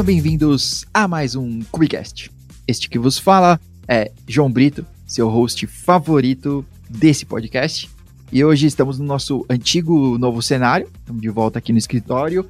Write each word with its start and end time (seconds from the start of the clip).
Sejam 0.00 0.14
bem-vindos 0.14 0.86
a 0.94 1.06
mais 1.06 1.34
um 1.34 1.60
Cubicast. 1.70 2.32
Este 2.66 2.88
que 2.88 2.98
vos 2.98 3.18
fala 3.18 3.60
é 3.86 4.10
João 4.26 4.50
Brito, 4.50 4.86
seu 5.06 5.28
host 5.28 5.66
favorito 5.66 6.64
desse 6.88 7.26
podcast. 7.26 7.86
E 8.32 8.42
hoje 8.42 8.66
estamos 8.66 8.98
no 8.98 9.04
nosso 9.04 9.44
antigo 9.46 10.16
novo 10.16 10.40
cenário. 10.40 10.88
Estamos 11.00 11.20
de 11.20 11.28
volta 11.28 11.58
aqui 11.58 11.70
no 11.70 11.76
escritório 11.76 12.48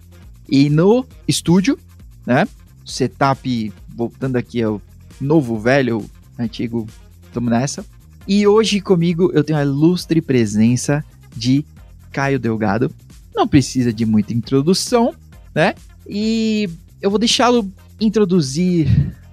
e 0.49 0.71
no 0.71 1.05
estúdio, 1.27 1.77
né? 2.25 2.47
Setup 2.87 3.73
voltando 3.97 4.37
aqui 4.37 4.63
ao 4.63 4.81
novo, 5.21 5.59
velho, 5.59 6.09
antigo. 6.39 6.87
Estamos 7.25 7.51
nessa. 7.51 7.85
E 8.29 8.47
hoje 8.47 8.81
comigo 8.81 9.29
eu 9.35 9.43
tenho 9.43 9.59
a 9.59 9.65
ilustre 9.65 10.23
presença 10.23 11.05
de 11.37 11.65
Caio 12.13 12.39
Delgado. 12.39 12.95
Não 13.35 13.49
precisa 13.49 13.93
de 13.93 14.07
muita 14.07 14.33
introdução, 14.33 15.13
né? 15.53 15.75
E 16.09 16.71
eu 17.01 17.11
vou 17.11 17.19
deixá-lo 17.19 17.71
introduzir 18.01 18.89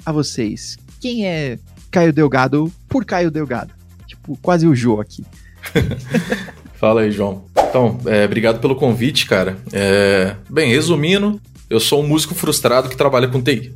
a 0.05 0.11
vocês. 0.11 0.77
Quem 0.99 1.25
é 1.25 1.59
Caio 1.91 2.13
Delgado 2.13 2.71
por 2.87 3.05
Caio 3.05 3.31
Delgado? 3.31 3.73
Tipo, 4.05 4.37
quase 4.41 4.67
o 4.67 4.75
Jô 4.75 5.01
aqui. 5.01 5.23
Fala 6.75 7.01
aí, 7.01 7.11
João. 7.11 7.45
Então, 7.69 7.99
é, 8.05 8.25
obrigado 8.25 8.59
pelo 8.59 8.75
convite, 8.75 9.25
cara. 9.25 9.57
É, 9.73 10.35
bem, 10.49 10.69
resumindo, 10.69 11.41
eu 11.69 11.79
sou 11.79 12.03
um 12.03 12.07
músico 12.07 12.35
frustrado 12.35 12.87
que 12.87 12.95
trabalha 12.95 13.27
com 13.27 13.41
TI. 13.41 13.73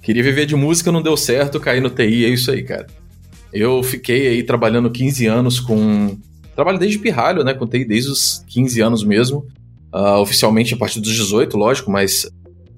Queria 0.00 0.22
viver 0.22 0.46
de 0.46 0.56
música, 0.56 0.90
não 0.90 1.02
deu 1.02 1.16
certo, 1.16 1.60
caí 1.60 1.80
no 1.80 1.90
TI, 1.90 2.24
é 2.24 2.28
isso 2.28 2.50
aí, 2.50 2.62
cara. 2.62 2.86
Eu 3.52 3.82
fiquei 3.82 4.28
aí 4.28 4.42
trabalhando 4.42 4.90
15 4.90 5.26
anos 5.26 5.60
com. 5.60 6.18
Trabalho 6.56 6.78
desde 6.78 6.98
pirralho, 6.98 7.44
né? 7.44 7.54
Com 7.54 7.66
TI 7.66 7.84
desde 7.84 8.10
os 8.10 8.42
15 8.48 8.80
anos 8.80 9.04
mesmo. 9.04 9.46
Uh, 9.94 10.18
oficialmente 10.20 10.72
a 10.72 10.76
partir 10.76 11.00
dos 11.00 11.12
18, 11.12 11.54
lógico, 11.56 11.90
mas 11.90 12.26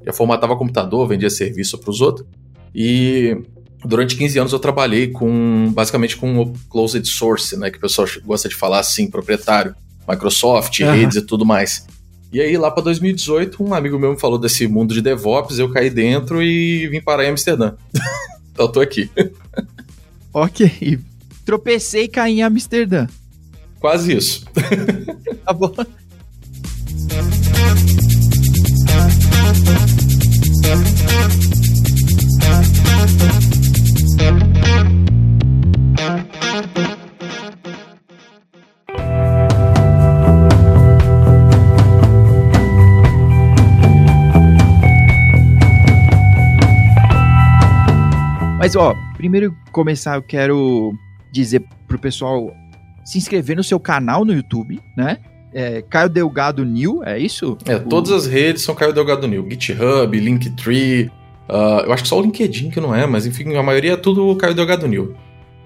já 0.05 0.13
formatava 0.13 0.57
computador, 0.57 1.09
vendia 1.09 1.31
serviço 1.31 1.79
para 1.79 1.91
os 1.91 2.01
outros. 2.01 2.27
E 2.75 3.37
durante 3.85 4.17
15 4.17 4.39
anos 4.39 4.53
eu 4.53 4.59
trabalhei 4.59 5.09
com 5.09 5.71
basicamente 5.73 6.17
com 6.17 6.41
o 6.41 6.53
closed 6.69 7.07
source, 7.07 7.57
né, 7.57 7.71
que 7.71 7.79
o 7.79 7.81
pessoal 7.81 8.09
gosta 8.25 8.49
de 8.49 8.55
falar 8.55 8.81
assim, 8.81 9.11
proprietário, 9.11 9.75
Microsoft, 10.09 10.81
uhum. 10.81 10.93
redes 10.93 11.17
e 11.17 11.23
tudo 11.23 11.45
mais. 11.45 11.87
E 12.33 12.41
aí 12.41 12.57
lá 12.57 12.71
para 12.71 12.83
2018, 12.83 13.63
um 13.63 13.73
amigo 13.73 13.99
meu 13.99 14.13
me 14.13 14.19
falou 14.19 14.39
desse 14.39 14.67
mundo 14.67 14.93
de 14.93 15.01
DevOps, 15.01 15.59
eu 15.59 15.71
caí 15.71 15.89
dentro 15.89 16.43
e 16.43 16.89
vim 16.89 17.01
parar 17.01 17.25
em 17.25 17.29
Amsterdã. 17.29 17.75
então 18.53 18.67
eu 18.67 18.73
tô 18.73 18.81
aqui. 18.81 19.09
ok. 20.35 20.99
Tropecei 21.45 22.05
e 22.05 22.09
caí 22.09 22.41
em 22.41 22.43
Amsterdã. 22.43 23.07
Quase 23.79 24.17
isso. 24.17 24.45
tá 25.45 25.53
bom. 25.53 25.73
Mas 48.65 48.75
ó, 48.77 48.95
primeiro 49.15 49.55
começar 49.73 50.17
eu 50.17 50.23
quero 50.23 50.95
dizer 51.31 51.63
pro 51.87 51.99
pessoal 51.99 52.51
se 53.05 53.19
inscrever 53.19 53.55
no 53.55 53.63
seu 53.63 53.79
canal 53.79 54.25
no 54.25 54.33
YouTube, 54.33 54.81
né? 54.97 55.19
É, 55.53 55.83
Caio 55.83 56.09
Delgado 56.09 56.65
New, 56.65 57.05
é 57.05 57.19
isso? 57.19 57.59
É, 57.67 57.77
o... 57.77 57.81
todas 57.81 58.11
as 58.11 58.27
redes 58.27 58.63
são 58.63 58.75
Caio 58.75 58.95
Delgado 58.95 59.29
New. 59.29 59.47
GitHub, 59.51 60.19
Linktree, 60.19 61.11
uh, 61.47 61.85
eu 61.85 61.93
acho 61.93 62.05
que 62.05 62.09
só 62.09 62.19
o 62.19 62.23
LinkedIn 62.23 62.71
que 62.71 62.81
não 62.81 62.95
é, 62.95 63.07
mas 63.07 63.27
enfim, 63.27 63.55
a 63.55 63.63
maioria 63.63 63.93
é 63.93 63.97
tudo 63.99 64.35
Caio 64.37 64.55
Delgado 64.55 64.89
New. 64.89 65.15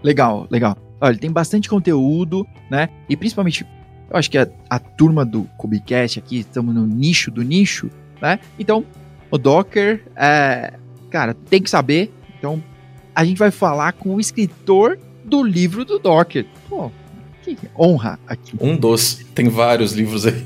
Legal, 0.02 0.48
legal. 0.50 0.76
Olha, 1.00 1.16
tem 1.16 1.30
bastante 1.30 1.68
conteúdo, 1.68 2.44
né? 2.68 2.88
E 3.08 3.16
principalmente, 3.16 3.64
eu 4.10 4.16
acho 4.16 4.28
que 4.28 4.38
a, 4.38 4.48
a 4.68 4.80
turma 4.80 5.24
do 5.24 5.44
Cubicast 5.56 6.18
aqui, 6.18 6.40
estamos 6.40 6.74
no 6.74 6.84
nicho 6.84 7.30
do 7.30 7.42
nicho, 7.42 7.88
né? 8.20 8.40
Então, 8.58 8.84
o 9.30 9.38
Docker, 9.38 10.02
é, 10.16 10.72
cara, 11.08 11.32
tem 11.32 11.62
que 11.62 11.70
saber. 11.70 12.12
Então, 12.36 12.60
a 13.14 13.24
gente 13.24 13.38
vai 13.38 13.50
falar 13.50 13.92
com 13.92 14.14
o 14.14 14.20
escritor 14.20 14.98
do 15.24 15.42
livro 15.42 15.84
do 15.84 15.98
Docker. 15.98 16.46
Pô, 16.68 16.90
que 17.42 17.56
honra 17.78 18.18
aqui. 18.26 18.52
Um 18.60 18.76
dos. 18.76 19.24
Tem 19.34 19.48
vários 19.48 19.92
livros 19.92 20.26
aí. 20.26 20.44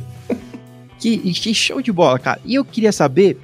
que, 0.99 1.19
que 1.19 1.55
show 1.55 1.81
de 1.81 1.93
bola, 1.93 2.19
cara. 2.19 2.41
E 2.45 2.55
eu 2.55 2.65
queria 2.65 2.93
saber, 2.93 3.39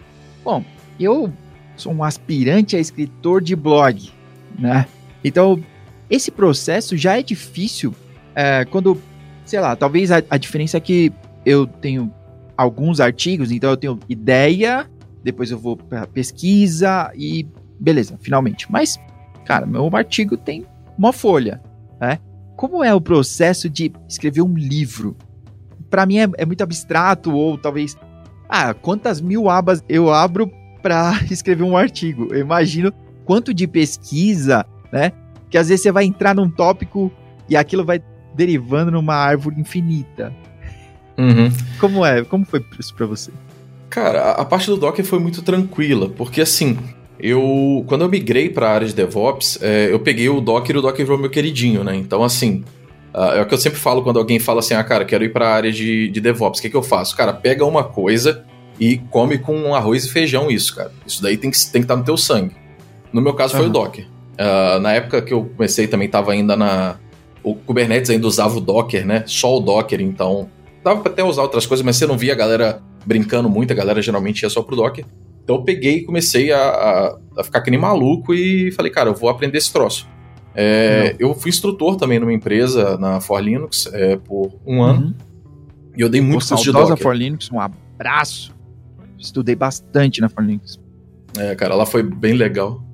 bom, 0.45 0.65
eu 0.99 1.33
sou 1.77 1.93
um 1.93 2.03
aspirante 2.03 2.77
a 2.77 2.81
escritor 2.81 3.43
de 3.43 3.55
blog, 3.55 4.11
né? 4.59 4.87
Então, 5.23 5.63
esse 6.09 6.31
processo 6.31 6.97
já 6.97 7.19
é 7.19 7.23
difícil 7.23 7.95
é, 8.35 8.65
quando, 8.65 9.01
sei 9.45 9.61
lá, 9.61 9.75
talvez 9.75 10.11
a, 10.11 10.23
a 10.31 10.37
diferença 10.37 10.77
é 10.77 10.81
que 10.81 11.13
eu 11.45 11.67
tenho 11.67 12.13
alguns 12.57 13.01
artigos, 13.01 13.51
então 13.53 13.71
eu 13.71 13.77
tenho 13.77 14.01
ideia, 14.09 14.89
depois 15.23 15.51
eu 15.51 15.59
vou 15.59 15.77
para 15.77 16.07
pesquisa 16.07 17.13
e 17.17 17.47
beleza, 17.79 18.17
finalmente. 18.21 18.71
Mas 18.71 18.99
cara, 19.49 19.65
meu 19.65 19.89
artigo 19.97 20.37
tem 20.37 20.67
uma 20.99 21.11
folha, 21.11 21.63
né? 21.99 22.19
Como 22.55 22.85
é 22.85 22.95
o 22.95 23.01
processo 23.01 23.71
de 23.71 23.91
escrever 24.07 24.43
um 24.43 24.53
livro? 24.53 25.17
Para 25.89 26.05
mim 26.05 26.19
é, 26.19 26.29
é, 26.37 26.45
muito 26.45 26.63
abstrato 26.63 27.35
ou 27.35 27.57
talvez, 27.57 27.97
ah, 28.47 28.75
quantas 28.75 29.23
mil 29.23 29.49
abas 29.49 29.83
eu 29.89 30.13
abro 30.13 30.53
para 30.83 31.19
escrever 31.33 31.63
um 31.63 31.79
artigo? 31.79 32.29
Eu 32.31 32.41
imagino 32.41 32.93
quanto 33.25 33.55
de 33.55 33.67
pesquisa, 33.67 34.67
né? 34.93 35.13
Que 35.49 35.57
às 35.57 35.71
vezes 35.71 35.83
você 35.83 35.91
vai 35.91 36.05
entrar 36.05 36.35
num 36.35 36.51
tópico 36.51 37.11
e 37.49 37.57
aquilo 37.57 37.87
vai 37.87 38.03
derivando 38.35 38.91
numa 38.91 39.15
árvore 39.15 39.59
infinita. 39.59 40.31
Uhum. 41.17 41.51
Como 41.81 42.05
é? 42.05 42.23
Como 42.23 42.45
foi 42.45 42.63
isso 42.79 42.95
para 42.95 43.07
você? 43.07 43.33
Cara, 43.89 44.33
a 44.33 44.45
parte 44.45 44.67
do 44.67 44.77
Docker 44.77 45.07
foi 45.07 45.19
muito 45.19 45.41
tranquila, 45.41 46.11
porque 46.11 46.43
assim, 46.43 46.77
eu 47.21 47.85
quando 47.87 48.03
eu 48.03 48.09
migrei 48.09 48.49
para 48.49 48.69
a 48.69 48.73
área 48.73 48.87
de 48.87 48.95
DevOps, 48.95 49.59
é, 49.63 49.89
eu 49.91 49.99
peguei 49.99 50.29
o 50.29 50.41
Docker 50.41 50.77
e 50.77 50.79
o 50.79 50.83
Docker 50.83 51.05
virou 51.05 51.19
meu 51.19 51.31
queridinho, 51.31 51.83
né? 51.83 51.95
Então, 51.97 52.23
assim, 52.23 52.65
uh, 53.15 53.35
é 53.37 53.43
o 53.43 53.47
que 53.47 53.55
eu 53.55 53.59
sempre 53.59 53.79
falo 53.79 54.03
quando 54.03 54.19
alguém 54.19 54.39
fala 54.39 54.61
assim, 54.61 54.75
ah, 54.75 54.85
cara, 54.85 55.05
quero 55.05 55.25
ir 55.25 55.33
para 55.33 55.49
a 55.49 55.55
área 55.55 55.73
de, 55.73 56.09
de 56.09 56.21
DevOps, 56.21 56.59
o 56.59 56.63
que, 56.63 56.71
que 56.71 56.77
eu 56.77 56.83
faço? 56.83 57.17
Cara, 57.17 57.33
pega 57.33 57.65
uma 57.65 57.85
coisa 57.85 58.45
e 58.79 58.99
come 59.11 59.39
com 59.39 59.75
arroz 59.75 60.05
e 60.05 60.11
feijão 60.11 60.51
isso, 60.51 60.77
cara. 60.77 60.93
Isso 61.07 61.23
daí 61.23 61.37
tem 61.37 61.51
que, 61.51 61.59
tem 61.59 61.81
que 61.81 61.85
estar 61.85 61.95
tá 61.95 61.99
no 61.99 62.05
teu 62.05 62.17
sangue. 62.17 62.55
No 63.13 63.21
meu 63.21 63.35
caso 63.35 63.55
foi 63.55 63.65
uhum. 63.65 63.71
o 63.71 63.73
Docker. 63.73 64.07
Uh, 64.35 64.79
na 64.81 64.93
época 64.93 65.21
que 65.21 65.33
eu 65.33 65.51
comecei 65.57 65.89
também 65.89 66.07
estava 66.07 66.33
ainda 66.33 66.57
na... 66.57 66.97
O 67.43 67.55
Kubernetes 67.55 68.11
ainda 68.11 68.27
usava 68.27 68.57
o 68.59 68.61
Docker, 68.61 69.07
né? 69.07 69.25
Só 69.27 69.57
o 69.57 69.61
Docker, 69.61 70.01
então... 70.01 70.49
Dava 70.85 71.01
para 71.01 71.11
até 71.11 71.25
usar 71.25 71.43
outras 71.43 71.67
coisas, 71.67 71.85
mas 71.85 71.97
você 71.97 72.07
não 72.07 72.17
via 72.17 72.33
a 72.33 72.37
galera 72.37 72.81
brincando 73.05 73.49
muito, 73.49 73.73
a 73.73 73.77
galera 73.77 74.01
geralmente 74.01 74.43
ia 74.43 74.51
só 74.51 74.63
pro 74.63 74.77
Docker. 74.77 75.05
Então 75.49 75.57
eu 75.57 75.63
peguei 75.63 76.01
e 76.01 76.05
comecei 76.05 76.53
a, 76.53 76.59
a, 76.59 77.19
a, 77.39 77.43
ficar 77.43 77.63
que 77.63 77.71
nem 77.71 77.81
maluco 77.81 78.35
e 78.35 78.71
falei, 78.73 78.93
cara, 78.93 79.09
eu 79.09 79.15
vou 79.15 79.31
aprender 79.31 79.57
esse 79.57 79.73
troço. 79.73 80.07
É, 80.55 81.17
eu 81.19 81.35
fui 81.35 81.49
instrutor 81.49 81.97
também 81.97 82.19
numa 82.19 82.35
empresa 82.35 82.99
na 82.99 83.19
For 83.19 83.41
Linux 83.41 83.89
é, 83.95 84.17
por 84.19 84.53
um 84.67 84.83
ano. 84.83 85.07
Uhum. 85.07 85.15
E 85.97 86.03
eu 86.03 86.11
dei 86.11 86.21
muito 86.21 86.47
curso 86.47 86.63
de 86.63 86.71
Docker. 86.71 86.99
For 86.99 87.17
Linux, 87.17 87.51
um 87.51 87.59
abraço. 87.59 88.55
Estudei 89.19 89.55
bastante 89.55 90.21
na 90.21 90.29
For 90.29 90.45
Linux. 90.45 90.79
É, 91.39 91.55
cara, 91.55 91.75
lá 91.75 91.87
foi 91.87 92.03
bem 92.03 92.35
legal. 92.35 92.85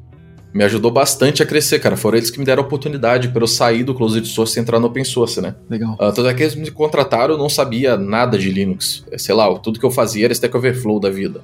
Me 0.53 0.63
ajudou 0.63 0.93
bastante 0.93 1.43
a 1.43 1.47
crescer, 1.47 1.81
cara. 1.81 1.97
Foram 1.97 2.19
eles 2.19 2.31
que 2.31 2.39
me 2.39 2.45
deram 2.45 2.63
a 2.63 2.67
oportunidade 2.67 3.31
para 3.31 3.43
eu 3.43 3.49
sair 3.49 3.83
do 3.83 3.97
closed 3.97 4.25
source 4.29 4.57
e 4.57 4.63
entrar 4.63 4.79
no 4.79 4.87
open 4.87 5.03
source, 5.03 5.41
né? 5.41 5.57
Legal. 5.69 5.95
Uh, 5.95 6.13
tanto 6.13 6.29
é 6.29 6.35
que 6.35 6.45
eles 6.45 6.55
me 6.55 6.71
contrataram, 6.71 7.35
eu 7.35 7.39
não 7.39 7.49
sabia 7.49 7.97
nada 7.97 8.39
de 8.39 8.49
Linux. 8.53 9.05
É, 9.11 9.19
sei 9.19 9.35
lá, 9.35 9.53
tudo 9.59 9.81
que 9.81 9.85
eu 9.85 9.91
fazia 9.91 10.27
era 10.27 10.33
Stack 10.33 10.57
Overflow 10.57 11.01
da 11.01 11.11
vida. 11.11 11.43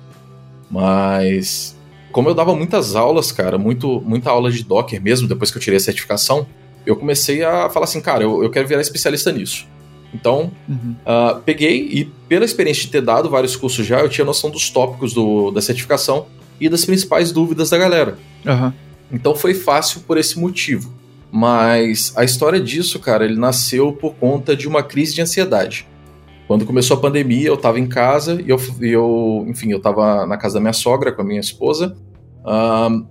Mas 0.71 1.77
como 2.13 2.29
eu 2.29 2.35
dava 2.35 2.55
muitas 2.55 2.95
aulas, 2.95 3.33
cara, 3.33 3.59
muito, 3.59 4.01
muita 4.05 4.31
aula 4.31 4.51
de 4.51 4.65
Docker 4.65 5.01
mesmo, 5.01 5.29
depois 5.29 5.51
que 5.51 5.59
eu 5.59 5.63
tirei 5.63 5.77
a 5.77 5.81
certificação, 5.81 6.47
eu 6.85 6.97
comecei 6.97 7.45
a 7.45 7.69
falar 7.71 7.85
assim, 7.85 8.01
cara, 8.01 8.23
eu, 8.23 8.43
eu 8.43 8.51
quero 8.51 8.67
virar 8.67 8.81
especialista 8.81 9.31
nisso. 9.31 9.67
Então, 10.13 10.51
uhum. 10.69 10.97
uh, 11.07 11.41
peguei 11.43 11.89
e, 11.91 12.05
pela 12.29 12.45
experiência 12.45 12.83
de 12.83 12.91
ter 12.91 13.01
dado 13.01 13.31
vários 13.31 13.55
cursos 13.55 13.87
já, 13.87 14.01
eu 14.01 14.09
tinha 14.09 14.25
noção 14.25 14.51
dos 14.51 14.69
tópicos 14.71 15.13
do, 15.13 15.51
da 15.51 15.61
certificação 15.61 16.27
e 16.61 16.69
das 16.69 16.85
principais 16.85 17.31
dúvidas 17.31 17.71
da 17.71 17.79
galera. 17.79 18.19
Uhum. 18.45 18.73
Então 19.13 19.35
foi 19.35 19.55
fácil 19.55 20.01
por 20.01 20.19
esse 20.19 20.39
motivo. 20.39 20.93
Mas 21.33 22.13
a 22.17 22.25
história 22.25 22.59
disso, 22.59 22.99
cara, 22.99 23.25
ele 23.25 23.37
nasceu 23.37 23.93
por 23.93 24.15
conta 24.15 24.57
de 24.57 24.67
uma 24.67 24.83
crise 24.83 25.15
de 25.15 25.23
ansiedade. 25.23 25.87
Quando 26.51 26.67
começou 26.67 26.97
a 26.97 27.01
pandemia, 27.01 27.47
eu 27.47 27.55
estava 27.55 27.79
em 27.79 27.87
casa 27.87 28.43
e 28.45 28.51
eu, 28.51 28.61
eu, 28.81 29.47
enfim, 29.47 29.71
eu 29.71 29.77
estava 29.77 30.27
na 30.27 30.37
casa 30.37 30.55
da 30.55 30.61
minha 30.61 30.73
sogra 30.73 31.13
com 31.13 31.23
a 31.23 31.25
minha 31.25 31.39
esposa. 31.39 31.97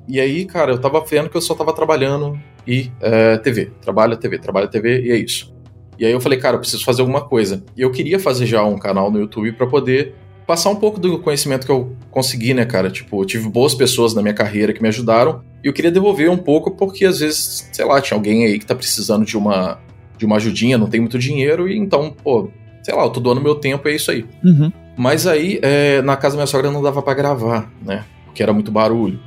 E 0.09 0.19
aí, 0.19 0.44
cara, 0.44 0.74
eu 0.74 0.75
estava 0.75 1.00
vendo 1.06 1.30
que 1.30 1.38
eu 1.38 1.41
só 1.41 1.53
estava 1.53 1.71
trabalhando 1.71 2.38
e 2.68 2.91
é, 3.00 3.38
TV. 3.38 3.71
Trabalha 3.81 4.18
TV, 4.18 4.39
trabalha 4.39 4.68
TV 4.68 5.03
e 5.03 5.12
é 5.12 5.15
isso. 5.15 5.56
E 5.97 6.06
aí 6.06 6.12
eu 6.12 6.19
falei, 6.19 6.38
cara, 6.38 6.57
eu 6.57 6.59
preciso 6.59 6.83
fazer 6.83 7.00
alguma 7.00 7.21
coisa. 7.21 7.63
E 7.77 7.81
eu 7.81 7.89
queria 7.94 8.19
fazer 8.19 8.45
já 8.45 8.62
um 8.65 8.77
canal 8.77 9.09
no 9.09 9.21
YouTube 9.21 9.53
para 9.53 9.68
poder 9.68 10.15
passar 10.45 10.69
um 10.69 10.75
pouco 10.75 11.00
do 11.00 11.19
conhecimento 11.19 11.65
que 11.65 11.71
eu 11.71 11.95
consegui, 12.12 12.53
né, 12.53 12.65
cara? 12.65 12.91
Tipo, 12.91 13.21
eu 13.21 13.25
tive 13.25 13.47
boas 13.47 13.74
pessoas 13.74 14.13
na 14.13 14.21
minha 14.21 14.33
carreira 14.33 14.74
que 14.74 14.81
me 14.81 14.89
ajudaram 14.89 15.41
e 15.63 15.68
eu 15.68 15.71
queria 15.71 15.91
devolver 15.91 16.30
um 16.30 16.38
pouco 16.38 16.71
porque 16.71 17.06
às 17.06 17.19
vezes, 17.19 17.69
sei 17.71 17.86
lá, 17.86 18.01
tinha 18.01 18.18
alguém 18.18 18.44
aí 18.44 18.59
que 18.59 18.65
tá 18.65 18.75
precisando 18.75 19.25
de 19.25 19.38
uma 19.38 19.80
de 20.18 20.25
uma 20.25 20.36
ajudinha, 20.36 20.77
não 20.77 20.88
tem 20.88 21.00
muito 21.00 21.18
dinheiro 21.18 21.69
e 21.69 21.77
então, 21.77 22.12
pô, 22.12 22.50
sei 22.89 22.97
lá, 22.97 23.03
eu 23.03 23.12
tô 23.12 23.19
doando 23.19 23.39
meu 23.39 23.53
tempo 23.53 23.88
é 23.88 23.95
isso 23.95 24.09
aí. 24.09 24.25
Uhum. 24.44 24.71
Mas 24.97 25.27
aí, 25.27 25.59
é, 25.62 26.01
na 26.01 26.18
casa 26.18 26.36
da 26.36 26.39
minha 26.39 26.47
sogra 26.47 26.71
não 26.71 26.81
dava 26.81 27.03
para 27.03 27.13
gravar, 27.13 27.71
né? 27.86 28.03
Porque 28.25 28.41
era 28.41 28.51
muito 28.51 28.71
barulho. 28.71 29.19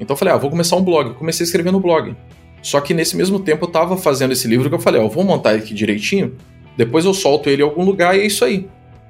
Então 0.00 0.14
eu 0.14 0.18
falei, 0.18 0.32
ah, 0.32 0.38
vou 0.38 0.48
começar 0.48 0.76
um 0.76 0.82
blog. 0.82 1.12
Comecei 1.14 1.44
a 1.44 1.46
escrever 1.46 1.70
no 1.70 1.78
blog. 1.78 2.16
Só 2.62 2.80
que 2.80 2.94
nesse 2.94 3.14
mesmo 3.14 3.38
tempo 3.38 3.66
eu 3.66 3.68
tava 3.68 3.98
fazendo 3.98 4.32
esse 4.32 4.48
livro 4.48 4.70
que 4.70 4.74
eu 4.74 4.78
falei, 4.78 4.98
ó, 4.98 5.04
eu 5.04 5.10
vou 5.10 5.24
montar 5.24 5.50
aqui 5.50 5.74
direitinho, 5.74 6.34
depois 6.76 7.04
eu 7.04 7.12
solto 7.12 7.50
ele 7.50 7.60
em 7.60 7.64
algum 7.64 7.84
lugar 7.84 8.16
e 8.16 8.20
é 8.20 8.26
isso 8.26 8.44
aí. 8.44 8.66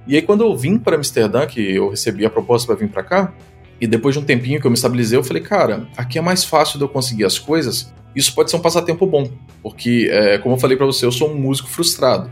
E 0.07 0.17
aí 0.17 0.23
quando 0.23 0.43
eu 0.43 0.57
vim 0.57 0.79
para 0.79 0.97
Amsterdã, 0.97 1.47
que 1.47 1.61
eu 1.61 1.91
recebi 1.91 2.27
a 2.27 2.31
proposta 2.31 2.67
para 2.67 2.75
vir 2.75 2.91
para 2.91 3.05
cá, 3.05 3.33
e 3.81 3.87
depois 3.87 4.15
de 4.17 4.21
um 4.21 4.25
tempinho 4.25 4.61
que 4.61 4.67
eu 4.67 4.71
me 4.71 4.77
estabilizei, 4.77 5.17
eu 5.17 5.23
falei, 5.23 5.43
cara, 5.43 5.87
aqui 5.97 6.19
é 6.19 6.23
mais 6.23 6.45
fácil 6.45 6.79
de 6.79 6.85
eu 6.85 6.89
conseguir 6.89 7.25
as 7.25 7.39
coisas. 7.39 7.93
Isso 8.17 8.35
pode 8.35 8.51
ser 8.51 8.57
um 8.57 8.61
passatempo 8.61 9.07
bom, 9.07 9.31
porque, 9.63 10.09
é, 10.11 10.39
como 10.39 10.57
eu 10.57 10.59
falei 10.59 10.77
para 10.77 10.87
você, 10.87 11.07
eu 11.07 11.13
sou 11.13 11.31
um 11.31 11.35
músico 11.35 11.69
frustrado. 11.69 12.31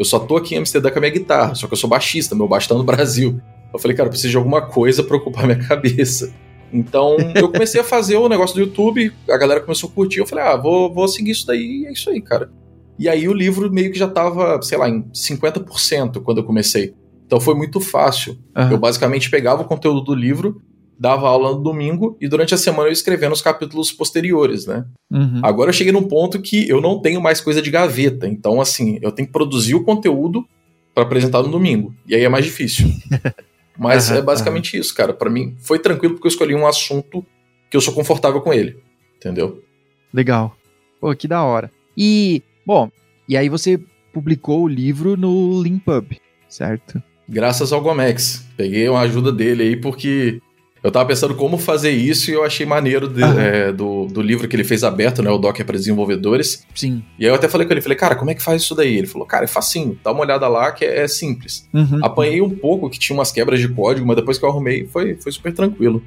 Eu 0.00 0.04
só 0.06 0.18
tô 0.18 0.38
aqui 0.38 0.54
em 0.54 0.58
Amsterdã 0.58 0.90
com 0.90 0.98
a 0.98 1.00
minha 1.02 1.12
guitarra, 1.12 1.54
só 1.54 1.66
que 1.66 1.74
eu 1.74 1.76
sou 1.76 1.90
baixista, 1.90 2.34
meu 2.34 2.48
baixo 2.48 2.66
tá 2.66 2.74
no 2.74 2.82
Brasil. 2.82 3.38
Eu 3.70 3.78
falei, 3.78 3.94
cara, 3.94 4.06
eu 4.06 4.10
preciso 4.10 4.30
de 4.30 4.36
alguma 4.38 4.62
coisa 4.62 5.04
para 5.04 5.14
ocupar 5.14 5.44
minha 5.44 5.58
cabeça. 5.68 6.32
Então, 6.72 7.18
eu 7.34 7.52
comecei 7.52 7.82
a 7.82 7.84
fazer 7.84 8.16
o 8.16 8.26
negócio 8.26 8.54
do 8.56 8.62
YouTube, 8.62 9.12
a 9.28 9.36
galera 9.36 9.60
começou 9.60 9.90
a 9.90 9.92
curtir, 9.92 10.20
eu 10.20 10.26
falei, 10.26 10.42
ah, 10.42 10.56
vou, 10.56 10.90
vou 10.90 11.06
seguir 11.06 11.32
isso 11.32 11.46
daí, 11.46 11.82
e 11.82 11.86
é 11.86 11.92
isso 11.92 12.08
aí, 12.08 12.18
cara. 12.22 12.50
E 12.98 13.10
aí 13.10 13.28
o 13.28 13.34
livro 13.34 13.70
meio 13.70 13.92
que 13.92 13.98
já 13.98 14.08
tava, 14.08 14.62
sei 14.62 14.78
lá, 14.78 14.88
em 14.88 15.02
50% 15.12 16.22
quando 16.22 16.38
eu 16.38 16.44
comecei. 16.44 16.94
Então 17.26 17.38
foi 17.38 17.54
muito 17.54 17.78
fácil. 17.78 18.38
Uhum. 18.56 18.70
Eu 18.70 18.78
basicamente 18.78 19.28
pegava 19.28 19.60
o 19.60 19.66
conteúdo 19.66 20.00
do 20.00 20.14
livro, 20.14 20.62
dava 21.00 21.26
aula 21.26 21.54
no 21.54 21.62
domingo 21.62 22.14
e 22.20 22.28
durante 22.28 22.52
a 22.52 22.58
semana 22.58 22.90
eu 22.90 22.92
escrevia 22.92 23.30
nos 23.30 23.40
capítulos 23.40 23.90
posteriores, 23.90 24.66
né? 24.66 24.84
Uhum. 25.10 25.40
Agora 25.42 25.70
eu 25.70 25.72
cheguei 25.72 25.94
num 25.94 26.06
ponto 26.06 26.38
que 26.42 26.68
eu 26.68 26.78
não 26.78 27.00
tenho 27.00 27.22
mais 27.22 27.40
coisa 27.40 27.62
de 27.62 27.70
gaveta. 27.70 28.28
Então, 28.28 28.60
assim, 28.60 28.98
eu 29.00 29.10
tenho 29.10 29.26
que 29.26 29.32
produzir 29.32 29.74
o 29.74 29.82
conteúdo 29.82 30.46
para 30.94 31.04
apresentar 31.04 31.42
no 31.42 31.48
domingo. 31.48 31.94
E 32.06 32.14
aí 32.14 32.22
é 32.22 32.28
mais 32.28 32.44
difícil. 32.44 32.92
Mas 33.78 34.10
uhum, 34.10 34.16
é 34.16 34.22
basicamente 34.22 34.74
uhum. 34.74 34.80
isso, 34.82 34.94
cara. 34.94 35.14
Para 35.14 35.30
mim 35.30 35.56
foi 35.58 35.78
tranquilo 35.78 36.14
porque 36.14 36.26
eu 36.26 36.30
escolhi 36.30 36.54
um 36.54 36.66
assunto 36.66 37.24
que 37.70 37.76
eu 37.78 37.80
sou 37.80 37.94
confortável 37.94 38.42
com 38.42 38.52
ele. 38.52 38.76
Entendeu? 39.16 39.64
Legal. 40.12 40.54
Pô, 41.00 41.14
que 41.16 41.26
da 41.26 41.42
hora. 41.42 41.70
E, 41.96 42.42
bom, 42.66 42.90
e 43.26 43.38
aí 43.38 43.48
você 43.48 43.80
publicou 44.12 44.64
o 44.64 44.68
livro 44.68 45.16
no 45.16 45.62
Limpub, 45.62 46.20
certo? 46.46 47.02
Graças 47.26 47.72
ao 47.72 47.80
Gomex. 47.80 48.44
Peguei 48.54 48.86
uma 48.86 49.00
ajuda 49.00 49.32
dele 49.32 49.62
aí 49.62 49.76
porque 49.76 50.42
eu 50.82 50.90
tava 50.90 51.06
pensando 51.06 51.34
como 51.34 51.58
fazer 51.58 51.90
isso 51.90 52.30
e 52.30 52.34
eu 52.34 52.44
achei 52.44 52.64
maneiro 52.64 53.06
de, 53.08 53.22
é, 53.22 53.72
do, 53.72 54.06
do 54.06 54.22
livro 54.22 54.48
que 54.48 54.56
ele 54.56 54.64
fez 54.64 54.82
aberto, 54.82 55.22
né? 55.22 55.30
O 55.30 55.38
Docker 55.38 55.64
para 55.64 55.76
desenvolvedores. 55.76 56.66
Sim. 56.74 57.02
E 57.18 57.24
aí 57.24 57.30
eu 57.30 57.34
até 57.34 57.48
falei 57.48 57.66
com 57.66 57.72
ele, 57.72 57.82
falei, 57.82 57.98
cara, 57.98 58.14
como 58.14 58.30
é 58.30 58.34
que 58.34 58.42
faz 58.42 58.62
isso 58.62 58.74
daí? 58.74 58.96
Ele 58.96 59.06
falou, 59.06 59.26
cara, 59.26 59.44
é 59.44 59.48
facinho, 59.48 59.98
dá 60.02 60.12
uma 60.12 60.22
olhada 60.22 60.48
lá 60.48 60.72
que 60.72 60.84
é, 60.84 61.00
é 61.02 61.08
simples. 61.08 61.68
Uhum. 61.72 62.00
Apanhei 62.02 62.40
um 62.40 62.50
pouco, 62.50 62.88
que 62.88 62.98
tinha 62.98 63.16
umas 63.16 63.30
quebras 63.30 63.60
de 63.60 63.68
código, 63.68 64.06
mas 64.06 64.16
depois 64.16 64.38
que 64.38 64.44
eu 64.44 64.48
arrumei, 64.48 64.86
foi, 64.86 65.16
foi 65.16 65.32
super 65.32 65.52
tranquilo. 65.52 66.02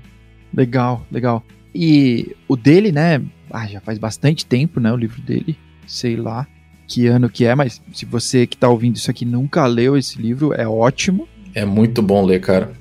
Legal, 0.55 1.05
legal. 1.11 1.43
E 1.73 2.35
o 2.47 2.55
dele, 2.55 2.91
né? 2.91 3.21
Ah, 3.51 3.67
já 3.67 3.79
faz 3.79 3.97
bastante 3.97 4.45
tempo, 4.45 4.79
né? 4.79 4.91
O 4.91 4.97
livro 4.97 5.21
dele. 5.21 5.57
Sei 5.85 6.15
lá 6.15 6.47
que 6.87 7.07
ano 7.07 7.29
que 7.29 7.45
é, 7.45 7.55
mas 7.55 7.81
se 7.91 8.05
você 8.05 8.45
que 8.45 8.57
tá 8.57 8.69
ouvindo 8.69 8.95
isso 8.95 9.09
aqui 9.09 9.25
nunca 9.25 9.65
leu 9.65 9.97
esse 9.97 10.21
livro, 10.21 10.53
é 10.53 10.67
ótimo. 10.67 11.27
É 11.55 11.65
muito 11.65 12.01
bom 12.01 12.25
ler, 12.25 12.41
cara. 12.41 12.71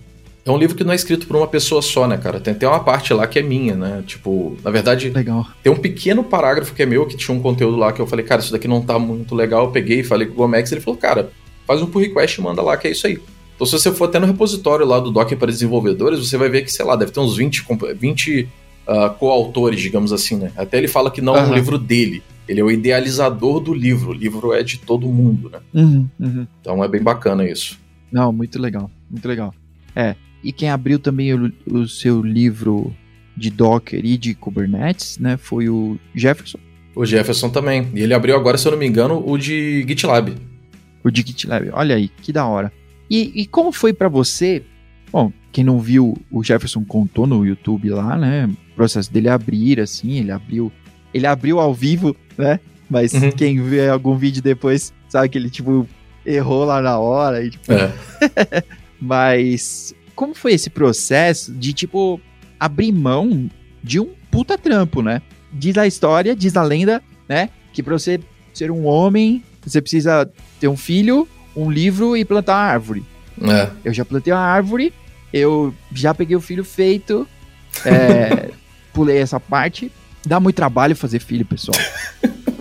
É 0.45 0.51
um 0.51 0.59
livro 0.59 0.77
que 0.77 0.83
não 0.83 0.93
é 0.93 0.97
escrito 0.97 1.27
por 1.27 1.37
uma 1.37 1.47
pessoa 1.47 1.81
só, 1.81 2.07
né, 2.09 2.17
cara? 2.17 2.41
Tem 2.41 2.53
até 2.53 2.67
uma 2.67 2.81
parte 2.81 3.15
lá 3.15 3.27
que 3.29 3.39
é 3.39 3.43
minha, 3.43 3.77
né? 3.77 4.03
Tipo, 4.05 4.57
na 4.65 4.71
verdade, 4.71 5.09
legal. 5.11 5.47
tem 5.63 5.73
um 5.73 5.77
pequeno 5.77 6.25
parágrafo 6.25 6.75
que 6.75 6.83
é 6.83 6.87
meu, 6.87 7.07
que 7.07 7.17
tinha 7.17 7.37
um 7.37 7.41
conteúdo 7.41 7.77
lá 7.77 7.93
que 7.93 8.01
eu 8.01 8.07
falei, 8.07 8.25
cara, 8.25 8.41
isso 8.41 8.51
daqui 8.51 8.67
não 8.67 8.83
tá 8.83 8.99
muito 8.99 9.37
legal. 9.37 9.67
Eu 9.67 9.71
peguei 9.71 10.01
e 10.01 10.05
falei 10.05 10.27
com 10.27 10.35
o 10.35 10.37
Gomex, 10.37 10.73
ele 10.73 10.81
falou, 10.81 10.99
cara, 10.99 11.31
faz 11.65 11.81
um 11.81 11.87
pull 11.87 12.03
request 12.03 12.41
e 12.41 12.43
manda 12.43 12.61
lá, 12.61 12.77
que 12.77 12.89
é 12.89 12.91
isso 12.91 13.07
aí. 13.07 13.21
Então, 13.55 13.67
se 13.67 13.73
você 13.73 13.93
for 13.93 14.07
até 14.07 14.19
no 14.19 14.27
repositório 14.27 14.85
lá 14.85 14.99
do 14.99 15.13
Docker 15.13 15.39
para 15.39 15.47
desenvolvedores, 15.47 16.19
você 16.19 16.37
vai 16.37 16.49
ver 16.49 16.63
que, 16.63 16.73
sei 16.73 16.85
lá, 16.85 16.97
deve 16.97 17.13
ter 17.13 17.21
uns 17.21 17.37
20, 17.37 17.65
20 17.97 18.49
uh, 18.89 19.15
coautores, 19.15 19.81
digamos 19.81 20.13
assim, 20.13 20.37
né? 20.37 20.51
Até 20.57 20.79
ele 20.79 20.89
fala 20.89 21.11
que 21.11 21.21
não 21.21 21.37
é 21.37 21.43
um 21.43 21.55
livro 21.55 21.79
dele. 21.79 22.21
Ele 22.49 22.61
é 22.61 22.65
o 22.65 22.71
idealizador 22.71 23.61
do 23.61 23.73
livro. 23.73 24.11
O 24.11 24.13
livro 24.13 24.53
é 24.53 24.65
de 24.65 24.79
todo 24.79 25.07
mundo, 25.07 25.49
né? 25.49 25.61
Uhum, 25.73 26.09
uhum. 26.19 26.47
Então 26.61 26.83
é 26.83 26.89
bem 26.89 27.01
bacana 27.01 27.49
isso. 27.49 27.79
Não, 28.11 28.33
muito 28.33 28.61
legal, 28.61 28.91
muito 29.09 29.29
legal. 29.29 29.55
É, 29.95 30.17
e 30.43 30.53
quem 30.53 30.71
abriu 30.71 30.99
também 30.99 31.33
o, 31.35 31.53
o 31.71 31.89
seu 31.89 32.23
livro 32.23 32.95
de 33.37 33.51
Docker 33.51 34.05
e 34.05 34.17
de 34.17 34.35
Kubernetes, 34.35 35.19
né, 35.19 35.37
foi 35.37 35.69
o 35.69 35.99
Jefferson. 36.15 36.59
O 36.95 37.07
Jefferson 37.07 37.49
também. 37.49 37.89
E 37.95 38.01
ele 38.01 38.13
abriu 38.13 38.37
agora, 38.37 38.59
se 38.59 38.67
eu 38.67 38.73
não 38.73 38.79
me 38.79 38.87
engano, 38.87 39.23
o 39.27 39.39
de 39.39 39.85
GitLab. 39.89 40.35
O 41.03 41.11
de 41.11 41.23
GitLab. 41.23 41.71
Olha 41.73 41.97
aí, 41.97 42.09
que 42.09 42.33
da 42.33 42.47
hora. 42.47 42.71
E, 43.09 43.43
e 43.43 43.47
como 43.47 43.73
foi 43.73 43.93
para 43.93 44.09
você? 44.09 44.63
Bom, 45.11 45.33
quem 45.51 45.65
não 45.65 45.81
viu, 45.81 46.17
o 46.31 46.43
Jefferson 46.43 46.85
contou 46.85 47.27
no 47.27 47.45
YouTube 47.45 47.91
lá, 47.91 48.17
né? 48.17 48.47
O 48.47 48.75
processo 48.75 49.13
dele 49.13 49.29
abrir, 49.29 49.81
assim, 49.81 50.19
ele 50.19 50.31
abriu. 50.31 50.71
Ele 51.13 51.27
abriu 51.27 51.61
ao 51.61 51.75
vivo, 51.75 52.17
né? 52.37 52.61
Mas 52.89 53.13
uhum. 53.13 53.31
quem 53.33 53.63
vê 53.63 53.89
algum 53.89 54.17
vídeo 54.17 54.43
depois 54.43 54.93
sabe 55.09 55.29
que 55.29 55.39
ele, 55.39 55.51
tipo, 55.51 55.87
errou 56.25 56.65
lá 56.65 56.81
na 56.81 56.99
hora. 56.99 57.45
E, 57.45 57.51
tipo... 57.51 57.73
é. 57.73 57.93
Mas 59.01 59.95
como 60.23 60.37
foi 60.37 60.53
esse 60.53 60.71
processo 60.71 61.53
de, 61.53 61.73
tipo, 61.73 62.21
abrir 62.61 62.93
mão 62.93 63.51
de 63.83 63.99
um 63.99 64.11
puta 64.31 64.57
trampo, 64.57 65.03
né? 65.03 65.21
Diz 65.53 65.77
a 65.77 65.85
história, 65.85 66.37
diz 66.37 66.57
a 66.57 66.63
lenda, 66.63 67.03
né? 67.29 67.51
Que 67.73 67.83
pra 67.83 67.99
você 67.99 68.21
ser 68.55 68.71
um 68.71 68.87
homem, 68.87 69.43
você 69.67 69.83
precisa 69.83 70.31
ter 70.61 70.69
um 70.69 70.77
filho, 70.77 71.29
um 71.57 71.69
livro 71.69 72.17
e 72.17 72.25
plantar 72.25 72.53
uma 72.53 72.73
árvore. 72.73 73.05
É. 73.43 73.69
Eu 73.85 73.93
já 73.93 74.05
plantei 74.05 74.33
uma 74.33 74.39
árvore, 74.39 74.95
eu 75.33 75.75
já 75.93 76.15
peguei 76.15 76.37
o 76.37 76.41
filho 76.41 76.63
feito, 76.63 77.27
é, 77.85 78.51
pulei 78.95 79.19
essa 79.19 79.41
parte. 79.41 79.91
Dá 80.25 80.39
muito 80.39 80.55
trabalho 80.55 80.95
fazer 80.95 81.19
filho, 81.19 81.45
pessoal. 81.45 81.77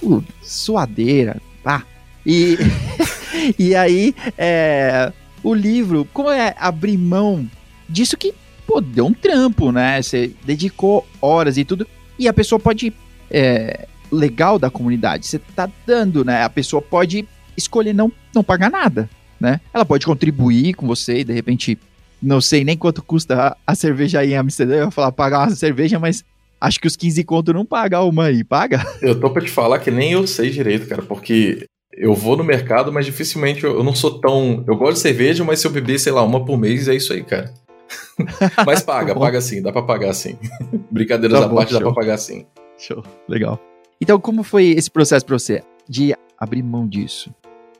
Pô, 0.00 0.20
suadeira, 0.42 1.40
tá? 1.62 1.84
E, 2.26 2.58
e 3.56 3.76
aí, 3.76 4.12
é, 4.36 5.12
o 5.44 5.54
livro, 5.54 6.08
como 6.12 6.30
é 6.30 6.54
abrir 6.58 6.96
mão 6.96 7.48
disso 7.88 8.16
que, 8.16 8.34
pô, 8.66 8.80
deu 8.80 9.06
um 9.06 9.12
trampo, 9.12 9.70
né? 9.70 10.00
Você 10.00 10.32
dedicou 10.44 11.06
horas 11.20 11.58
e 11.58 11.64
tudo. 11.64 11.86
E 12.18 12.26
a 12.26 12.32
pessoa 12.32 12.58
pode. 12.58 12.92
É, 13.30 13.86
legal 14.10 14.58
da 14.58 14.70
comunidade, 14.70 15.26
você 15.26 15.38
tá 15.38 15.68
dando, 15.86 16.24
né? 16.24 16.42
A 16.42 16.50
pessoa 16.50 16.80
pode 16.80 17.26
escolher 17.56 17.92
não, 17.92 18.12
não 18.34 18.44
pagar 18.44 18.70
nada, 18.70 19.10
né? 19.40 19.60
Ela 19.72 19.84
pode 19.84 20.06
contribuir 20.06 20.74
com 20.74 20.86
você 20.86 21.18
e 21.18 21.24
de 21.24 21.32
repente. 21.32 21.78
Não 22.22 22.40
sei 22.40 22.64
nem 22.64 22.74
quanto 22.74 23.02
custa 23.02 23.54
a, 23.66 23.74
cerveja 23.74 24.20
aí 24.20 24.32
em 24.32 24.36
Amsterdã. 24.36 24.76
Eu 24.76 24.84
ia 24.86 24.90
falar 24.90 25.12
pagar 25.12 25.40
uma 25.40 25.50
cerveja, 25.54 25.98
mas 25.98 26.24
acho 26.58 26.80
que 26.80 26.86
os 26.86 26.96
15 26.96 27.22
conto 27.24 27.52
não 27.52 27.66
paga 27.66 28.00
uma 28.00 28.26
aí, 28.26 28.42
paga? 28.42 28.82
Eu 29.02 29.20
tô 29.20 29.28
pra 29.28 29.42
te 29.42 29.50
falar 29.50 29.78
que 29.80 29.90
nem 29.90 30.12
eu 30.12 30.26
sei 30.26 30.48
direito, 30.48 30.86
cara, 30.86 31.02
porque 31.02 31.66
eu 31.96 32.14
vou 32.14 32.36
no 32.36 32.44
mercado, 32.44 32.92
mas 32.92 33.06
dificilmente 33.06 33.64
eu, 33.64 33.76
eu, 33.76 33.84
não 33.84 33.94
sou 33.94 34.20
tão. 34.20 34.64
Eu 34.66 34.76
gosto 34.76 34.94
de 34.94 35.00
cerveja, 35.00 35.44
mas 35.44 35.60
se 35.60 35.66
eu 35.66 35.70
beber, 35.70 35.98
sei 35.98 36.12
lá, 36.12 36.22
uma 36.22 36.44
por 36.44 36.58
mês, 36.58 36.88
é 36.88 36.94
isso 36.94 37.12
aí, 37.12 37.22
cara. 37.22 37.52
mas 38.66 38.82
paga, 38.82 39.14
tá 39.14 39.20
paga 39.20 39.40
sim, 39.40 39.62
dá 39.62 39.72
pra 39.72 39.82
pagar 39.82 40.12
sim. 40.14 40.36
Brincadeiras 40.90 41.40
tá 41.40 41.46
à 41.46 41.48
parte, 41.48 41.70
show. 41.70 41.78
dá 41.78 41.86
pra 41.86 41.94
pagar 41.94 42.18
sim. 42.18 42.46
Show, 42.78 43.02
legal. 43.28 43.60
Então, 44.00 44.18
como 44.18 44.42
foi 44.42 44.70
esse 44.70 44.90
processo 44.90 45.24
pra 45.24 45.38
você 45.38 45.62
de 45.88 46.14
abrir 46.38 46.62
mão 46.62 46.88
disso? 46.88 47.32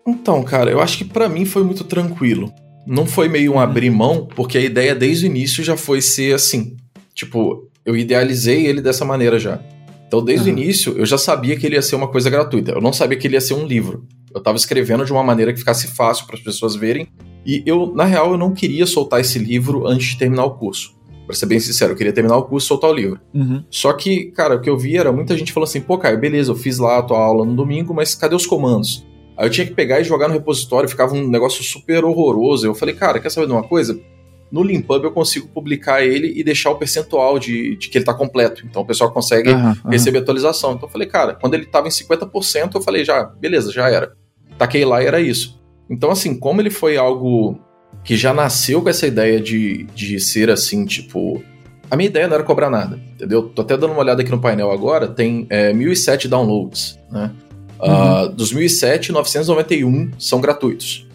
Então, 0.06 0.42
cara, 0.42 0.71
eu 0.71 0.80
acho 0.80 0.99
que 0.99 1.04
para 1.04 1.28
mim 1.28 1.44
foi 1.44 1.64
muito 1.64 1.85
tranquilo. 1.85 2.52
Não 2.87 3.06
foi 3.06 3.28
meio 3.28 3.54
um 3.54 3.59
abrir 3.59 3.90
mão, 3.90 4.26
porque 4.26 4.59
a 4.59 4.61
ideia 4.61 4.94
desde 4.94 5.26
o 5.26 5.28
início 5.28 5.64
já 5.64 5.76
foi 5.76 6.02
ser 6.02 6.35
assim. 6.35 6.76
Tipo, 7.14 7.68
eu 7.85 7.97
idealizei 7.97 8.66
ele 8.66 8.83
dessa 8.83 9.04
maneira 9.04 9.38
já. 9.38 9.61
Então, 10.14 10.25
desde 10.25 10.49
uhum. 10.49 10.56
o 10.56 10.59
início, 10.61 10.97
eu 10.97 11.04
já 11.04 11.18
sabia 11.18 11.56
que 11.56 11.66
ele 11.66 11.75
ia 11.75 11.83
ser 11.83 11.97
uma 11.97 12.06
coisa 12.06 12.30
gratuita. 12.30 12.71
Eu 12.71 12.80
não 12.80 12.92
sabia 12.92 13.18
que 13.18 13.26
ele 13.26 13.35
ia 13.35 13.40
ser 13.40 13.54
um 13.54 13.66
livro. 13.66 14.06
Eu 14.33 14.38
estava 14.38 14.56
escrevendo 14.56 15.04
de 15.04 15.11
uma 15.11 15.25
maneira 15.25 15.52
que 15.52 15.59
ficasse 15.59 15.88
fácil 15.88 16.25
para 16.25 16.37
as 16.37 16.40
pessoas 16.40 16.76
verem. 16.76 17.09
E 17.44 17.64
eu, 17.66 17.92
na 17.92 18.04
real, 18.04 18.30
eu 18.30 18.38
não 18.38 18.54
queria 18.54 18.87
soltar 18.87 19.21
esse 19.21 19.40
livro 19.40 19.88
antes 19.88 20.11
de 20.11 20.18
terminar 20.18 20.44
o 20.44 20.52
curso. 20.52 20.94
Pra 21.26 21.35
ser 21.35 21.47
bem 21.47 21.59
sincero, 21.59 21.94
eu 21.94 21.97
queria 21.97 22.12
terminar 22.12 22.37
o 22.37 22.44
curso 22.44 22.66
e 22.66 22.68
soltar 22.68 22.90
o 22.90 22.94
livro. 22.94 23.18
Uhum. 23.35 23.64
Só 23.68 23.92
que, 23.92 24.26
cara, 24.26 24.54
o 24.54 24.61
que 24.61 24.71
eu 24.71 24.78
vi 24.78 24.97
era 24.97 25.11
muita 25.11 25.37
gente 25.37 25.52
falando 25.52 25.68
assim: 25.68 25.80
pô, 25.80 25.99
Caio, 25.99 26.21
beleza, 26.21 26.52
eu 26.52 26.56
fiz 26.56 26.78
lá 26.78 26.99
a 26.99 27.02
tua 27.02 27.18
aula 27.18 27.44
no 27.44 27.56
domingo, 27.56 27.92
mas 27.92 28.14
cadê 28.14 28.37
os 28.37 28.47
comandos? 28.47 29.04
Aí 29.37 29.47
eu 29.47 29.50
tinha 29.50 29.66
que 29.66 29.75
pegar 29.75 30.00
e 30.00 30.04
jogar 30.04 30.28
no 30.28 30.35
repositório, 30.35 30.88
ficava 30.88 31.12
um 31.12 31.26
negócio 31.26 31.64
super 31.64 32.04
horroroso. 32.04 32.64
Eu 32.64 32.75
falei, 32.75 32.94
cara, 32.94 33.18
quer 33.18 33.30
saber 33.30 33.49
de 33.49 33.52
uma 33.52 33.64
coisa? 33.64 33.99
No 34.50 34.62
Limpub 34.62 35.02
eu 35.02 35.10
consigo 35.10 35.48
publicar 35.48 36.04
ele 36.04 36.32
e 36.36 36.44
deixar 36.44 36.70
o 36.70 36.76
percentual 36.76 37.38
de, 37.38 37.76
de 37.76 37.88
que 37.88 37.98
ele 37.98 38.02
está 38.02 38.14
completo. 38.14 38.64
Então 38.64 38.82
o 38.82 38.86
pessoal 38.86 39.10
consegue 39.10 39.50
uhum, 39.50 39.68
uhum. 39.84 39.90
receber 39.90 40.18
atualização. 40.18 40.72
Então 40.72 40.88
eu 40.88 40.92
falei, 40.92 41.08
cara, 41.08 41.34
quando 41.34 41.54
ele 41.54 41.64
estava 41.64 41.88
em 41.88 41.90
50%, 41.90 42.74
eu 42.74 42.82
falei, 42.82 43.04
já, 43.04 43.24
beleza, 43.24 43.72
já 43.72 43.88
era. 43.88 44.12
Taquei 44.56 44.84
lá 44.84 45.02
e 45.02 45.06
era 45.06 45.20
isso. 45.20 45.60
Então, 45.88 46.10
assim, 46.10 46.38
como 46.38 46.60
ele 46.60 46.70
foi 46.70 46.96
algo 46.96 47.58
que 48.02 48.16
já 48.16 48.32
nasceu 48.32 48.82
com 48.82 48.88
essa 48.88 49.06
ideia 49.06 49.40
de, 49.40 49.84
de 49.94 50.18
ser 50.20 50.50
assim, 50.50 50.84
tipo. 50.84 51.42
A 51.90 51.96
minha 51.96 52.08
ideia 52.08 52.26
não 52.26 52.34
era 52.34 52.42
cobrar 52.42 52.70
nada, 52.70 52.98
entendeu? 53.14 53.42
Tô 53.42 53.62
até 53.62 53.76
dando 53.76 53.92
uma 53.92 54.00
olhada 54.00 54.22
aqui 54.22 54.30
no 54.30 54.40
painel 54.40 54.70
agora, 54.70 55.06
tem 55.06 55.46
é, 55.50 55.72
1.007 55.72 56.28
downloads, 56.28 56.98
né? 57.10 57.30
Uhum. 57.80 58.24
Uh, 58.24 58.28
dos 58.30 58.54
1.007, 58.54 59.10
991 59.10 60.12
são 60.18 60.40
gratuitos. 60.40 61.06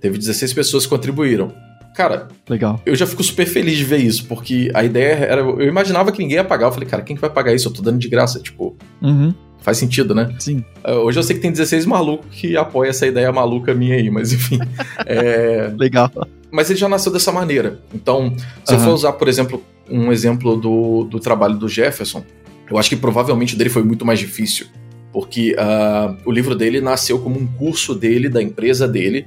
Teve 0.00 0.18
16 0.18 0.52
pessoas 0.52 0.84
que 0.84 0.90
contribuíram. 0.90 1.52
Cara, 1.98 2.28
legal. 2.48 2.80
Eu 2.86 2.94
já 2.94 3.08
fico 3.08 3.24
super 3.24 3.44
feliz 3.44 3.76
de 3.76 3.82
ver 3.82 3.96
isso, 3.96 4.24
porque 4.26 4.70
a 4.72 4.84
ideia 4.84 5.14
era. 5.14 5.40
Eu 5.40 5.66
imaginava 5.66 6.12
que 6.12 6.20
ninguém 6.20 6.36
ia 6.36 6.44
pagar. 6.44 6.68
Eu 6.68 6.72
falei, 6.72 6.88
cara, 6.88 7.02
quem 7.02 7.16
que 7.16 7.20
vai 7.20 7.28
pagar 7.28 7.52
isso? 7.52 7.66
Eu 7.66 7.72
tô 7.72 7.82
dando 7.82 7.98
de 7.98 8.08
graça. 8.08 8.38
Tipo, 8.38 8.76
uhum. 9.02 9.34
faz 9.58 9.78
sentido, 9.78 10.14
né? 10.14 10.32
Sim. 10.38 10.64
Uh, 10.86 10.92
hoje 10.92 11.18
eu 11.18 11.24
sei 11.24 11.34
que 11.34 11.42
tem 11.42 11.50
16 11.50 11.86
malucos 11.86 12.28
que 12.30 12.56
apoiam 12.56 12.88
essa 12.88 13.04
ideia 13.04 13.32
maluca 13.32 13.74
minha 13.74 13.96
aí, 13.96 14.08
mas 14.10 14.32
enfim. 14.32 14.60
é... 15.06 15.72
Legal. 15.76 16.08
Mas 16.52 16.70
ele 16.70 16.78
já 16.78 16.88
nasceu 16.88 17.12
dessa 17.12 17.32
maneira. 17.32 17.80
Então, 17.92 18.32
se 18.64 18.74
uhum. 18.74 18.78
eu 18.78 18.84
for 18.84 18.92
usar, 18.92 19.14
por 19.14 19.26
exemplo, 19.26 19.60
um 19.90 20.12
exemplo 20.12 20.56
do, 20.56 21.02
do 21.02 21.18
trabalho 21.18 21.56
do 21.56 21.68
Jefferson, 21.68 22.22
eu 22.70 22.78
acho 22.78 22.90
que 22.90 22.96
provavelmente 22.96 23.56
o 23.56 23.58
dele 23.58 23.70
foi 23.70 23.82
muito 23.82 24.06
mais 24.06 24.20
difícil. 24.20 24.68
Porque 25.12 25.56
uh, 25.58 26.16
o 26.24 26.30
livro 26.30 26.54
dele 26.54 26.80
nasceu 26.80 27.18
como 27.18 27.40
um 27.40 27.46
curso 27.48 27.92
dele, 27.92 28.28
da 28.28 28.40
empresa 28.40 28.86
dele, 28.86 29.26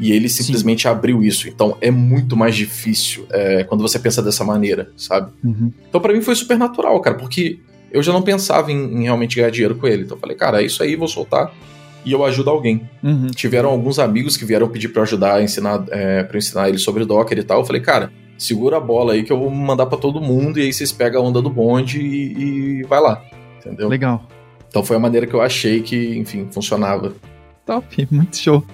e 0.00 0.12
ele 0.12 0.28
simplesmente 0.30 0.82
Sim. 0.82 0.88
abriu 0.88 1.22
isso. 1.22 1.46
Então 1.46 1.76
é 1.80 1.90
muito 1.90 2.34
mais 2.34 2.56
difícil 2.56 3.26
é, 3.30 3.64
quando 3.64 3.82
você 3.82 3.98
pensa 3.98 4.22
dessa 4.22 4.42
maneira, 4.42 4.90
sabe? 4.96 5.30
Uhum. 5.44 5.70
Então 5.88 6.00
para 6.00 6.14
mim 6.14 6.22
foi 6.22 6.34
super 6.34 6.58
natural, 6.58 6.98
cara, 7.00 7.16
porque 7.16 7.58
eu 7.92 8.02
já 8.02 8.10
não 8.10 8.22
pensava 8.22 8.72
em, 8.72 8.76
em, 8.76 9.02
realmente 9.02 9.36
ganhar 9.36 9.50
dinheiro 9.50 9.74
com 9.74 9.86
ele. 9.86 10.04
Então 10.04 10.16
eu 10.16 10.20
falei, 10.20 10.36
cara, 10.36 10.62
é 10.62 10.64
isso 10.64 10.82
aí, 10.82 10.96
vou 10.96 11.06
soltar 11.06 11.52
e 12.02 12.12
eu 12.12 12.24
ajudo 12.24 12.48
alguém. 12.48 12.88
Uhum. 13.02 13.26
Tiveram 13.26 13.68
alguns 13.68 13.98
amigos 13.98 14.38
que 14.38 14.44
vieram 14.46 14.68
pedir 14.68 14.88
para 14.88 15.02
ajudar 15.02 15.42
ensinar, 15.42 15.84
é, 15.90 16.22
para 16.22 16.38
ensinar 16.38 16.70
ele 16.70 16.78
sobre 16.78 17.04
Docker 17.04 17.38
e 17.38 17.42
tal. 17.42 17.60
Eu 17.60 17.66
falei, 17.66 17.82
cara, 17.82 18.10
segura 18.38 18.78
a 18.78 18.80
bola 18.80 19.12
aí 19.12 19.22
que 19.22 19.30
eu 19.30 19.38
vou 19.38 19.50
mandar 19.50 19.84
para 19.84 19.98
todo 19.98 20.18
mundo 20.18 20.58
e 20.58 20.62
aí 20.62 20.72
vocês 20.72 20.90
pegam 20.90 21.22
a 21.22 21.28
onda 21.28 21.42
do 21.42 21.50
bonde 21.50 22.00
e, 22.00 22.78
e 22.78 22.82
vai 22.84 23.00
lá, 23.00 23.22
entendeu? 23.58 23.86
Legal. 23.86 24.26
Então 24.66 24.82
foi 24.82 24.96
a 24.96 25.00
maneira 25.00 25.26
que 25.26 25.34
eu 25.34 25.42
achei 25.42 25.82
que, 25.82 26.16
enfim, 26.16 26.48
funcionava. 26.50 27.12
Top, 27.66 28.08
muito 28.10 28.38
show. 28.38 28.64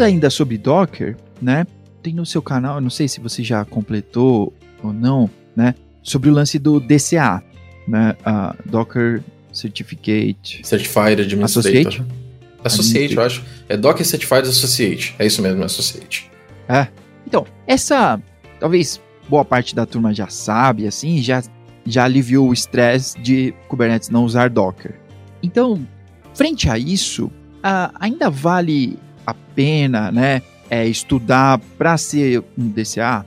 Falando 0.00 0.14
ainda 0.14 0.30
sobre 0.30 0.56
Docker, 0.56 1.14
né? 1.42 1.66
Tem 2.02 2.14
no 2.14 2.24
seu 2.24 2.40
canal, 2.40 2.76
eu 2.76 2.80
não 2.80 2.88
sei 2.88 3.06
se 3.06 3.20
você 3.20 3.44
já 3.44 3.66
completou 3.66 4.50
ou 4.82 4.94
não, 4.94 5.28
né? 5.54 5.74
Sobre 6.02 6.30
o 6.30 6.32
lance 6.32 6.58
do 6.58 6.80
DCA, 6.80 7.42
né? 7.86 8.16
Uh, 8.20 8.70
Docker 8.70 9.22
Certificate. 9.52 10.62
Certified 10.64 11.20
Administrator. 11.20 11.44
Associate? 11.44 12.04
Associate, 12.64 13.14
eu 13.14 13.22
acho. 13.22 13.44
É 13.68 13.76
Docker 13.76 14.06
Certified 14.06 14.48
Associate. 14.48 15.14
É 15.18 15.26
isso 15.26 15.42
mesmo, 15.42 15.62
Associate. 15.62 16.30
É. 16.66 16.88
Então, 17.26 17.46
essa 17.66 18.18
talvez 18.58 18.98
boa 19.28 19.44
parte 19.44 19.74
da 19.74 19.84
turma 19.84 20.14
já 20.14 20.28
sabe, 20.28 20.86
assim, 20.86 21.22
já, 21.22 21.42
já 21.84 22.04
aliviou 22.04 22.48
o 22.48 22.54
estresse 22.54 23.20
de 23.20 23.52
Kubernetes 23.68 24.08
não 24.08 24.24
usar 24.24 24.48
Docker. 24.48 24.98
Então, 25.42 25.86
frente 26.32 26.70
a 26.70 26.78
isso, 26.78 27.26
uh, 27.26 27.92
ainda 28.00 28.30
vale 28.30 28.98
a 29.26 29.34
pena, 29.34 30.10
né, 30.10 30.42
é, 30.68 30.86
estudar 30.86 31.60
para 31.78 31.96
ser 31.96 32.42
um 32.58 32.68
DCA? 32.68 33.24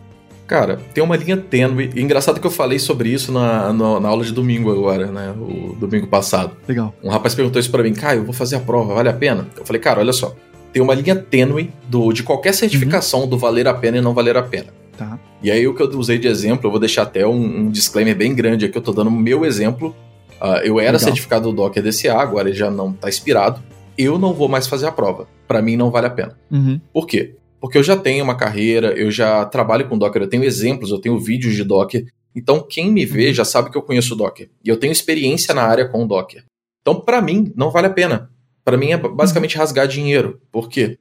Cara, 0.48 0.80
tem 0.94 1.04
uma 1.04 1.16
linha 1.16 1.38
tênue. 1.38 1.90
E 1.96 2.02
engraçado 2.02 2.40
que 2.40 2.46
eu 2.46 2.52
falei 2.52 2.78
sobre 2.78 3.10
isso 3.10 3.32
na, 3.32 3.72
na, 3.72 4.00
na, 4.00 4.10
aula 4.10 4.24
de 4.24 4.32
domingo 4.32 4.72
agora, 4.72 5.08
né? 5.08 5.34
O 5.38 5.76
domingo 5.80 6.08
passado. 6.08 6.56
Legal. 6.68 6.94
Um 7.04 7.10
rapaz 7.10 7.34
perguntou 7.34 7.60
isso 7.60 7.72
para 7.72 7.82
mim, 7.82 7.94
Caio, 7.94 8.20
eu 8.20 8.26
vou 8.26 8.34
fazer 8.34 8.58
a 8.58 8.60
prova, 8.60 8.94
vale 8.94 9.10
a 9.10 9.14
pena? 9.14 9.48
Eu 9.58 9.66
falei, 9.66 9.82
cara, 9.82 10.02
olha 10.02 10.14
só. 10.14 10.36
Tem 10.72 10.82
uma 10.82 10.94
linha 10.94 11.16
tênue 11.16 11.72
do, 11.88 12.12
de 12.12 12.24
qualquer 12.24 12.54
certificação 12.54 13.22
uhum. 13.22 13.28
do 13.28 13.38
valer 13.38 13.68
a 13.68 13.74
pena 13.74 13.98
e 13.98 14.02
não 14.02 14.14
valer 14.14 14.36
a 14.36 14.44
pena. 14.44 14.68
Tá. 14.98 15.18
E 15.42 15.50
aí 15.50 15.68
o 15.68 15.74
que 15.74 15.82
eu 15.82 15.90
usei 15.98 16.18
de 16.18 16.28
exemplo, 16.28 16.68
eu 16.68 16.72
vou 16.72 16.80
deixar 16.80 17.04
até 17.04 17.26
um, 17.26 17.62
um 17.62 17.70
disclaimer 17.70 18.16
bem 18.16 18.36
grande 18.36 18.66
aqui, 18.66 18.78
eu 18.78 18.82
tô 18.82 18.92
dando 18.92 19.08
o 19.08 19.12
meu 19.12 19.46
exemplo. 19.46 19.96
Uh, 20.42 20.58
eu 20.64 20.80
era 20.80 20.94
Legal. 20.94 21.00
certificado 21.00 21.50
do 21.50 21.56
Docker 21.56 21.82
DCA, 21.82 22.18
agora 22.18 22.50
ele 22.50 22.58
já 22.58 22.70
não 22.70 22.92
tá 22.92 23.08
expirado. 23.08 23.62
Eu 23.98 24.18
não 24.18 24.34
vou 24.34 24.50
mais 24.50 24.68
fazer 24.68 24.88
a 24.88 24.92
prova. 24.92 25.28
Para 25.48 25.62
mim 25.62 25.76
não 25.76 25.92
vale 25.92 26.08
a 26.08 26.10
pena. 26.10 26.38
Uhum. 26.52 26.80
Por 26.92 27.08
quê? 27.08 27.36
Porque 27.60 27.78
eu 27.78 27.84
já 27.84 27.96
tenho 27.96 28.24
uma 28.24 28.36
carreira, 28.36 28.94
eu 28.94 29.10
já 29.10 29.46
trabalho 29.46 29.88
com 29.88 29.98
Docker, 29.98 30.22
eu 30.22 30.30
tenho 30.30 30.44
exemplos, 30.44 30.92
eu 30.92 31.00
tenho 31.00 31.20
vídeos 31.20 31.56
de 31.56 31.64
Docker. 31.64 32.06
Então 32.36 32.66
quem 32.68 32.92
me 32.92 33.06
vê 33.06 33.28
uhum. 33.28 33.34
já 33.34 33.46
sabe 33.46 33.70
que 33.70 33.78
eu 33.78 33.82
conheço 33.82 34.16
Docker. 34.16 34.50
E 34.64 34.70
eu 34.70 34.78
tenho 34.78 34.92
experiência 34.92 35.54
na 35.54 35.64
área 35.64 35.88
com 35.88 36.06
Docker. 36.06 36.44
Então 36.82 37.00
para 37.00 37.22
mim 37.22 37.52
não 37.56 37.72
vale 37.72 37.88
a 37.88 37.92
pena. 37.92 38.30
Para 38.66 38.78
mim 38.78 38.92
é 38.92 38.98
basicamente 38.98 39.56
uhum. 39.56 39.62
rasgar 39.62 39.88
dinheiro. 39.88 40.42
Por 40.52 40.70
quê? 40.70 40.98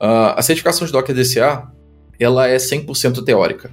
Uh, 0.00 0.34
a 0.36 0.42
certificação 0.42 0.86
de 0.86 0.92
Docker 0.92 1.14
DCA 1.14 1.70
ela 2.18 2.46
é 2.46 2.56
100% 2.56 3.24
teórica. 3.24 3.70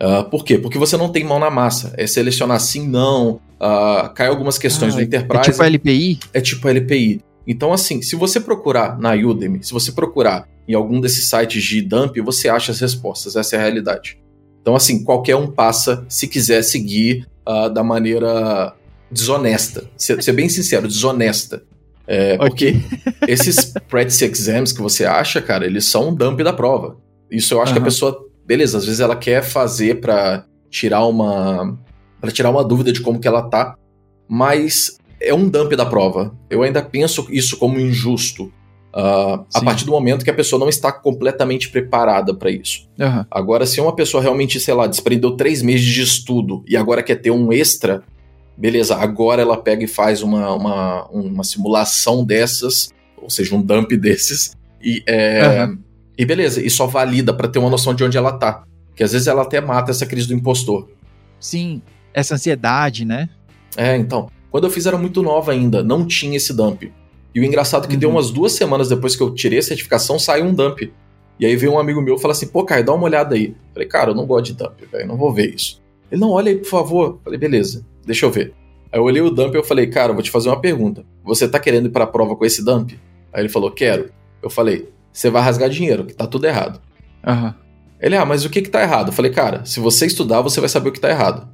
Uh, 0.00 0.28
por 0.30 0.44
quê? 0.44 0.58
Porque 0.58 0.78
você 0.78 0.96
não 0.96 1.10
tem 1.10 1.24
mão 1.24 1.38
na 1.38 1.50
massa. 1.50 1.92
É 1.96 2.06
selecionar 2.06 2.60
sim, 2.60 2.86
não. 2.86 3.40
Uh, 3.60 4.12
cai 4.14 4.28
algumas 4.28 4.56
questões 4.56 4.94
ah, 4.94 4.96
do 4.96 5.02
Enterprise. 5.02 5.48
É 5.48 5.52
tipo 5.52 5.62
a 5.62 5.66
LPI? 5.66 6.18
É 6.32 6.40
tipo 6.40 6.68
a 6.68 6.70
LPI. 6.70 7.20
Então, 7.48 7.72
assim, 7.72 8.02
se 8.02 8.14
você 8.14 8.38
procurar 8.38 8.98
na 8.98 9.14
Udemy, 9.14 9.64
se 9.64 9.72
você 9.72 9.90
procurar 9.90 10.46
em 10.68 10.74
algum 10.74 11.00
desses 11.00 11.30
sites 11.30 11.64
de 11.64 11.80
dump, 11.80 12.20
você 12.20 12.46
acha 12.46 12.70
as 12.70 12.78
respostas. 12.78 13.36
Essa 13.36 13.56
é 13.56 13.58
a 13.58 13.62
realidade. 13.62 14.20
Então, 14.60 14.76
assim, 14.76 15.02
qualquer 15.02 15.34
um 15.34 15.46
passa 15.46 16.04
se 16.10 16.28
quiser 16.28 16.62
seguir 16.62 17.26
uh, 17.48 17.70
da 17.70 17.82
maneira 17.82 18.74
desonesta. 19.10 19.84
Ser, 19.96 20.22
ser 20.22 20.32
bem 20.32 20.50
sincero, 20.50 20.86
desonesta. 20.86 21.62
É, 22.06 22.36
porque 22.36 22.68
okay. 22.68 22.82
esses 23.26 23.72
practice 23.88 24.24
exams 24.24 24.72
que 24.72 24.82
você 24.82 25.06
acha, 25.06 25.40
cara, 25.40 25.64
eles 25.64 25.86
são 25.86 26.10
um 26.10 26.14
dump 26.14 26.42
da 26.42 26.52
prova. 26.52 26.98
Isso 27.30 27.54
eu 27.54 27.62
acho 27.62 27.72
uhum. 27.72 27.76
que 27.76 27.82
a 27.82 27.84
pessoa, 27.84 28.26
beleza, 28.46 28.76
às 28.76 28.84
vezes 28.84 29.00
ela 29.00 29.16
quer 29.16 29.42
fazer 29.42 30.00
para 30.00 30.44
tirar 30.70 31.06
uma 31.06 31.78
para 32.20 32.32
tirar 32.32 32.50
uma 32.50 32.64
dúvida 32.64 32.92
de 32.92 33.00
como 33.00 33.20
que 33.20 33.28
ela 33.28 33.42
tá, 33.42 33.76
mas 34.26 34.97
é 35.20 35.34
um 35.34 35.48
dump 35.48 35.74
da 35.74 35.86
prova. 35.86 36.34
Eu 36.48 36.62
ainda 36.62 36.82
penso 36.82 37.26
isso 37.30 37.56
como 37.56 37.78
injusto. 37.78 38.52
Uh, 38.88 39.44
a 39.54 39.60
partir 39.62 39.84
do 39.84 39.92
momento 39.92 40.24
que 40.24 40.30
a 40.30 40.34
pessoa 40.34 40.58
não 40.58 40.68
está 40.68 40.90
completamente 40.90 41.68
preparada 41.68 42.34
para 42.34 42.50
isso. 42.50 42.88
Uhum. 42.98 43.24
Agora, 43.30 43.66
se 43.66 43.80
uma 43.80 43.94
pessoa 43.94 44.22
realmente, 44.22 44.58
sei 44.58 44.74
lá, 44.74 44.86
desprendeu 44.86 45.36
três 45.36 45.62
meses 45.62 45.86
de 45.86 46.00
estudo 46.00 46.64
e 46.66 46.76
agora 46.76 47.02
quer 47.02 47.16
ter 47.16 47.30
um 47.30 47.52
extra, 47.52 48.02
beleza, 48.56 48.96
agora 48.96 49.42
ela 49.42 49.56
pega 49.56 49.84
e 49.84 49.86
faz 49.86 50.22
uma, 50.22 50.54
uma, 50.54 51.06
uma 51.08 51.44
simulação 51.44 52.24
dessas, 52.24 52.90
ou 53.20 53.28
seja, 53.28 53.54
um 53.54 53.62
dump 53.62 53.92
desses, 53.92 54.56
e 54.82 55.02
é, 55.06 55.66
uhum. 55.66 55.78
E 56.18 56.26
beleza, 56.26 56.60
e 56.60 56.68
só 56.68 56.84
valida 56.84 57.32
para 57.32 57.46
ter 57.46 57.60
uma 57.60 57.70
noção 57.70 57.94
de 57.94 58.02
onde 58.02 58.18
ela 58.18 58.32
tá. 58.32 58.64
Que 58.96 59.04
às 59.04 59.12
vezes 59.12 59.28
ela 59.28 59.42
até 59.42 59.60
mata 59.60 59.92
essa 59.92 60.04
crise 60.04 60.26
do 60.26 60.34
impostor. 60.34 60.90
Sim, 61.38 61.80
essa 62.12 62.34
ansiedade, 62.34 63.04
né? 63.04 63.28
É, 63.76 63.96
então. 63.96 64.28
Quando 64.50 64.64
eu 64.64 64.70
fiz 64.70 64.86
era 64.86 64.96
muito 64.96 65.22
nova 65.22 65.52
ainda, 65.52 65.82
não 65.82 66.06
tinha 66.06 66.36
esse 66.36 66.54
dump. 66.54 66.90
E 67.34 67.40
o 67.40 67.44
engraçado 67.44 67.84
é 67.84 67.88
que 67.88 67.94
uhum. 67.94 68.00
deu 68.00 68.10
umas 68.10 68.30
duas 68.30 68.52
semanas 68.52 68.88
depois 68.88 69.14
que 69.14 69.22
eu 69.22 69.34
tirei 69.34 69.58
a 69.58 69.62
certificação, 69.62 70.18
saiu 70.18 70.46
um 70.46 70.54
dump. 70.54 70.90
E 71.38 71.46
aí 71.46 71.54
veio 71.56 71.72
um 71.72 71.78
amigo 71.78 72.00
meu 72.00 72.16
e 72.16 72.18
falou 72.18 72.32
assim: 72.32 72.48
pô, 72.48 72.64
Caio, 72.64 72.84
dá 72.84 72.92
uma 72.92 73.04
olhada 73.04 73.34
aí. 73.34 73.54
Falei, 73.72 73.88
cara, 73.88 74.10
eu 74.10 74.14
não 74.14 74.26
gosto 74.26 74.46
de 74.46 74.54
dump, 74.54 74.80
velho, 74.90 75.06
não 75.06 75.16
vou 75.16 75.32
ver 75.32 75.54
isso. 75.54 75.80
Ele, 76.10 76.20
não, 76.20 76.30
olha 76.30 76.50
aí, 76.50 76.58
por 76.58 76.68
favor. 76.68 77.20
Falei, 77.22 77.38
beleza, 77.38 77.84
deixa 78.04 78.26
eu 78.26 78.30
ver. 78.30 78.54
Aí 78.90 78.98
eu 78.98 79.04
olhei 79.04 79.20
o 79.20 79.30
dump 79.30 79.54
e 79.54 79.58
eu 79.58 79.64
falei, 79.64 79.86
cara, 79.86 80.10
eu 80.10 80.14
vou 80.14 80.22
te 80.22 80.30
fazer 80.30 80.48
uma 80.48 80.60
pergunta. 80.60 81.04
Você 81.24 81.46
tá 81.46 81.60
querendo 81.60 81.86
ir 81.86 81.90
pra 81.90 82.06
prova 82.06 82.34
com 82.34 82.44
esse 82.44 82.64
dump? 82.64 82.98
Aí 83.32 83.42
ele 83.42 83.48
falou, 83.48 83.70
quero. 83.70 84.10
Eu 84.42 84.48
falei, 84.48 84.88
você 85.12 85.28
vai 85.30 85.42
rasgar 85.42 85.68
dinheiro, 85.68 86.04
que 86.04 86.14
tá 86.14 86.26
tudo 86.26 86.46
errado. 86.46 86.80
Uhum. 87.26 87.52
Ele, 88.00 88.16
ah, 88.16 88.24
mas 88.24 88.44
o 88.44 88.50
que 88.50 88.62
que 88.62 88.70
tá 88.70 88.82
errado? 88.82 89.08
Eu 89.08 89.12
falei, 89.12 89.30
cara, 89.30 89.64
se 89.64 89.80
você 89.80 90.06
estudar, 90.06 90.40
você 90.40 90.60
vai 90.60 90.68
saber 90.68 90.88
o 90.88 90.92
que 90.92 91.00
tá 91.00 91.10
errado. 91.10 91.48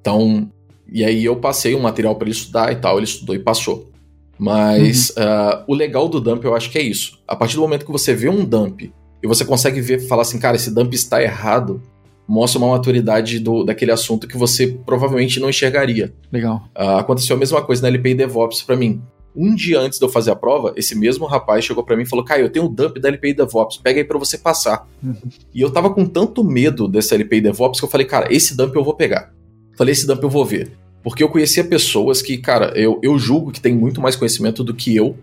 Então, 0.00 0.50
e 0.90 1.04
aí 1.04 1.24
eu 1.24 1.36
passei 1.36 1.74
um 1.74 1.80
material 1.80 2.14
para 2.16 2.26
ele 2.26 2.36
estudar 2.36 2.72
e 2.72 2.76
tal, 2.76 2.96
ele 2.96 3.04
estudou 3.04 3.34
e 3.34 3.38
passou. 3.38 3.90
Mas 4.38 5.10
uhum. 5.10 5.24
uh, 5.24 5.64
o 5.66 5.74
legal 5.74 6.08
do 6.08 6.20
dump 6.20 6.44
eu 6.44 6.54
acho 6.54 6.70
que 6.70 6.78
é 6.78 6.82
isso. 6.82 7.18
A 7.26 7.34
partir 7.34 7.56
do 7.56 7.62
momento 7.62 7.84
que 7.84 7.92
você 7.92 8.14
vê 8.14 8.28
um 8.28 8.44
dump 8.44 8.82
e 9.22 9.26
você 9.26 9.44
consegue 9.44 9.80
ver, 9.80 9.98
falar 10.06 10.22
assim, 10.22 10.38
cara, 10.38 10.56
esse 10.56 10.72
dump 10.72 10.94
está 10.94 11.20
errado, 11.20 11.82
mostra 12.26 12.58
uma 12.58 12.70
maturidade 12.70 13.40
do, 13.40 13.64
daquele 13.64 13.90
assunto 13.90 14.28
que 14.28 14.36
você 14.36 14.68
provavelmente 14.86 15.40
não 15.40 15.50
enxergaria. 15.50 16.14
Legal. 16.32 16.68
Uh, 16.76 16.98
aconteceu 16.98 17.34
a 17.34 17.38
mesma 17.38 17.60
coisa 17.62 17.82
na 17.82 17.88
LPI 17.88 18.14
DevOps 18.14 18.62
para 18.62 18.76
mim. 18.76 19.02
Um 19.36 19.54
dia 19.54 19.78
antes 19.78 19.98
de 19.98 20.04
eu 20.04 20.08
fazer 20.08 20.30
a 20.30 20.36
prova, 20.36 20.72
esse 20.74 20.96
mesmo 20.96 21.26
rapaz 21.26 21.64
chegou 21.64 21.84
para 21.84 21.96
mim 21.96 22.02
e 22.02 22.06
falou: 22.06 22.24
Caio, 22.24 22.46
eu 22.46 22.50
tenho 22.50 22.64
o 22.64 22.68
dump 22.68 22.98
da 22.98 23.08
LPI 23.08 23.34
DevOps, 23.34 23.76
pega 23.76 24.00
aí 24.00 24.04
pra 24.04 24.18
você 24.18 24.38
passar. 24.38 24.88
Uhum. 25.02 25.14
E 25.54 25.60
eu 25.60 25.70
tava 25.70 25.90
com 25.90 26.04
tanto 26.06 26.42
medo 26.42 26.88
dessa 26.88 27.14
LPI 27.14 27.40
DevOps 27.42 27.78
que 27.78 27.84
eu 27.84 27.90
falei: 27.90 28.06
Cara, 28.06 28.32
esse 28.32 28.56
dump 28.56 28.74
eu 28.74 28.82
vou 28.82 28.94
pegar. 28.94 29.32
Falei: 29.78 29.92
Esse 29.92 30.06
dump 30.06 30.22
eu 30.22 30.28
vou 30.28 30.44
ver. 30.44 30.72
Porque 31.02 31.22
eu 31.22 31.28
conhecia 31.28 31.62
pessoas 31.64 32.20
que, 32.20 32.36
cara, 32.36 32.72
eu, 32.74 32.98
eu 33.02 33.16
julgo 33.16 33.52
que 33.52 33.60
tem 33.60 33.74
muito 33.74 34.00
mais 34.00 34.16
conhecimento 34.16 34.64
do 34.64 34.74
que 34.74 34.94
eu, 34.94 35.16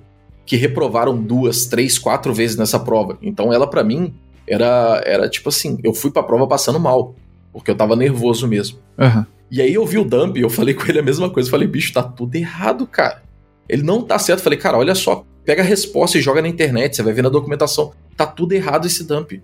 que 0.45 0.55
reprovaram 0.55 1.21
duas, 1.21 1.65
três, 1.65 1.99
quatro 1.99 2.33
vezes 2.33 2.55
nessa 2.55 2.79
prova. 2.79 3.17
Então 3.21 3.51
ela, 3.51 3.67
para 3.67 3.83
mim, 3.83 4.13
era, 4.47 5.03
era 5.05 5.29
tipo 5.29 5.49
assim: 5.49 5.77
eu 5.83 5.93
fui 5.93 6.09
pra 6.09 6.23
prova 6.23 6.47
passando 6.47 6.79
mal, 6.79 7.13
porque 7.51 7.69
eu 7.69 7.75
tava 7.75 7.95
nervoso 7.95 8.47
mesmo. 8.47 8.79
Uhum. 8.97 9.25
E 9.51 9.61
aí 9.61 9.73
eu 9.73 9.85
vi 9.85 9.97
o 9.97 10.05
dump 10.05 10.37
e 10.37 10.41
eu 10.41 10.49
falei 10.49 10.73
com 10.75 10.85
ele 10.87 10.99
a 10.99 11.03
mesma 11.03 11.29
coisa. 11.29 11.47
Eu 11.47 11.51
falei: 11.51 11.67
Bicho, 11.67 11.93
tá 11.93 12.01
tudo 12.01 12.35
errado, 12.35 12.87
cara 12.87 13.21
Ele 13.67 13.83
não 13.83 14.01
tá 14.01 14.17
certo. 14.17 14.39
Eu 14.39 14.43
falei, 14.43 14.57
cara, 14.57 14.77
olha 14.77 14.95
só, 14.95 15.25
pega 15.43 15.61
a 15.61 15.65
resposta 15.65 16.17
e 16.17 16.21
joga 16.21 16.41
na 16.41 16.47
internet, 16.47 16.95
você 16.95 17.03
vai 17.03 17.13
ver 17.13 17.21
na 17.21 17.29
documentação. 17.29 17.91
Tá 18.15 18.25
tudo 18.25 18.53
errado 18.53 18.87
esse 18.87 19.03
dump. 19.03 19.41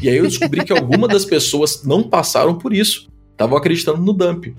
E 0.00 0.08
aí 0.08 0.16
eu 0.16 0.26
descobri 0.26 0.64
que 0.64 0.72
algumas 0.72 1.10
das 1.10 1.24
pessoas 1.24 1.84
não 1.84 2.02
passaram 2.02 2.56
por 2.56 2.72
isso. 2.72 3.08
Estavam 3.34 3.58
acreditando 3.58 4.00
no 4.00 4.12
dump. 4.12 4.54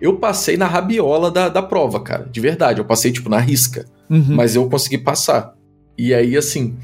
Eu 0.00 0.16
passei 0.16 0.56
na 0.56 0.66
rabiola 0.66 1.30
da, 1.30 1.48
da 1.48 1.62
prova, 1.62 2.00
cara. 2.00 2.26
De 2.30 2.40
verdade. 2.40 2.80
Eu 2.80 2.84
passei, 2.84 3.12
tipo, 3.12 3.28
na 3.28 3.38
risca. 3.38 3.84
Uhum. 4.08 4.34
Mas 4.34 4.56
eu 4.56 4.68
consegui 4.68 4.98
passar. 4.98 5.54
E 5.98 6.14
aí, 6.14 6.36
assim, 6.36 6.76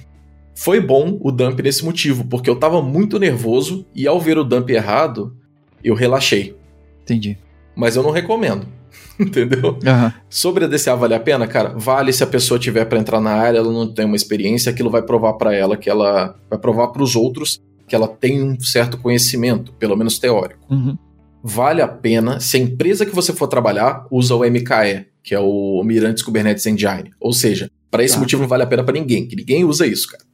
foi 0.54 0.80
bom 0.80 1.18
o 1.20 1.30
dump 1.30 1.62
nesse 1.62 1.84
motivo, 1.84 2.24
porque 2.24 2.50
eu 2.50 2.56
tava 2.56 2.82
muito 2.82 3.18
nervoso 3.18 3.86
e 3.94 4.06
ao 4.06 4.20
ver 4.20 4.36
o 4.36 4.44
dump 4.44 4.68
errado, 4.70 5.34
eu 5.82 5.94
relaxei. 5.94 6.56
Entendi. 7.02 7.38
Mas 7.74 7.96
eu 7.96 8.02
não 8.02 8.10
recomendo. 8.10 8.66
Entendeu? 9.18 9.72
Uhum. 9.72 10.12
Sobre 10.28 10.64
a 10.64 10.68
DCA 10.68 10.94
vale 10.94 11.14
a 11.14 11.20
pena, 11.20 11.46
cara? 11.46 11.72
Vale 11.76 12.12
se 12.12 12.22
a 12.22 12.26
pessoa 12.26 12.60
tiver 12.60 12.84
para 12.84 12.98
entrar 12.98 13.20
na 13.20 13.32
área, 13.32 13.58
ela 13.58 13.72
não 13.72 13.92
tem 13.92 14.04
uma 14.04 14.16
experiência, 14.16 14.70
aquilo 14.70 14.90
vai 14.90 15.02
provar 15.02 15.34
para 15.34 15.54
ela 15.54 15.76
que 15.76 15.88
ela 15.88 16.36
vai 16.50 16.58
provar 16.58 16.88
para 16.88 17.02
os 17.02 17.16
outros 17.16 17.60
que 17.88 17.94
ela 17.94 18.08
tem 18.08 18.42
um 18.42 18.58
certo 18.60 18.98
conhecimento, 18.98 19.72
pelo 19.74 19.96
menos 19.96 20.18
teórico. 20.18 20.66
Uhum. 20.68 20.98
Vale 21.48 21.80
a 21.80 21.86
pena 21.86 22.40
se 22.40 22.56
a 22.56 22.60
empresa 22.60 23.06
que 23.06 23.14
você 23.14 23.32
for 23.32 23.46
trabalhar 23.46 24.04
usa 24.10 24.34
o 24.34 24.40
MKE, 24.40 25.06
que 25.22 25.32
é 25.32 25.38
o 25.38 25.80
Mirantes 25.84 26.24
Kubernetes 26.24 26.66
Engine. 26.66 27.12
Ou 27.20 27.32
seja, 27.32 27.70
para 27.88 28.02
esse 28.02 28.14
tá. 28.14 28.20
motivo 28.20 28.42
não 28.42 28.48
vale 28.48 28.64
a 28.64 28.66
pena 28.66 28.82
para 28.82 28.94
ninguém, 28.94 29.28
que 29.28 29.36
ninguém 29.36 29.64
usa 29.64 29.86
isso, 29.86 30.08
cara. 30.08 30.24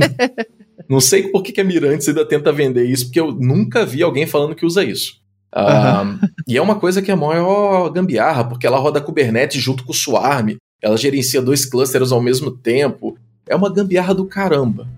não 0.88 0.98
sei 0.98 1.24
por 1.24 1.42
que, 1.42 1.52
que 1.52 1.60
a 1.60 1.64
Mirantes 1.64 2.08
ainda 2.08 2.24
tenta 2.24 2.50
vender 2.50 2.84
isso, 2.84 3.04
porque 3.04 3.20
eu 3.20 3.32
nunca 3.32 3.84
vi 3.84 4.02
alguém 4.02 4.26
falando 4.26 4.54
que 4.54 4.64
usa 4.64 4.82
isso. 4.82 5.20
Uhum. 5.54 6.18
e 6.48 6.56
é 6.56 6.62
uma 6.62 6.76
coisa 6.76 7.02
que 7.02 7.10
é 7.10 7.14
maior 7.14 7.90
gambiarra, 7.90 8.44
porque 8.44 8.66
ela 8.66 8.78
roda 8.78 9.02
Kubernetes 9.02 9.62
junto 9.62 9.84
com 9.84 9.92
o 9.92 9.94
Swarm, 9.94 10.56
ela 10.80 10.96
gerencia 10.96 11.42
dois 11.42 11.66
clusters 11.66 12.12
ao 12.12 12.22
mesmo 12.22 12.50
tempo. 12.50 13.14
É 13.46 13.54
uma 13.54 13.70
gambiarra 13.70 14.14
do 14.14 14.24
caramba. 14.24 14.88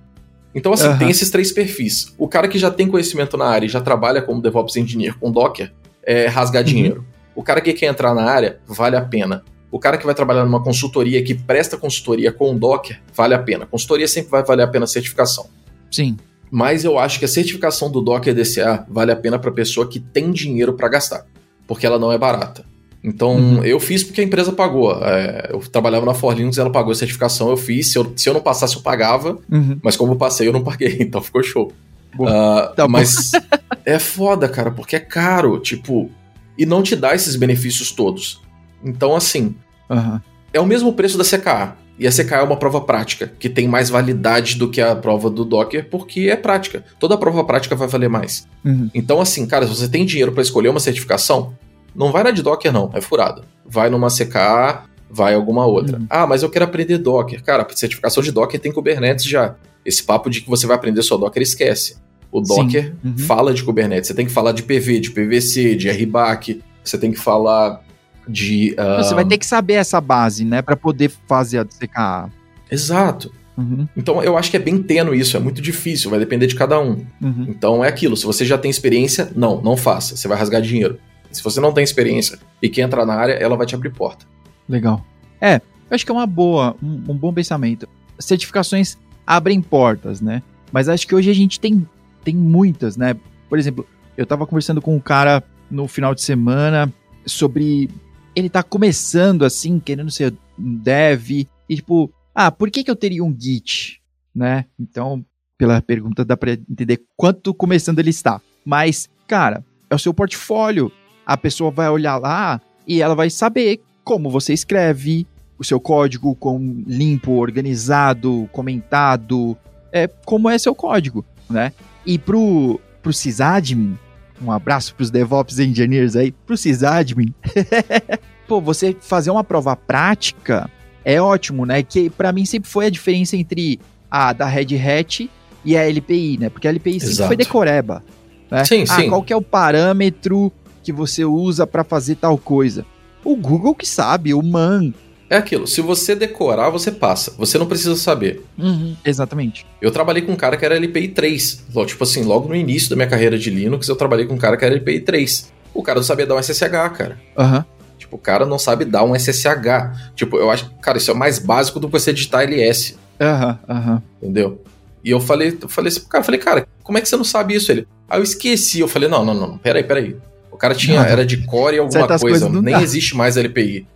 Então, 0.56 0.72
assim, 0.72 0.88
uhum. 0.88 0.96
tem 0.96 1.10
esses 1.10 1.28
três 1.28 1.52
perfis. 1.52 2.14
O 2.16 2.26
cara 2.26 2.48
que 2.48 2.58
já 2.58 2.70
tem 2.70 2.88
conhecimento 2.88 3.36
na 3.36 3.44
área 3.44 3.66
e 3.66 3.68
já 3.68 3.78
trabalha 3.78 4.22
como 4.22 4.40
DevOps 4.40 4.76
Engineer 4.76 5.14
com 5.18 5.30
Docker, 5.30 5.70
é 6.02 6.28
rasgar 6.28 6.62
uhum. 6.62 6.68
dinheiro. 6.68 7.04
O 7.34 7.42
cara 7.42 7.60
que 7.60 7.74
quer 7.74 7.88
entrar 7.88 8.14
na 8.14 8.22
área, 8.22 8.58
vale 8.66 8.96
a 8.96 9.02
pena. 9.02 9.44
O 9.70 9.78
cara 9.78 9.98
que 9.98 10.06
vai 10.06 10.14
trabalhar 10.14 10.46
numa 10.46 10.62
consultoria 10.62 11.22
que 11.22 11.34
presta 11.34 11.76
consultoria 11.76 12.32
com 12.32 12.56
Docker, 12.56 12.98
vale 13.14 13.34
a 13.34 13.38
pena. 13.38 13.66
Consultoria 13.66 14.08
sempre 14.08 14.30
vai 14.30 14.42
valer 14.42 14.62
a 14.62 14.66
pena 14.66 14.84
a 14.84 14.88
certificação. 14.88 15.46
Sim. 15.90 16.16
Mas 16.50 16.84
eu 16.84 16.98
acho 16.98 17.18
que 17.18 17.26
a 17.26 17.28
certificação 17.28 17.90
do 17.90 18.00
Docker 18.00 18.34
DCA 18.34 18.86
vale 18.88 19.12
a 19.12 19.16
pena 19.16 19.38
para 19.38 19.50
pessoa 19.50 19.86
que 19.86 20.00
tem 20.00 20.32
dinheiro 20.32 20.72
para 20.72 20.88
gastar, 20.88 21.26
porque 21.66 21.84
ela 21.84 21.98
não 21.98 22.10
é 22.10 22.16
barata. 22.16 22.64
Então, 23.06 23.36
uhum. 23.36 23.64
eu 23.64 23.78
fiz 23.78 24.02
porque 24.02 24.20
a 24.20 24.24
empresa 24.24 24.50
pagou. 24.50 24.92
É, 25.04 25.50
eu 25.52 25.60
trabalhava 25.60 26.04
na 26.04 26.12
Forlinux, 26.12 26.58
ela 26.58 26.70
pagou 26.70 26.90
a 26.90 26.94
certificação, 26.94 27.48
eu 27.48 27.56
fiz. 27.56 27.92
Se 27.92 27.98
eu, 27.98 28.12
se 28.16 28.28
eu 28.28 28.34
não 28.34 28.40
passasse, 28.40 28.74
eu 28.74 28.82
pagava. 28.82 29.38
Uhum. 29.48 29.78
Mas 29.80 29.96
como 29.96 30.12
eu 30.12 30.16
passei, 30.16 30.48
eu 30.48 30.52
não 30.52 30.64
paguei. 30.64 30.96
Então 31.06 31.22
ficou 31.22 31.40
show. 31.42 31.72
Uh, 32.18 32.74
tá 32.74 32.88
mas 32.88 33.30
é 33.86 34.00
foda, 34.00 34.48
cara, 34.48 34.72
porque 34.72 34.96
é 34.96 35.00
caro, 35.00 35.60
tipo, 35.60 36.10
e 36.58 36.66
não 36.66 36.82
te 36.82 36.96
dá 36.96 37.14
esses 37.14 37.36
benefícios 37.36 37.92
todos. 37.92 38.40
Então, 38.82 39.14
assim, 39.14 39.54
uhum. 39.88 40.18
é 40.52 40.60
o 40.60 40.66
mesmo 40.66 40.92
preço 40.92 41.16
da 41.16 41.24
CKA. 41.24 41.76
E 41.98 42.06
a 42.06 42.10
CKA 42.10 42.38
é 42.38 42.42
uma 42.42 42.56
prova 42.56 42.80
prática, 42.80 43.32
que 43.38 43.48
tem 43.48 43.68
mais 43.68 43.88
validade 43.88 44.56
do 44.56 44.68
que 44.68 44.80
a 44.80 44.96
prova 44.96 45.30
do 45.30 45.44
Docker, 45.44 45.88
porque 45.88 46.28
é 46.28 46.36
prática. 46.36 46.84
Toda 46.98 47.16
prova 47.16 47.44
prática 47.44 47.76
vai 47.76 47.86
valer 47.86 48.08
mais. 48.08 48.48
Uhum. 48.64 48.90
Então, 48.92 49.20
assim, 49.20 49.46
cara, 49.46 49.66
se 49.66 49.74
você 49.74 49.88
tem 49.88 50.04
dinheiro 50.04 50.32
para 50.32 50.42
escolher 50.42 50.68
uma 50.70 50.80
certificação, 50.80 51.54
não 51.96 52.12
vai 52.12 52.22
na 52.22 52.30
de 52.30 52.42
Docker, 52.42 52.72
não, 52.72 52.90
é 52.92 53.00
furado. 53.00 53.42
Vai 53.64 53.88
numa 53.90 54.08
CKA, 54.08 54.84
vai 55.10 55.34
alguma 55.34 55.66
outra. 55.66 55.98
Uhum. 55.98 56.06
Ah, 56.10 56.26
mas 56.26 56.42
eu 56.42 56.50
quero 56.50 56.64
aprender 56.64 56.98
Docker. 56.98 57.42
Cara, 57.42 57.66
certificação 57.74 58.22
de 58.22 58.30
Docker 58.30 58.60
tem 58.60 58.72
Kubernetes 58.72 59.24
já. 59.24 59.54
Esse 59.84 60.02
papo 60.02 60.28
de 60.28 60.40
que 60.40 60.48
você 60.48 60.66
vai 60.66 60.76
aprender 60.76 61.02
só 61.02 61.16
Docker, 61.16 61.42
esquece. 61.42 61.96
O 62.30 62.40
Docker 62.40 62.94
uhum. 63.04 63.16
fala 63.18 63.54
de 63.54 63.62
Kubernetes. 63.62 64.08
Você 64.08 64.14
tem 64.14 64.26
que 64.26 64.32
falar 64.32 64.52
de 64.52 64.62
PV, 64.62 65.00
de 65.00 65.10
PVC, 65.10 65.74
de 65.74 65.90
RBAC. 65.90 66.62
Você 66.84 66.98
tem 66.98 67.10
que 67.12 67.18
falar 67.18 67.80
de. 68.28 68.76
Uh... 68.78 69.02
Você 69.02 69.14
vai 69.14 69.24
ter 69.24 69.38
que 69.38 69.46
saber 69.46 69.74
essa 69.74 70.00
base, 70.00 70.44
né, 70.44 70.60
para 70.60 70.76
poder 70.76 71.10
fazer 71.26 71.58
a 71.58 71.64
CKA. 71.64 72.30
Exato. 72.70 73.32
Uhum. 73.56 73.88
Então 73.96 74.22
eu 74.22 74.36
acho 74.36 74.50
que 74.50 74.56
é 74.56 74.60
bem 74.60 74.82
tênue 74.82 75.18
isso, 75.18 75.34
é 75.34 75.40
muito 75.40 75.62
difícil, 75.62 76.10
vai 76.10 76.18
depender 76.18 76.46
de 76.46 76.54
cada 76.54 76.78
um. 76.78 77.06
Uhum. 77.22 77.46
Então 77.48 77.82
é 77.82 77.88
aquilo, 77.88 78.14
se 78.14 78.26
você 78.26 78.44
já 78.44 78.58
tem 78.58 78.70
experiência, 78.70 79.32
não, 79.34 79.62
não 79.62 79.78
faça, 79.78 80.14
você 80.14 80.28
vai 80.28 80.36
rasgar 80.36 80.60
dinheiro. 80.60 80.98
Se 81.36 81.42
você 81.42 81.60
não 81.60 81.72
tem 81.72 81.84
experiência 81.84 82.38
e 82.60 82.68
quer 82.68 82.82
entrar 82.82 83.06
na 83.06 83.14
área, 83.14 83.34
ela 83.34 83.56
vai 83.56 83.66
te 83.66 83.74
abrir 83.74 83.90
porta. 83.90 84.26
Legal. 84.68 85.04
É, 85.40 85.56
eu 85.56 85.94
acho 85.94 86.04
que 86.04 86.10
é 86.10 86.14
uma 86.14 86.26
boa, 86.26 86.76
um, 86.82 87.12
um 87.12 87.16
bom 87.16 87.32
pensamento. 87.32 87.88
Certificações 88.18 88.98
abrem 89.26 89.60
portas, 89.60 90.20
né? 90.20 90.42
Mas 90.72 90.88
acho 90.88 91.06
que 91.06 91.14
hoje 91.14 91.30
a 91.30 91.34
gente 91.34 91.60
tem, 91.60 91.86
tem 92.24 92.34
muitas, 92.34 92.96
né? 92.96 93.14
Por 93.48 93.58
exemplo, 93.58 93.86
eu 94.16 94.26
tava 94.26 94.46
conversando 94.46 94.80
com 94.80 94.94
um 94.94 95.00
cara 95.00 95.42
no 95.70 95.86
final 95.86 96.14
de 96.14 96.22
semana 96.22 96.92
sobre 97.24 97.90
ele 98.34 98.50
tá 98.50 98.62
começando 98.62 99.44
assim, 99.44 99.80
querendo 99.80 100.10
ser 100.10 100.34
um 100.58 100.76
dev, 100.76 101.30
e 101.30 101.48
tipo, 101.76 102.12
ah, 102.34 102.50
por 102.50 102.70
que 102.70 102.84
que 102.84 102.90
eu 102.90 102.96
teria 102.96 103.24
um 103.24 103.34
Git, 103.36 104.02
né? 104.34 104.66
Então, 104.78 105.24
pela 105.56 105.80
pergunta 105.80 106.24
dá 106.24 106.36
para 106.36 106.52
entender 106.52 107.02
quanto 107.16 107.54
começando 107.54 107.98
ele 107.98 108.10
está. 108.10 108.40
Mas, 108.64 109.08
cara, 109.26 109.64
é 109.88 109.94
o 109.94 109.98
seu 109.98 110.12
portfólio 110.12 110.92
a 111.26 111.36
pessoa 111.36 111.70
vai 111.70 111.88
olhar 111.90 112.16
lá 112.16 112.60
e 112.86 113.02
ela 113.02 113.14
vai 113.14 113.28
saber 113.28 113.80
como 114.04 114.30
você 114.30 114.52
escreve 114.52 115.26
o 115.58 115.64
seu 115.64 115.80
código 115.80 116.34
com 116.36 116.84
limpo, 116.86 117.32
organizado, 117.32 118.48
comentado, 118.52 119.56
é 119.92 120.06
como 120.24 120.48
é 120.48 120.56
seu 120.56 120.74
código, 120.74 121.24
né? 121.50 121.72
E 122.04 122.18
pro 122.18 122.80
pro 123.02 123.12
sysadmin, 123.12 123.96
um 124.42 124.50
abraço 124.50 124.94
pros 124.94 125.10
DevOps 125.10 125.58
engineers 125.58 126.16
aí, 126.16 126.32
pro 126.32 126.56
sysadmin. 126.56 127.32
Pô, 128.46 128.60
você 128.60 128.96
fazer 129.00 129.30
uma 129.30 129.42
prova 129.42 129.74
prática 129.74 130.70
é 131.04 131.20
ótimo, 131.20 131.64
né? 131.64 131.82
Que 131.82 132.10
para 132.10 132.32
mim 132.32 132.44
sempre 132.44 132.68
foi 132.68 132.86
a 132.86 132.90
diferença 132.90 133.36
entre 133.36 133.80
a 134.10 134.32
da 134.32 134.46
Red 134.46 134.76
Hat 134.76 135.30
e 135.64 135.76
a 135.76 135.88
LPI, 135.88 136.38
né? 136.38 136.50
Porque 136.50 136.68
a 136.68 136.70
LPI 136.70 137.00
sempre 137.00 137.14
Exato. 137.14 137.28
foi 137.28 137.36
decoreba. 137.36 138.02
Né? 138.50 138.64
Sim, 138.64 138.82
ah, 138.82 138.96
sim. 138.96 139.08
qual 139.08 139.22
que 139.22 139.32
é 139.32 139.36
o 139.36 139.42
parâmetro 139.42 140.52
que 140.86 140.92
você 140.92 141.24
usa 141.24 141.66
para 141.66 141.82
fazer 141.82 142.14
tal 142.14 142.38
coisa? 142.38 142.86
O 143.24 143.34
Google 143.34 143.74
que 143.74 143.86
sabe, 143.86 144.32
o 144.32 144.40
man. 144.40 144.92
É 145.28 145.36
aquilo, 145.36 145.66
se 145.66 145.80
você 145.80 146.14
decorar, 146.14 146.70
você 146.70 146.92
passa. 146.92 147.34
Você 147.36 147.58
não 147.58 147.66
precisa 147.66 147.96
saber. 147.96 148.44
Uhum, 148.56 148.94
exatamente. 149.04 149.66
Eu 149.82 149.90
trabalhei 149.90 150.22
com 150.22 150.30
um 150.30 150.36
cara 150.36 150.56
que 150.56 150.64
era 150.64 150.76
LPI 150.76 151.08
3. 151.08 151.64
Tipo 151.88 152.04
assim, 152.04 152.22
logo 152.22 152.48
no 152.48 152.54
início 152.54 152.88
da 152.88 152.94
minha 152.94 153.08
carreira 153.08 153.36
de 153.36 153.50
Linux, 153.50 153.88
eu 153.88 153.96
trabalhei 153.96 154.26
com 154.26 154.34
um 154.34 154.38
cara 154.38 154.56
que 154.56 154.64
era 154.64 154.76
LPI 154.76 155.00
3. 155.00 155.52
O 155.74 155.82
cara 155.82 155.98
não 155.98 156.04
sabia 156.04 156.24
dar 156.24 156.36
um 156.36 156.38
SSH, 156.38 156.92
cara. 156.96 157.20
Aham. 157.36 157.56
Uhum. 157.58 157.64
Tipo, 157.98 158.14
o 158.14 158.18
cara 158.20 158.46
não 158.46 158.60
sabe 158.60 158.84
dar 158.84 159.02
um 159.02 159.16
SSH. 159.16 160.12
Tipo, 160.14 160.36
eu 160.36 160.48
acho, 160.48 160.70
cara, 160.80 160.98
isso 160.98 161.10
é 161.10 161.14
mais 161.14 161.40
básico 161.40 161.80
do 161.80 161.88
que 161.88 161.92
você 161.94 162.12
digitar 162.12 162.42
LS. 162.44 162.96
Aham, 163.20 163.58
uhum, 163.68 163.76
aham. 163.76 164.02
Entendeu? 164.22 164.62
E 165.02 165.10
eu 165.10 165.18
falei, 165.18 165.58
eu 165.60 165.68
falei 165.68 165.88
assim 165.88 166.00
pro 166.00 166.10
cara, 166.10 166.22
falei, 166.22 166.38
cara, 166.40 166.68
como 166.84 166.96
é 166.96 167.00
que 167.00 167.08
você 167.08 167.16
não 167.16 167.24
sabe 167.24 167.56
isso? 167.56 167.72
Ele, 167.72 167.88
aí 168.08 168.20
eu 168.20 168.22
esqueci. 168.22 168.78
Eu 168.78 168.86
falei, 168.86 169.08
não, 169.08 169.24
não, 169.24 169.34
não, 169.34 169.58
peraí, 169.58 169.82
peraí. 169.82 170.16
O 170.56 170.58
cara 170.58 170.74
tinha, 170.74 171.02
era 171.02 171.24
de 171.24 171.36
core 171.44 171.78
alguma 171.78 172.00
Certas 172.00 172.22
coisa, 172.22 172.48
nem 172.48 172.74
dá. 172.74 172.82
existe 172.82 173.14
mais 173.14 173.36
LPI. 173.36 173.86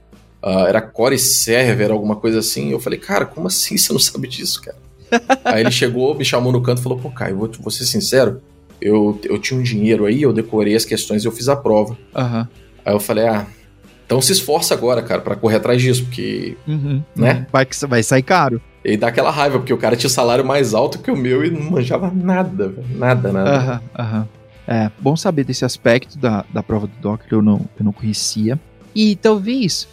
Uh, 0.42 0.66
era 0.68 0.82
core 0.82 1.18
server, 1.18 1.90
alguma 1.90 2.16
coisa 2.16 2.40
assim. 2.40 2.70
Eu 2.70 2.78
falei, 2.78 2.98
cara, 2.98 3.24
como 3.24 3.46
assim 3.46 3.78
você 3.78 3.94
não 3.94 3.98
sabe 3.98 4.28
disso, 4.28 4.60
cara? 4.60 4.76
aí 5.42 5.62
ele 5.62 5.70
chegou, 5.70 6.14
me 6.14 6.24
chamou 6.24 6.52
no 6.52 6.62
canto 6.62 6.80
e 6.80 6.82
falou, 6.82 6.98
pô, 6.98 7.10
Caio, 7.10 7.36
vou, 7.36 7.50
vou 7.60 7.70
ser 7.70 7.86
sincero, 7.86 8.42
eu, 8.78 9.18
eu 9.24 9.38
tinha 9.38 9.58
um 9.58 9.62
dinheiro 9.62 10.04
aí, 10.04 10.20
eu 10.20 10.34
decorei 10.34 10.76
as 10.76 10.84
questões 10.84 11.24
e 11.24 11.26
eu 11.26 11.32
fiz 11.32 11.48
a 11.48 11.56
prova. 11.56 11.96
Uhum. 12.14 12.46
Aí 12.84 12.94
eu 12.94 13.00
falei, 13.00 13.26
ah, 13.26 13.46
então 14.04 14.20
se 14.20 14.32
esforça 14.32 14.74
agora, 14.74 15.00
cara, 15.02 15.22
para 15.22 15.34
correr 15.34 15.56
atrás 15.56 15.80
disso, 15.80 16.04
porque, 16.04 16.58
uhum, 16.68 17.02
né? 17.16 17.46
Vai, 17.50 17.66
vai 17.88 18.02
sair 18.02 18.22
caro. 18.22 18.60
E 18.84 18.98
dá 18.98 19.08
aquela 19.08 19.30
raiva, 19.30 19.58
porque 19.58 19.72
o 19.72 19.78
cara 19.78 19.96
tinha 19.96 20.10
salário 20.10 20.44
mais 20.44 20.74
alto 20.74 20.98
que 20.98 21.10
o 21.10 21.16
meu 21.16 21.42
e 21.42 21.50
não 21.50 21.62
manjava 21.70 22.12
nada, 22.14 22.74
nada, 22.90 23.32
nada. 23.32 23.50
Aham, 23.50 23.80
aham. 23.98 24.28
É, 24.70 24.88
bom 25.00 25.16
saber 25.16 25.42
desse 25.42 25.64
aspecto 25.64 26.16
da, 26.16 26.44
da 26.54 26.62
prova 26.62 26.86
do 26.86 26.96
Docker, 27.00 27.26
eu 27.32 27.42
não, 27.42 27.68
eu 27.76 27.84
não 27.84 27.92
conhecia. 27.92 28.56
E 28.94 29.16
talvez 29.16 29.88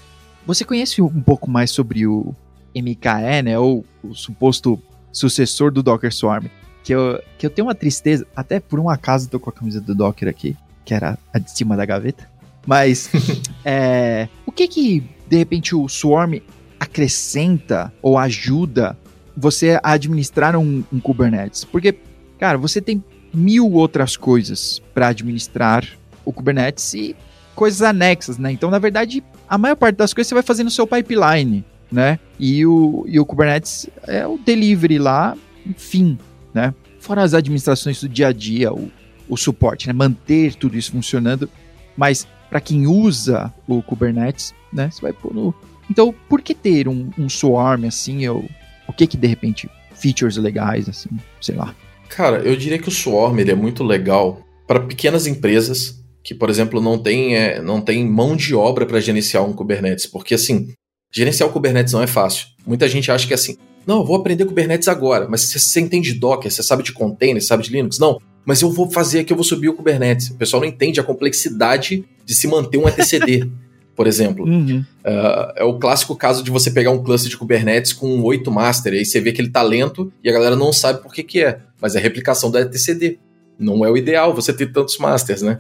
você 0.46 0.63
conhece 0.63 1.02
um 1.02 1.20
pouco 1.20 1.50
mais 1.50 1.72
sobre 1.72 2.06
o 2.06 2.36
MKE, 2.76 3.42
né? 3.44 3.58
Ou 3.58 3.84
o 4.04 4.13
suposto 4.13 4.80
sucessor 5.12 5.72
do 5.72 5.82
Docker 5.82 6.13
Swarm. 6.13 6.46
Que 6.84 6.94
eu, 6.94 7.20
que 7.40 7.46
eu 7.48 7.50
tenho 7.50 7.68
uma 7.68 7.74
tristeza, 7.74 8.28
até 8.36 8.60
por 8.60 8.80
um 8.80 8.88
acaso 8.88 9.28
tô 9.28 9.40
com 9.40 9.50
a 9.50 9.54
camisa 9.54 9.82
do 9.82 9.96
Docker 9.96 10.30
aqui, 10.30 10.56
que 10.86 10.94
era 10.94 11.18
a 11.34 11.40
de 11.40 11.50
cima 11.50 11.76
da 11.76 11.84
gaveta. 11.84 12.30
Mas 12.63 13.10
é, 13.66 14.30
o 14.46 14.52
que 14.52 14.68
que 14.68 15.04
de 15.28 15.38
repente 15.38 15.76
o 15.76 15.90
Swarm 15.90 16.36
acrescenta 16.80 17.92
ou 18.00 18.16
ajuda 18.16 18.96
você 19.36 19.80
a 19.82 19.94
administrar 19.94 20.56
um, 20.56 20.84
um 20.94 21.00
Kubernetes? 21.00 21.63
Porque, 21.63 21.98
cara, 22.38 22.60
você 22.60 22.80
tem 22.80 23.04
mil 23.38 23.71
outras 23.71 24.17
coisas 24.17 24.82
para 24.93 25.10
administrar 25.10 25.88
o 26.26 26.34
Kubernetes 26.34 26.93
e 26.93 27.15
coisas 27.56 27.82
anexas, 27.82 28.38
né? 28.38 28.52
Então, 28.52 28.69
na 28.69 28.80
verdade, 28.80 29.23
a 29.47 29.58
maior 29.58 29.76
parte 29.76 29.95
das 29.95 30.13
coisas 30.13 30.28
você 30.28 30.36
vai 30.36 30.43
fazer 30.43 30.63
no 30.63 30.71
seu 30.71 30.86
pipeline, 30.86 31.63
né? 31.91 32.19
E 32.39 32.65
o, 32.65 33.06
e 33.08 33.19
o 33.19 33.26
Kubernetes 33.26 33.88
é 34.08 34.28
o 34.28 34.38
delivery 34.38 35.00
lá, 35.00 35.36
enfim, 35.65 36.17
né? 36.54 36.73
Fora 37.00 37.23
as 37.23 37.34
administrações 37.34 38.02
do 38.02 38.10
dia 38.10 38.28
a 38.28 38.34
dia, 38.34 38.73
o, 38.73 38.91
o 39.30 39.38
suporte, 39.38 39.88
né? 39.88 39.93
Manter 39.93 40.56
tudo 40.56 40.78
isso 40.78 40.91
funcionando. 40.91 41.50
Mas 41.95 42.28
para 42.50 42.60
quem 42.60 42.88
usa 42.88 43.54
o 43.67 43.82
Kubernetes, 43.82 44.54
né? 44.73 44.89
Você 44.91 45.02
vai 45.02 45.13
pôr 45.13 45.34
no. 45.34 45.54
Então, 45.89 46.13
por 46.28 46.41
que 46.41 46.54
ter 46.54 46.88
um, 46.88 47.10
um 47.17 47.30
Swarm 47.30 47.86
assim? 47.86 48.28
Ou 48.28 48.45
o 48.88 48.93
que 48.93 49.08
que 49.08 49.17
de 49.17 49.28
repente 49.28 49.69
features 49.93 50.38
legais 50.38 50.89
assim, 50.89 51.10
sei 51.41 51.56
lá? 51.56 51.73
Cara, 52.10 52.39
eu 52.39 52.56
diria 52.56 52.80
que 52.80 52.88
o 52.88 52.91
Swarm 52.91 53.39
ele 53.39 53.52
é 53.52 53.56
muito 53.56 53.84
legal 53.84 54.41
para 54.65 54.80
pequenas 54.80 55.28
empresas 55.28 56.04
que, 56.24 56.36
por 56.36 56.50
exemplo, 56.50 56.82
não 56.82 56.98
tem, 56.98 57.38
é, 57.38 57.62
não 57.62 57.80
tem 57.80 58.06
mão 58.06 58.36
de 58.36 58.54
obra 58.54 58.86
para 58.86 59.00
gerenciar 59.00 59.46
um 59.46 59.54
Kubernetes, 59.54 60.06
porque 60.06 60.34
assim, 60.34 60.74
gerenciar 61.13 61.50
o 61.50 61.54
Kubernetes 61.54 61.93
não 61.93 62.02
é 62.02 62.08
fácil. 62.08 62.48
Muita 62.65 62.88
gente 62.89 63.10
acha 63.10 63.26
que 63.26 63.34
é 63.34 63.36
assim, 63.36 63.56
não, 63.86 64.00
eu 64.00 64.06
vou 64.06 64.17
aprender 64.17 64.46
Kubernetes 64.46 64.89
agora, 64.89 65.28
mas 65.30 65.43
você, 65.43 65.58
você 65.58 65.80
entende 65.80 66.13
Docker, 66.13 66.52
você 66.52 66.62
sabe 66.62 66.84
de 66.84 66.91
containers, 66.91 67.48
sabe 67.48 67.63
de 67.63 67.72
Linux? 67.72 67.98
Não, 67.98 68.20
mas 68.46 68.62
eu 68.62 68.70
vou 68.70 68.91
fazer 68.91 69.20
aqui, 69.20 69.32
eu 69.32 69.38
vou 69.38 69.43
subir 69.46 69.70
o 69.70 69.74
Kubernetes. 69.74 70.30
O 70.30 70.36
pessoal 70.36 70.62
não 70.62 70.67
entende 70.67 71.00
a 71.00 71.04
complexidade 71.04 72.04
de 72.26 72.36
se 72.36 72.48
manter 72.48 72.78
um 72.78 72.88
etcd, 72.89 73.50
por 73.97 74.05
exemplo. 74.05 74.45
Uhum. 74.45 74.86
Uh, 75.03 75.53
é 75.55 75.63
o 75.63 75.79
clássico 75.79 76.15
caso 76.15 76.43
de 76.43 76.51
você 76.51 76.69
pegar 76.69 76.91
um 76.91 77.03
cluster 77.03 77.31
de 77.31 77.36
Kubernetes 77.36 77.91
com 77.91 78.21
oito 78.21 78.51
master, 78.51 78.93
e 78.93 78.99
aí 78.99 79.05
você 79.05 79.19
vê 79.19 79.31
que 79.31 79.41
ele 79.41 79.49
tá 79.49 79.63
lento 79.63 80.13
e 80.23 80.29
a 80.29 80.31
galera 80.31 80.55
não 80.55 80.71
sabe 80.71 81.01
por 81.01 81.12
que 81.12 81.23
que 81.23 81.43
é, 81.43 81.60
mas 81.81 81.95
é 81.95 81.99
replicação 81.99 82.51
da 82.51 82.62
etcd. 82.62 83.17
Não 83.60 83.83
é 83.83 83.89
o 83.89 83.97
ideal 83.97 84.36
você 84.36 84.53
ter 84.53 84.71
tantos 84.71 84.99
masters, 84.99 85.41
né? 85.41 85.57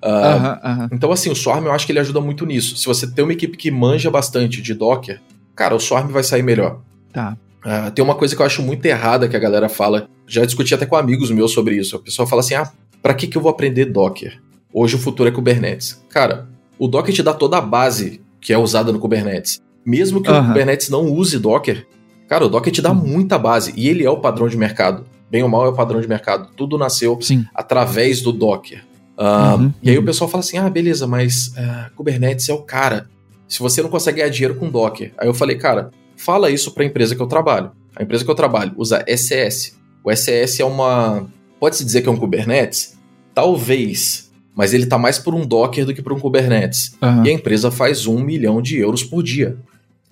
Uh, 0.00 0.88
Então, 0.92 1.10
assim, 1.10 1.30
o 1.30 1.34
Swarm 1.34 1.66
eu 1.66 1.72
acho 1.72 1.84
que 1.84 1.90
ele 1.90 1.98
ajuda 1.98 2.20
muito 2.20 2.46
nisso. 2.46 2.76
Se 2.76 2.86
você 2.86 3.10
tem 3.10 3.24
uma 3.24 3.32
equipe 3.32 3.56
que 3.56 3.72
manja 3.72 4.08
bastante 4.08 4.62
de 4.62 4.72
Docker, 4.72 5.20
cara, 5.56 5.74
o 5.74 5.80
Swarm 5.80 6.12
vai 6.12 6.22
sair 6.22 6.44
melhor. 6.44 6.80
Tá. 7.12 7.36
Uh, 7.66 7.90
tem 7.90 8.04
uma 8.04 8.14
coisa 8.14 8.36
que 8.36 8.40
eu 8.40 8.46
acho 8.46 8.62
muito 8.62 8.86
errada 8.86 9.28
que 9.28 9.34
a 9.34 9.40
galera 9.40 9.68
fala. 9.68 10.08
Já 10.28 10.44
discuti 10.44 10.72
até 10.72 10.86
com 10.86 10.94
amigos 10.94 11.32
meus 11.32 11.52
sobre 11.52 11.74
isso. 11.74 11.96
A 11.96 11.98
pessoa 11.98 12.26
fala 12.26 12.40
assim: 12.40 12.54
ah, 12.54 12.70
pra 13.02 13.14
que, 13.14 13.26
que 13.26 13.36
eu 13.36 13.42
vou 13.42 13.50
aprender 13.50 13.86
Docker? 13.86 14.40
Hoje 14.72 14.94
o 14.94 14.98
futuro 14.98 15.28
é 15.28 15.32
Kubernetes. 15.32 16.00
Cara, 16.08 16.48
o 16.80 16.88
Docker 16.88 17.14
te 17.14 17.22
dá 17.22 17.34
toda 17.34 17.58
a 17.58 17.60
base 17.60 18.22
que 18.40 18.54
é 18.54 18.58
usada 18.58 18.90
no 18.90 18.98
Kubernetes. 18.98 19.60
Mesmo 19.84 20.22
que 20.22 20.30
o 20.30 20.46
Kubernetes 20.46 20.88
não 20.88 21.04
use 21.04 21.38
Docker, 21.38 21.86
cara, 22.26 22.46
o 22.46 22.48
Docker 22.48 22.72
te 22.72 22.80
dá 22.80 22.94
muita 22.94 23.38
base. 23.38 23.74
E 23.76 23.86
ele 23.86 24.02
é 24.02 24.10
o 24.10 24.16
padrão 24.16 24.48
de 24.48 24.56
mercado. 24.56 25.04
Bem 25.30 25.42
ou 25.42 25.48
mal 25.48 25.66
é 25.66 25.68
o 25.68 25.74
padrão 25.74 26.00
de 26.00 26.08
mercado. 26.08 26.48
Tudo 26.56 26.78
nasceu 26.78 27.18
Sim. 27.20 27.44
através 27.54 28.22
do 28.22 28.32
Docker. 28.32 28.82
Uh, 29.18 29.60
uhum, 29.60 29.72
e 29.82 29.90
aí 29.90 29.98
o 29.98 30.02
pessoal 30.02 30.30
fala 30.30 30.42
assim: 30.42 30.56
ah, 30.56 30.70
beleza, 30.70 31.06
mas 31.06 31.48
uh, 31.48 31.94
Kubernetes 31.94 32.48
é 32.48 32.54
o 32.54 32.62
cara. 32.62 33.10
Se 33.46 33.60
você 33.60 33.82
não 33.82 33.90
consegue 33.90 34.18
ganhar 34.18 34.30
dinheiro 34.30 34.54
com 34.54 34.70
Docker. 34.70 35.12
Aí 35.18 35.28
eu 35.28 35.34
falei, 35.34 35.56
cara, 35.56 35.90
fala 36.16 36.50
isso 36.50 36.72
para 36.72 36.82
a 36.82 36.86
empresa 36.86 37.14
que 37.14 37.20
eu 37.20 37.26
trabalho. 37.26 37.72
A 37.94 38.02
empresa 38.02 38.24
que 38.24 38.30
eu 38.30 38.34
trabalho 38.34 38.72
usa 38.78 39.04
SS. 39.06 39.74
O 40.02 40.10
SS 40.10 40.62
é 40.62 40.64
uma. 40.64 41.26
Pode-se 41.58 41.84
dizer 41.84 42.00
que 42.00 42.08
é 42.08 42.12
um 42.12 42.16
Kubernetes? 42.16 42.98
Talvez. 43.34 44.29
Mas 44.54 44.74
ele 44.74 44.86
tá 44.86 44.98
mais 44.98 45.18
por 45.18 45.34
um 45.34 45.46
Docker 45.46 45.86
do 45.86 45.94
que 45.94 46.02
por 46.02 46.12
um 46.12 46.20
Kubernetes. 46.20 46.96
Uhum. 47.00 47.24
E 47.24 47.30
a 47.30 47.32
empresa 47.32 47.70
faz 47.70 48.06
um 48.06 48.20
milhão 48.20 48.60
de 48.60 48.78
euros 48.78 49.02
por 49.02 49.22
dia. 49.22 49.56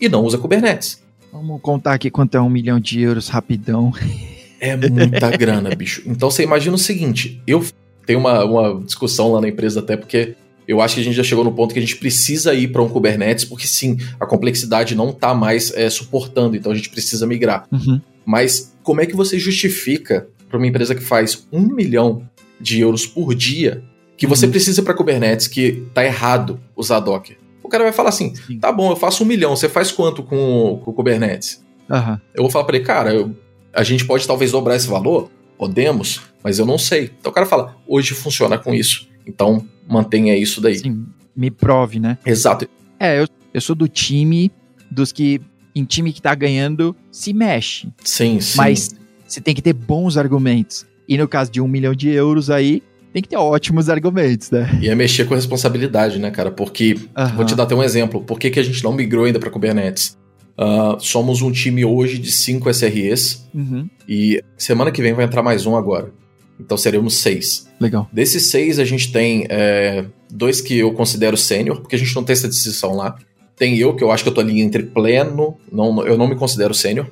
E 0.00 0.08
não 0.08 0.24
usa 0.24 0.38
Kubernetes. 0.38 1.02
Vamos 1.32 1.60
contar 1.60 1.94
aqui 1.94 2.10
quanto 2.10 2.36
é 2.36 2.40
um 2.40 2.48
milhão 2.48 2.80
de 2.80 3.00
euros 3.00 3.28
rapidão. 3.28 3.92
É 4.60 4.76
muita 4.76 5.30
grana, 5.30 5.72
bicho. 5.72 6.02
Então 6.04 6.28
você 6.28 6.42
imagina 6.42 6.74
o 6.74 6.78
seguinte: 6.78 7.40
eu 7.46 7.64
tem 8.04 8.16
uma, 8.16 8.44
uma 8.44 8.82
discussão 8.84 9.32
lá 9.32 9.40
na 9.40 9.48
empresa 9.48 9.78
até 9.78 9.96
porque 9.96 10.34
eu 10.66 10.80
acho 10.80 10.96
que 10.96 11.00
a 11.00 11.04
gente 11.04 11.16
já 11.16 11.22
chegou 11.22 11.44
no 11.44 11.52
ponto 11.52 11.72
que 11.72 11.78
a 11.78 11.82
gente 11.82 11.96
precisa 11.96 12.52
ir 12.54 12.68
para 12.68 12.82
um 12.82 12.88
Kubernetes, 12.88 13.44
porque 13.44 13.66
sim, 13.66 13.96
a 14.18 14.26
complexidade 14.26 14.94
não 14.94 15.10
está 15.10 15.32
mais 15.32 15.72
é, 15.74 15.88
suportando, 15.88 16.56
então 16.56 16.70
a 16.72 16.74
gente 16.74 16.90
precisa 16.90 17.26
migrar. 17.26 17.66
Uhum. 17.72 18.00
Mas 18.26 18.74
como 18.82 19.00
é 19.00 19.06
que 19.06 19.16
você 19.16 19.38
justifica 19.38 20.26
para 20.48 20.58
uma 20.58 20.66
empresa 20.66 20.94
que 20.94 21.02
faz 21.02 21.46
um 21.52 21.62
milhão 21.62 22.22
de 22.60 22.80
euros 22.80 23.06
por 23.06 23.34
dia 23.34 23.82
que 24.18 24.26
você 24.26 24.44
uhum. 24.44 24.50
precisa 24.50 24.82
para 24.82 24.92
Kubernetes 24.92 25.46
que 25.46 25.86
tá 25.94 26.04
errado 26.04 26.60
usar 26.76 27.00
Docker? 27.00 27.38
O 27.62 27.68
cara 27.68 27.84
vai 27.84 27.92
falar 27.92 28.08
assim: 28.08 28.34
sim. 28.34 28.58
tá 28.58 28.72
bom, 28.72 28.90
eu 28.90 28.96
faço 28.96 29.22
um 29.22 29.26
milhão, 29.26 29.56
você 29.56 29.68
faz 29.68 29.92
quanto 29.92 30.22
com, 30.22 30.82
com 30.84 30.90
o 30.90 30.94
Kubernetes? 30.94 31.64
Uhum. 31.88 32.18
Eu 32.34 32.42
vou 32.42 32.50
falar 32.50 32.64
para 32.64 32.76
ele, 32.76 32.84
cara, 32.84 33.14
eu, 33.14 33.34
a 33.72 33.82
gente 33.82 34.04
pode 34.04 34.26
talvez 34.26 34.50
dobrar 34.50 34.74
esse 34.74 34.88
valor, 34.88 35.30
podemos, 35.56 36.20
mas 36.42 36.58
eu 36.58 36.66
não 36.66 36.76
sei. 36.76 37.12
Então 37.18 37.30
o 37.30 37.34
cara 37.34 37.46
fala, 37.46 37.76
hoje 37.86 38.12
funciona 38.12 38.58
com 38.58 38.74
isso. 38.74 39.08
Então 39.26 39.64
mantenha 39.88 40.36
isso 40.36 40.60
daí. 40.60 40.78
Sim, 40.78 41.06
me 41.34 41.50
prove, 41.50 42.00
né? 42.00 42.18
Exato. 42.26 42.68
É, 42.98 43.20
eu, 43.20 43.28
eu 43.54 43.60
sou 43.60 43.76
do 43.76 43.86
time 43.86 44.50
dos 44.90 45.12
que 45.12 45.40
em 45.74 45.84
time 45.84 46.12
que 46.12 46.20
tá 46.20 46.34
ganhando 46.34 46.96
se 47.12 47.32
mexe. 47.32 47.88
Sim, 48.02 48.40
sim. 48.40 48.56
Mas 48.56 48.90
você 49.26 49.40
tem 49.40 49.54
que 49.54 49.62
ter 49.62 49.72
bons 49.72 50.16
argumentos. 50.16 50.86
E 51.08 51.16
no 51.16 51.28
caso 51.28 51.50
de 51.50 51.60
um 51.60 51.68
milhão 51.68 51.94
de 51.94 52.08
euros 52.10 52.50
aí, 52.50 52.82
tem 53.12 53.22
que 53.22 53.28
ter 53.28 53.36
ótimos 53.36 53.88
argumentos, 53.88 54.50
né? 54.50 54.78
E 54.80 54.88
é 54.88 54.94
mexer 54.94 55.24
com 55.24 55.34
responsabilidade, 55.34 56.18
né, 56.18 56.30
cara? 56.30 56.50
Porque, 56.50 56.96
vou 57.34 57.44
te 57.44 57.54
dar 57.54 57.64
até 57.64 57.74
um 57.74 57.82
exemplo. 57.82 58.22
Por 58.22 58.38
que, 58.38 58.50
que 58.50 58.60
a 58.60 58.62
gente 58.62 58.82
não 58.84 58.92
migrou 58.92 59.24
ainda 59.24 59.38
para 59.38 59.50
Kubernetes? 59.50 60.16
Uh, 60.58 60.98
somos 60.98 61.40
um 61.40 61.52
time 61.52 61.84
hoje 61.84 62.18
de 62.18 62.32
5 62.32 62.68
SREs 62.70 63.48
uhum. 63.54 63.88
e 64.08 64.42
semana 64.56 64.90
que 64.90 65.00
vem 65.00 65.12
vai 65.12 65.24
entrar 65.24 65.42
mais 65.42 65.66
um 65.66 65.76
agora. 65.76 66.12
Então 66.58 66.76
seremos 66.76 67.18
seis. 67.18 67.68
Legal. 67.78 68.08
Desses 68.12 68.50
seis, 68.50 68.78
a 68.78 68.84
gente 68.84 69.12
tem 69.12 69.46
é, 69.48 70.04
dois 70.28 70.60
que 70.60 70.76
eu 70.76 70.92
considero 70.92 71.36
sênior, 71.36 71.80
porque 71.80 71.94
a 71.94 71.98
gente 71.98 72.14
não 72.14 72.24
tem 72.24 72.32
essa 72.32 72.48
decisão 72.48 72.94
lá. 72.94 73.16
Tem 73.56 73.76
eu, 73.76 73.94
que 73.94 74.02
eu 74.02 74.10
acho 74.10 74.24
que 74.24 74.28
eu 74.28 74.34
tô 74.34 74.40
ali 74.40 74.60
entre 74.60 74.82
pleno, 74.82 75.56
não, 75.70 76.04
eu 76.04 76.18
não 76.18 76.26
me 76.26 76.34
considero 76.34 76.74
sênior. 76.74 77.06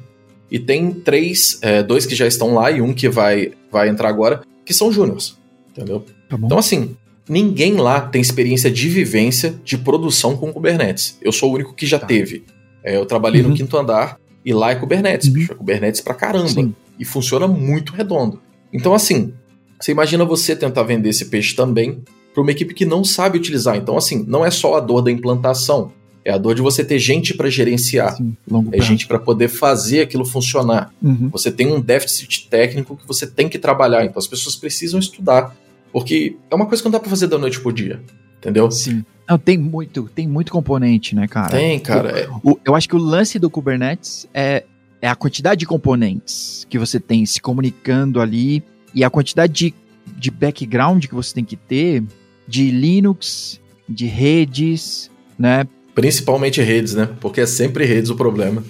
E 0.51 0.59
tem 0.59 0.93
três, 0.93 1.59
é, 1.63 1.83
dois 1.83 2.07
que 2.07 2.15
já 2.15 2.27
estão 2.27 2.55
lá 2.55 2.71
e 2.71 2.81
um 2.81 2.93
que 2.93 3.09
vai, 3.09 3.53
vai 3.71 3.89
entrar 3.89 4.09
agora, 4.09 4.43
que 4.65 4.75
são 4.75 4.93
júniors. 4.93 5.37
Entendeu? 5.77 6.05
Tá 6.29 6.39
então, 6.43 6.59
assim, 6.59 6.97
ninguém 7.29 7.75
lá 7.75 8.01
tem 8.01 8.21
experiência 8.21 8.71
de 8.71 8.89
vivência 8.89 9.55
de 9.65 9.77
produção 9.77 10.37
com 10.37 10.53
Kubernetes. 10.53 11.19
Eu 11.21 11.33
sou 11.33 11.51
o 11.51 11.55
único 11.55 11.75
que 11.75 11.87
já 11.87 11.99
tá. 11.99 12.07
teve. 12.07 12.45
É, 12.83 12.97
eu 12.97 13.05
trabalhei 13.05 13.43
uhum. 13.43 13.51
no 13.51 13.55
quinto 13.55 13.77
andar 13.77 14.19
e 14.45 14.53
lá 14.53 14.71
é 14.71 14.75
Kubernetes, 14.75 15.29
uhum. 15.29 15.35
bicho. 15.35 15.53
É 15.53 15.55
Kubernetes 15.55 16.01
pra 16.01 16.15
caramba. 16.15 16.49
Sim. 16.49 16.75
E 16.99 17.05
funciona 17.05 17.47
muito 17.47 17.93
redondo. 17.93 18.41
Então, 18.73 18.95
assim, 18.95 19.33
você 19.79 19.93
imagina 19.93 20.25
você 20.25 20.57
tentar 20.57 20.83
vender 20.83 21.11
esse 21.11 21.27
peixe 21.27 21.55
também 21.55 22.03
para 22.33 22.43
uma 22.43 22.51
equipe 22.51 22.75
que 22.75 22.85
não 22.85 23.05
sabe 23.05 23.39
utilizar. 23.39 23.77
Então, 23.77 23.97
assim, 23.97 24.25
não 24.27 24.45
é 24.45 24.51
só 24.51 24.77
a 24.77 24.81
dor 24.81 25.03
da 25.03 25.11
implantação, 25.11 25.93
é 26.25 26.33
a 26.33 26.39
dor 26.39 26.55
de 26.55 26.61
você 26.61 26.85
ter 26.85 26.99
gente 26.99 27.33
para 27.35 27.49
gerenciar, 27.49 28.17
Sim, 28.17 28.37
é 28.73 28.81
gente 28.83 29.07
para 29.07 29.19
poder 29.19 29.49
fazer 29.49 30.01
aquilo 30.01 30.25
funcionar. 30.25 30.93
Uhum. 31.03 31.29
Você 31.31 31.51
tem 31.51 31.73
um 31.73 31.81
déficit 31.81 32.49
técnico 32.51 32.97
que 32.97 33.07
você 33.07 33.27
tem 33.27 33.49
que 33.49 33.59
trabalhar, 33.59 34.05
então 34.05 34.19
as 34.19 34.27
pessoas 34.27 34.57
precisam 34.57 34.99
estudar, 34.99 35.57
porque 35.93 36.37
é 36.51 36.55
uma 36.55 36.67
coisa 36.67 36.83
que 36.83 36.87
não 36.87 36.93
dá 36.93 37.01
para 37.01 37.11
fazer 37.11 37.27
da 37.27 37.39
noite 37.39 37.61
pro 37.61 37.73
dia, 37.73 38.01
entendeu? 38.39 38.71
Sim. 38.71 39.05
Não, 39.29 39.39
tem 39.39 39.59
muito, 39.59 40.09
tem 40.15 40.27
muito 40.27 40.53
componente, 40.53 41.15
né, 41.15 41.27
cara? 41.27 41.51
Tem, 41.51 41.79
cara. 41.81 42.31
O, 42.45 42.53
o, 42.53 42.61
eu 42.65 42.75
acho 42.75 42.89
que 42.89 42.95
o 42.95 42.99
lance 42.99 43.39
do 43.39 43.51
Kubernetes 43.51 44.29
é, 44.33 44.65
é 45.03 45.09
a 45.09 45.17
quantidade 45.17 45.59
de 45.61 45.67
componentes 45.67 46.67
que 46.71 46.79
você 46.79 47.01
tem 47.01 47.27
se 47.27 47.41
comunicando 47.41 48.21
ali 48.21 48.63
e 48.95 49.03
a 49.03 49.11
quantidade 49.11 49.53
de, 49.53 49.75
de 50.17 50.31
background 50.31 51.07
que 51.07 51.15
você 51.15 51.35
tem 51.35 51.45
que 51.45 51.57
ter 51.57 52.05
de 52.47 52.71
Linux, 52.71 53.61
de 53.89 54.07
redes, 54.07 55.11
né? 55.39 55.67
Principalmente 55.95 56.61
redes, 56.61 56.95
né? 56.95 57.09
Porque 57.21 57.41
é 57.41 57.47
sempre 57.47 57.85
redes 57.85 58.11
o 58.11 58.17
problema. 58.17 58.63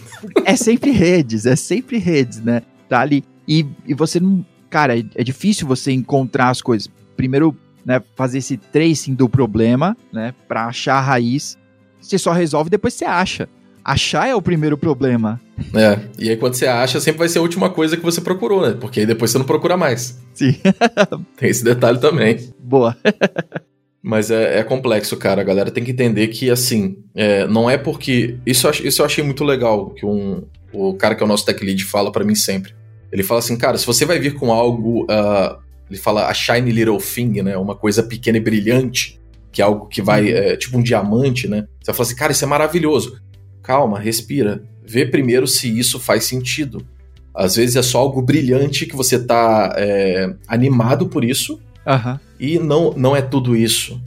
é 0.45 0.57
sempre 0.57 0.91
redes, 0.91 1.45
é 1.45 1.57
sempre 1.57 1.99
redes, 1.99 2.41
né? 2.41 2.63
Tá 2.89 3.01
ali. 3.01 3.25
E, 3.47 3.67
e 3.87 3.95
você 3.95 4.21
não. 4.21 4.45
Cara, 4.71 4.99
é, 4.99 5.05
é 5.15 5.25
difícil 5.25 5.67
você 5.67 5.93
encontrar 5.93 6.51
as 6.51 6.63
coisas. 6.63 6.89
Primeiro, 7.17 7.57
né, 7.85 8.03
fazer 8.15 8.39
esse 8.39 8.57
tracing 8.57 9.15
do 9.15 9.29
problema, 9.29 9.97
né, 10.13 10.35
para 10.47 10.67
achar 10.67 10.97
a 10.97 11.01
raiz. 11.01 11.57
Você 12.01 12.19
só 12.19 12.33
resolve 12.33 12.71
depois 12.71 12.95
você 12.95 13.05
acha. 13.05 13.49
Achar 13.85 14.29
é 14.29 14.35
o 14.35 14.43
primeiro 14.43 14.77
problema. 14.77 15.41
É, 15.73 16.01
e 16.19 16.29
aí 16.29 16.37
quando 16.37 16.55
você 16.55 16.67
acha, 16.67 17.01
sempre 17.01 17.21
vai 17.21 17.29
ser 17.29 17.39
a 17.39 17.43
última 17.43 17.71
coisa 17.71 17.97
que 17.97 18.03
você 18.03 18.21
procurou, 18.21 18.63
né? 18.63 18.77
Porque 18.79 19.01
aí 19.01 19.07
depois 19.07 19.31
você 19.31 19.39
não 19.39 19.45
procura 19.45 19.77
mais. 19.77 20.21
Sim. 20.35 20.57
Tem 21.39 21.49
esse 21.49 21.63
detalhe 21.65 21.99
também. 21.99 22.53
Boa. 22.59 22.97
Mas 24.03 24.31
é, 24.31 24.61
é, 24.61 24.63
complexo, 24.63 25.17
cara. 25.17 25.41
A 25.41 25.45
galera 25.45 25.69
tem 25.69 25.83
que 25.83 25.91
entender 25.91 26.29
que, 26.29 26.49
assim, 26.49 26.97
é, 27.13 27.45
não 27.49 27.69
é 27.69 27.77
porque. 27.77 28.39
Isso, 28.47 28.71
isso 28.85 29.03
eu 29.03 29.07
achei 29.07 29.25
muito 29.25 29.43
legal, 29.43 29.91
que 29.91 30.07
um, 30.07 30.45
o 30.73 30.95
cara 30.95 31.17
que 31.17 31.25
é 31.25 31.27
o 31.27 31.29
nosso 31.29 31.45
tech 31.45 31.65
lead 31.65 31.83
fala 31.85 32.13
para 32.13 32.25
mim 32.25 32.37
sempre. 32.37 32.73
Ele 33.11 33.25
fala 33.25 33.41
assim, 33.41 33.57
cara, 33.57 33.77
se 33.77 33.85
você 33.85 34.05
vai 34.05 34.21
vir 34.21 34.35
com 34.35 34.53
algo 34.53 35.05
uh, 35.05 35.59
ele 35.91 35.99
fala 35.99 36.27
a 36.27 36.35
shiny 36.35 36.73
little 36.73 36.99
thing, 36.99 37.43
né? 37.43 37.57
Uma 37.57 37.75
coisa 37.75 38.03
pequena 38.03 38.39
e 38.39 38.41
brilhante, 38.41 39.21
que 39.53 39.63
é 39.63 39.65
algo 39.65 39.87
que 39.87 40.03
vai, 40.03 40.25
uhum. 40.25 40.37
é, 40.37 40.57
tipo 40.57 40.77
um 40.77 40.83
diamante, 40.83 41.49
né? 41.49 41.67
Você 41.81 41.87
vai 41.87 41.95
falar 41.95 42.07
assim, 42.07 42.17
cara, 42.17 42.33
isso 42.33 42.45
é 42.45 42.49
maravilhoso. 42.49 43.21
Calma, 43.63 43.99
respira. 43.99 44.63
Vê 44.85 45.07
primeiro 45.07 45.47
se 45.47 45.79
isso 45.79 45.99
faz 45.99 46.25
sentido. 46.25 46.87
Às 47.35 47.57
vezes 47.57 47.77
é 47.77 47.83
só 47.83 47.99
algo 47.99 48.23
brilhante 48.23 48.87
que 48.87 48.97
você 48.97 49.19
tá 49.19 49.75
é, 49.77 50.35
animado 50.49 51.07
por 51.07 51.25
isso, 51.25 51.61
uhum. 51.87 52.19
e 52.41 52.59
não, 52.59 52.93
não 52.97 53.15
é 53.15 53.21
tudo 53.21 53.55
isso. 53.55 54.01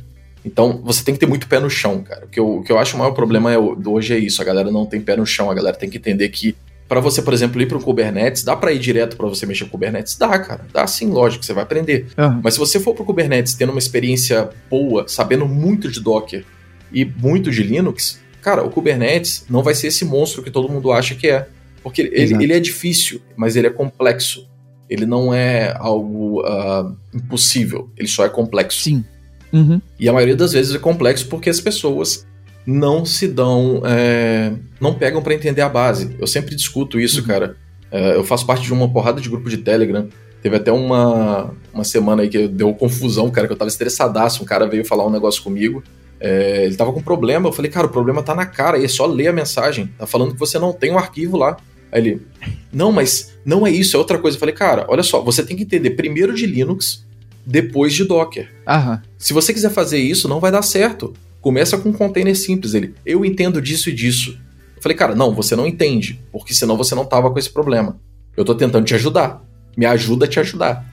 Então, 0.43 0.81
você 0.83 1.03
tem 1.03 1.13
que 1.13 1.19
ter 1.19 1.25
muito 1.25 1.47
pé 1.47 1.59
no 1.59 1.69
chão, 1.69 2.01
cara. 2.01 2.25
O 2.25 2.29
que 2.29 2.39
eu, 2.39 2.57
o 2.57 2.63
que 2.63 2.71
eu 2.71 2.79
acho 2.79 2.95
o 2.95 2.99
maior 2.99 3.11
problema 3.11 3.51
é, 3.51 3.57
hoje 3.57 4.13
é 4.13 4.17
isso. 4.17 4.41
A 4.41 4.45
galera 4.45 4.71
não 4.71 4.85
tem 4.85 5.01
pé 5.01 5.15
no 5.15 5.25
chão. 5.25 5.51
A 5.51 5.53
galera 5.53 5.75
tem 5.75 5.89
que 5.89 5.97
entender 5.97 6.29
que 6.29 6.55
para 6.89 6.99
você, 6.99 7.21
por 7.21 7.33
exemplo, 7.35 7.61
ir 7.61 7.67
para 7.67 7.77
o 7.77 7.81
Kubernetes, 7.81 8.43
dá 8.43 8.55
para 8.55 8.73
ir 8.73 8.79
direto 8.79 9.15
para 9.15 9.27
você 9.27 9.45
mexer 9.45 9.65
com 9.65 9.71
Kubernetes? 9.71 10.17
Dá, 10.17 10.39
cara. 10.39 10.65
Dá 10.73 10.87
sim, 10.87 11.11
lógico, 11.11 11.45
você 11.45 11.53
vai 11.53 11.63
aprender. 11.63 12.07
Uhum. 12.17 12.41
Mas 12.43 12.55
se 12.55 12.59
você 12.59 12.79
for 12.79 12.95
para 12.95 13.03
o 13.03 13.05
Kubernetes 13.05 13.53
tendo 13.53 13.69
uma 13.69 13.77
experiência 13.77 14.49
boa, 14.67 15.07
sabendo 15.07 15.47
muito 15.47 15.87
de 15.87 15.99
Docker 15.99 16.43
e 16.91 17.05
muito 17.05 17.51
de 17.51 17.61
Linux, 17.61 18.19
cara, 18.41 18.63
o 18.63 18.71
Kubernetes 18.71 19.45
não 19.47 19.61
vai 19.61 19.75
ser 19.75 19.87
esse 19.87 20.03
monstro 20.03 20.41
que 20.41 20.49
todo 20.49 20.67
mundo 20.67 20.91
acha 20.91 21.13
que 21.13 21.27
é. 21.27 21.47
Porque 21.83 22.01
ele, 22.01 22.43
ele 22.43 22.53
é 22.53 22.59
difícil, 22.59 23.21
mas 23.37 23.55
ele 23.55 23.67
é 23.67 23.69
complexo. 23.69 24.49
Ele 24.89 25.05
não 25.05 25.31
é 25.31 25.75
algo 25.77 26.41
uh, 26.41 26.97
impossível, 27.13 27.87
ele 27.95 28.07
só 28.07 28.25
é 28.25 28.29
complexo. 28.29 28.81
Sim. 28.81 29.05
Uhum. 29.53 29.79
E 29.99 30.09
a 30.09 30.13
maioria 30.13 30.35
das 30.35 30.53
vezes 30.53 30.73
é 30.73 30.79
complexo 30.79 31.27
porque 31.27 31.51
as 31.51 31.61
pessoas 31.61 32.25
não 32.65 33.05
se 33.05 33.27
dão, 33.27 33.81
é, 33.85 34.53
não 34.79 34.93
pegam 34.93 35.21
para 35.21 35.33
entender 35.33 35.61
a 35.61 35.69
base. 35.69 36.15
Eu 36.19 36.27
sempre 36.27 36.55
discuto 36.55 36.99
isso, 36.99 37.21
uhum. 37.21 37.27
cara. 37.27 37.57
É, 37.91 38.15
eu 38.15 38.23
faço 38.23 38.45
parte 38.45 38.63
de 38.63 38.73
uma 38.73 38.87
porrada 38.89 39.19
de 39.19 39.29
grupo 39.29 39.49
de 39.49 39.57
Telegram. 39.57 40.07
Teve 40.41 40.55
até 40.55 40.71
uma, 40.71 41.53
uma 41.73 41.83
semana 41.83 42.21
aí 42.21 42.29
que 42.29 42.47
deu 42.47 42.73
confusão, 42.73 43.29
cara, 43.29 43.47
que 43.47 43.53
eu 43.53 43.57
tava 43.57 43.69
estressadaço. 43.69 44.43
Um 44.43 44.45
cara 44.45 44.67
veio 44.67 44.85
falar 44.85 45.05
um 45.05 45.09
negócio 45.09 45.43
comigo. 45.43 45.83
É, 46.19 46.65
ele 46.65 46.75
tava 46.75 46.93
com 46.93 47.01
problema. 47.01 47.47
Eu 47.47 47.53
falei, 47.53 47.71
cara, 47.71 47.87
o 47.87 47.89
problema 47.89 48.21
tá 48.21 48.35
na 48.35 48.45
cara 48.45 48.77
aí, 48.77 48.85
é 48.85 48.87
só 48.87 49.05
ler 49.05 49.27
a 49.27 49.33
mensagem. 49.33 49.89
Tá 49.97 50.05
falando 50.05 50.33
que 50.33 50.39
você 50.39 50.57
não 50.59 50.71
tem 50.71 50.91
um 50.91 50.97
arquivo 50.97 51.37
lá. 51.37 51.57
Aí 51.91 52.01
ele, 52.01 52.21
não, 52.71 52.91
mas 52.91 53.35
não 53.43 53.65
é 53.65 53.71
isso, 53.71 53.95
é 53.95 53.99
outra 53.99 54.17
coisa. 54.17 54.35
Eu 54.35 54.39
falei, 54.39 54.53
cara, 54.53 54.85
olha 54.87 55.03
só, 55.03 55.21
você 55.21 55.43
tem 55.43 55.57
que 55.57 55.63
entender 55.63 55.91
primeiro 55.91 56.33
de 56.33 56.45
Linux, 56.45 57.03
depois 57.45 57.93
de 57.93 58.03
Docker. 58.03 58.49
Aham. 58.67 59.01
Se 59.17 59.33
você 59.33 59.53
quiser 59.53 59.71
fazer 59.71 59.97
isso, 59.97 60.27
não 60.27 60.39
vai 60.39 60.51
dar 60.51 60.61
certo. 60.61 61.13
Começa 61.41 61.77
com 61.77 61.89
um 61.89 61.93
container 61.93 62.35
simples. 62.35 62.73
Ele, 62.73 62.93
eu 63.05 63.23
entendo 63.23 63.61
disso 63.61 63.89
e 63.89 63.93
disso. 63.93 64.37
Eu 64.75 64.81
falei, 64.81 64.97
cara, 64.97 65.15
não, 65.15 65.33
você 65.33 65.55
não 65.55 65.67
entende, 65.67 66.19
porque 66.31 66.53
senão 66.53 66.77
você 66.77 66.95
não 66.95 67.05
tava 67.05 67.29
com 67.31 67.39
esse 67.39 67.49
problema. 67.49 67.99
Eu 68.35 68.45
tô 68.45 68.55
tentando 68.55 68.85
te 68.85 68.95
ajudar. 68.95 69.43
Me 69.75 69.85
ajuda 69.85 70.25
a 70.25 70.27
te 70.27 70.39
ajudar. 70.39 70.85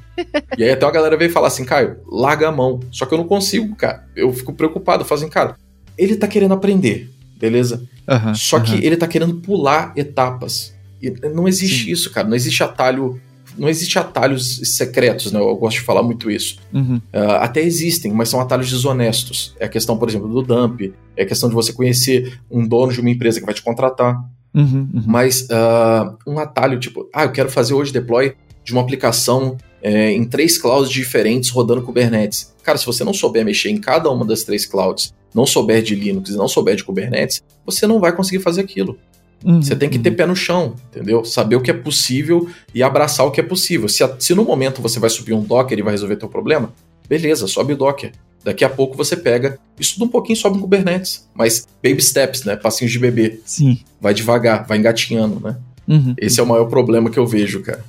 e 0.57 0.65
aí 0.65 0.71
até 0.71 0.85
uma 0.87 0.93
galera 0.93 1.17
veio 1.17 1.31
falar 1.31 1.49
assim, 1.49 1.65
Caio, 1.65 1.99
larga 2.11 2.49
a 2.49 2.53
mão. 2.53 2.81
Só 2.91 3.07
que 3.07 3.15
eu 3.15 3.19
não 3.19 3.27
consigo, 3.27 3.75
cara. 3.77 4.05
Eu 4.15 4.33
fico 4.33 4.53
preocupado, 4.53 5.03
eu 5.03 5.07
falo 5.07 5.21
assim, 5.21 5.31
cara, 5.31 5.57
ele 5.97 6.17
tá 6.17 6.27
querendo 6.27 6.55
aprender, 6.55 7.11
beleza? 7.39 7.83
Uhum, 8.09 8.35
Só 8.35 8.57
uhum. 8.59 8.63
que 8.63 8.85
ele 8.85 8.97
tá 8.97 9.07
querendo 9.07 9.35
pular 9.37 9.93
etapas. 9.97 10.75
E 11.03 11.11
não 11.29 11.47
existe 11.47 11.85
Sim. 11.85 11.91
isso, 11.93 12.11
cara. 12.11 12.27
Não 12.27 12.37
existe 12.37 12.63
atalho 12.63 13.21
não 13.59 13.69
existe 13.69 13.99
atalhos 13.99 14.61
secretos, 14.77 15.33
né? 15.33 15.41
Eu 15.41 15.57
gosto 15.57 15.79
de 15.79 15.85
falar 15.85 16.03
muito 16.03 16.31
isso. 16.31 16.59
Uhum. 16.73 16.97
Uh, 16.97 17.33
até 17.41 17.63
existem, 17.63 18.13
mas 18.13 18.29
são 18.29 18.41
atalhos 18.41 18.71
desonestos. 18.71 19.55
É 19.59 19.67
a 19.67 19.69
questão, 19.69 19.97
por 19.97 20.09
exemplo, 20.09 20.29
do 20.29 20.43
dump, 20.43 20.93
é 21.17 21.23
a 21.23 21.27
questão 21.27 21.49
de 21.49 21.55
você 21.55 21.73
conhecer 21.73 22.41
um 22.51 22.67
dono 22.67 22.93
de 22.93 23.01
uma 23.01 23.11
empresa 23.11 23.41
que 23.41 23.47
vai 23.47 23.55
te 23.55 23.63
contratar. 23.63 24.23
Uhum, 24.55 24.89
uhum. 24.95 25.05
Mas 25.07 25.43
uh, 25.43 26.17
um 26.27 26.39
atalho 26.39 26.79
tipo, 26.81 27.09
ah, 27.13 27.25
eu 27.25 27.33
quero 27.33 27.51
fazer 27.51 27.75
hoje 27.75 27.93
deploy 27.93 28.35
de 28.65 28.73
uma 28.73 28.81
aplicação 28.81 29.57
é, 29.83 30.11
em 30.11 30.25
três 30.25 30.59
clouds 30.59 30.91
diferentes 30.91 31.51
rodando 31.51 31.83
Kubernetes. 31.83 32.55
Cara, 32.63 32.77
se 32.77 32.85
você 32.85 33.05
não 33.05 33.15
souber 33.15 33.45
mexer 33.45 33.71
em 33.71 33.79
cada 33.79 34.11
uma 34.11 34.25
das 34.25 34.43
três 34.43 34.67
clouds, 34.67 35.15
não 35.35 35.47
souber 35.47 35.83
de 35.83 35.95
Linux 35.95 36.31
e 36.31 36.37
não 36.37 36.49
souber 36.49 36.75
de 36.75 36.83
Kubernetes, 36.83 37.43
você 37.65 37.87
não 37.87 38.01
vai 38.01 38.13
conseguir 38.13 38.43
fazer 38.43 38.63
aquilo. 38.63 38.99
Uhum, 39.45 39.63
você 39.63 39.77
tem 39.77 39.89
que 39.89 39.99
ter 39.99 40.11
pé 40.13 40.27
no 40.27 40.35
chão, 40.35 40.75
entendeu? 40.91 41.25
Saber 41.25 41.57
o 41.57 41.61
que 41.61 41.71
é 41.71 41.75
possível 41.75 42.49
e 42.75 42.83
abraçar 42.83 43.27
o 43.27 43.31
que 43.31 43.41
é 43.41 43.45
possível. 43.45 43.89
Se, 43.89 44.03
se 44.19 44.35
no 44.35 44.45
momento 44.45 44.83
você 44.83 44.99
vai 44.99 45.11
subir 45.11 45.35
um 45.35 45.43
Docker 45.43 45.79
e 45.79 45.83
vai 45.83 45.93
resolver 45.93 46.17
teu 46.17 46.29
problema, 46.29 46.73
beleza, 47.09 47.47
sobe 47.47 47.75
o 47.75 47.77
Docker. 47.77 48.13
Daqui 48.43 48.65
a 48.65 48.69
pouco 48.69 48.97
você 48.97 49.17
pega, 49.17 49.59
estuda 49.79 50.05
um 50.05 50.09
pouquinho 50.09 50.37
sobre 50.37 50.61
Kubernetes, 50.61 51.29
mas 51.35 51.67
baby 51.83 52.01
steps, 52.01 52.45
né? 52.45 52.55
Passinhos 52.55 52.93
de 52.93 52.99
bebê. 52.99 53.41
Sim. 53.45 53.81
Vai 54.01 54.15
devagar, 54.15 54.65
vai 54.67 54.79
engatinhando, 54.79 55.41
né? 55.41 55.57
Uhum. 55.89 56.15
Esse 56.17 56.41
é 56.41 56.43
o 56.43 56.47
maior 56.47 56.67
problema 56.67 57.11
que 57.11 57.19
eu 57.19 57.27
vejo, 57.27 57.61
cara. 57.63 57.85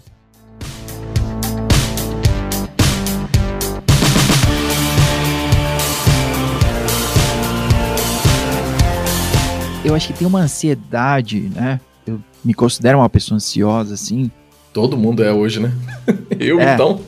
Eu 9.88 9.96
acho 9.96 10.08
que 10.08 10.14
tem 10.14 10.28
uma 10.28 10.42
ansiedade, 10.42 11.50
né? 11.56 11.80
Eu 12.06 12.20
me 12.44 12.54
considero 12.54 13.00
uma 13.00 13.10
pessoa 13.10 13.38
ansiosa, 13.38 13.94
assim. 13.94 14.30
Todo 14.74 14.98
mundo 14.98 15.24
é 15.24 15.32
hoje, 15.32 15.60
né? 15.60 15.72
eu, 16.38 16.60
é. 16.60 16.74
então. 16.74 17.02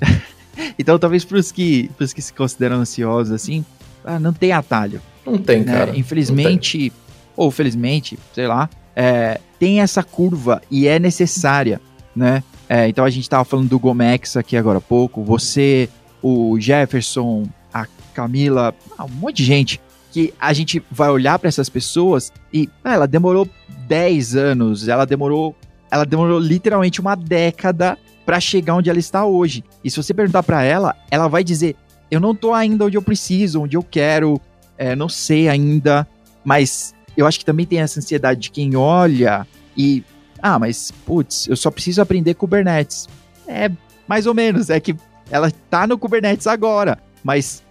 então, 0.78 0.98
talvez 0.98 1.24
para 1.24 1.38
os 1.38 1.52
que, 1.52 1.88
pros 1.96 2.12
que 2.12 2.20
se 2.20 2.32
consideram 2.32 2.76
ansiosos, 2.76 3.32
assim, 3.32 3.64
ah, 4.04 4.18
não 4.18 4.32
tem 4.32 4.52
atalho. 4.52 5.00
Não 5.24 5.38
tem, 5.38 5.64
né? 5.64 5.72
cara. 5.72 5.96
Infelizmente, 5.96 6.90
tem. 6.90 6.92
ou 7.36 7.50
felizmente, 7.50 8.18
sei 8.34 8.48
lá, 8.48 8.68
é, 8.96 9.40
tem 9.58 9.80
essa 9.80 10.02
curva 10.02 10.60
e 10.70 10.88
é 10.88 10.98
necessária, 10.98 11.80
né? 12.14 12.42
É, 12.68 12.88
então 12.88 13.04
a 13.04 13.10
gente 13.10 13.22
estava 13.22 13.44
falando 13.44 13.68
do 13.68 13.78
Gomex 13.78 14.36
aqui 14.36 14.56
agora 14.56 14.78
há 14.78 14.80
pouco, 14.80 15.22
você, 15.22 15.88
o 16.22 16.58
Jefferson, 16.58 17.46
a 17.72 17.86
Camila, 18.12 18.74
ah, 18.98 19.04
um 19.04 19.08
monte 19.08 19.36
de 19.36 19.44
gente 19.44 19.80
que 20.14 20.32
a 20.40 20.52
gente 20.52 20.80
vai 20.92 21.10
olhar 21.10 21.36
para 21.40 21.48
essas 21.48 21.68
pessoas 21.68 22.32
e 22.52 22.70
ah, 22.84 22.94
ela 22.94 23.08
demorou 23.08 23.48
10 23.88 24.36
anos, 24.36 24.86
ela 24.86 25.04
demorou, 25.04 25.56
ela 25.90 26.06
demorou 26.06 26.38
literalmente 26.38 27.00
uma 27.00 27.16
década 27.16 27.98
para 28.24 28.38
chegar 28.38 28.76
onde 28.76 28.88
ela 28.88 28.98
está 29.00 29.26
hoje. 29.26 29.64
E 29.82 29.90
se 29.90 29.96
você 29.96 30.14
perguntar 30.14 30.44
para 30.44 30.62
ela, 30.62 30.94
ela 31.10 31.26
vai 31.26 31.42
dizer: 31.42 31.74
"Eu 32.12 32.20
não 32.20 32.32
tô 32.32 32.54
ainda 32.54 32.84
onde 32.84 32.96
eu 32.96 33.02
preciso, 33.02 33.62
onde 33.62 33.76
eu 33.76 33.82
quero, 33.82 34.40
é, 34.78 34.94
não 34.94 35.08
sei 35.08 35.48
ainda". 35.48 36.06
Mas 36.44 36.94
eu 37.16 37.26
acho 37.26 37.40
que 37.40 37.44
também 37.44 37.66
tem 37.66 37.80
essa 37.80 37.98
ansiedade 37.98 38.38
de 38.38 38.50
quem 38.52 38.76
olha 38.76 39.44
e 39.76 40.04
ah, 40.40 40.60
mas 40.60 40.92
putz, 41.04 41.48
eu 41.48 41.56
só 41.56 41.72
preciso 41.72 42.00
aprender 42.00 42.34
Kubernetes. 42.34 43.08
É, 43.48 43.68
mais 44.06 44.26
ou 44.26 44.34
menos, 44.34 44.70
é 44.70 44.78
que 44.78 44.94
ela 45.28 45.50
tá 45.68 45.88
no 45.88 45.98
Kubernetes 45.98 46.46
agora, 46.46 47.00
mas 47.24 47.64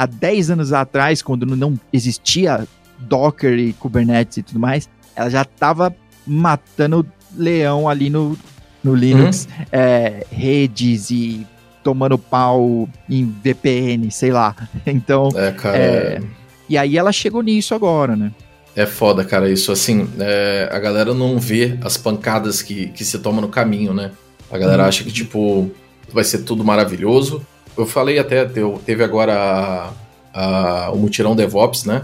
há 0.00 0.06
10 0.06 0.52
anos 0.52 0.72
atrás, 0.72 1.20
quando 1.20 1.44
não 1.44 1.78
existia 1.92 2.66
Docker 2.98 3.58
e 3.58 3.74
Kubernetes 3.74 4.38
e 4.38 4.42
tudo 4.42 4.58
mais, 4.58 4.88
ela 5.14 5.28
já 5.28 5.42
estava 5.42 5.94
matando 6.26 7.06
leão 7.36 7.86
ali 7.86 8.08
no, 8.08 8.36
no 8.82 8.94
Linux, 8.94 9.46
uhum. 9.46 9.66
é, 9.70 10.26
redes 10.30 11.10
e 11.10 11.46
tomando 11.84 12.16
pau 12.16 12.88
em 13.08 13.26
VPN, 13.42 14.10
sei 14.10 14.32
lá. 14.32 14.56
Então. 14.86 15.28
É, 15.34 15.50
cara. 15.52 15.76
É, 15.76 16.22
e 16.66 16.78
aí 16.78 16.96
ela 16.96 17.12
chegou 17.12 17.42
nisso 17.42 17.74
agora, 17.74 18.16
né? 18.16 18.32
É 18.74 18.86
foda, 18.86 19.22
cara, 19.24 19.50
isso 19.50 19.70
assim, 19.70 20.08
é, 20.18 20.68
a 20.72 20.78
galera 20.78 21.12
não 21.12 21.38
vê 21.38 21.76
as 21.82 21.98
pancadas 21.98 22.62
que, 22.62 22.86
que 22.88 23.04
se 23.04 23.18
toma 23.18 23.42
no 23.42 23.48
caminho, 23.48 23.92
né? 23.92 24.12
A 24.50 24.56
galera 24.56 24.84
uhum. 24.84 24.88
acha 24.88 25.04
que, 25.04 25.12
tipo, 25.12 25.70
vai 26.10 26.24
ser 26.24 26.38
tudo 26.38 26.64
maravilhoso, 26.64 27.44
eu 27.76 27.86
falei 27.86 28.18
até, 28.18 28.44
teve 28.84 29.02
agora 29.02 29.92
a, 30.32 30.86
a, 30.86 30.90
o 30.90 30.96
mutirão 30.96 31.34
DevOps, 31.36 31.84
né? 31.84 32.02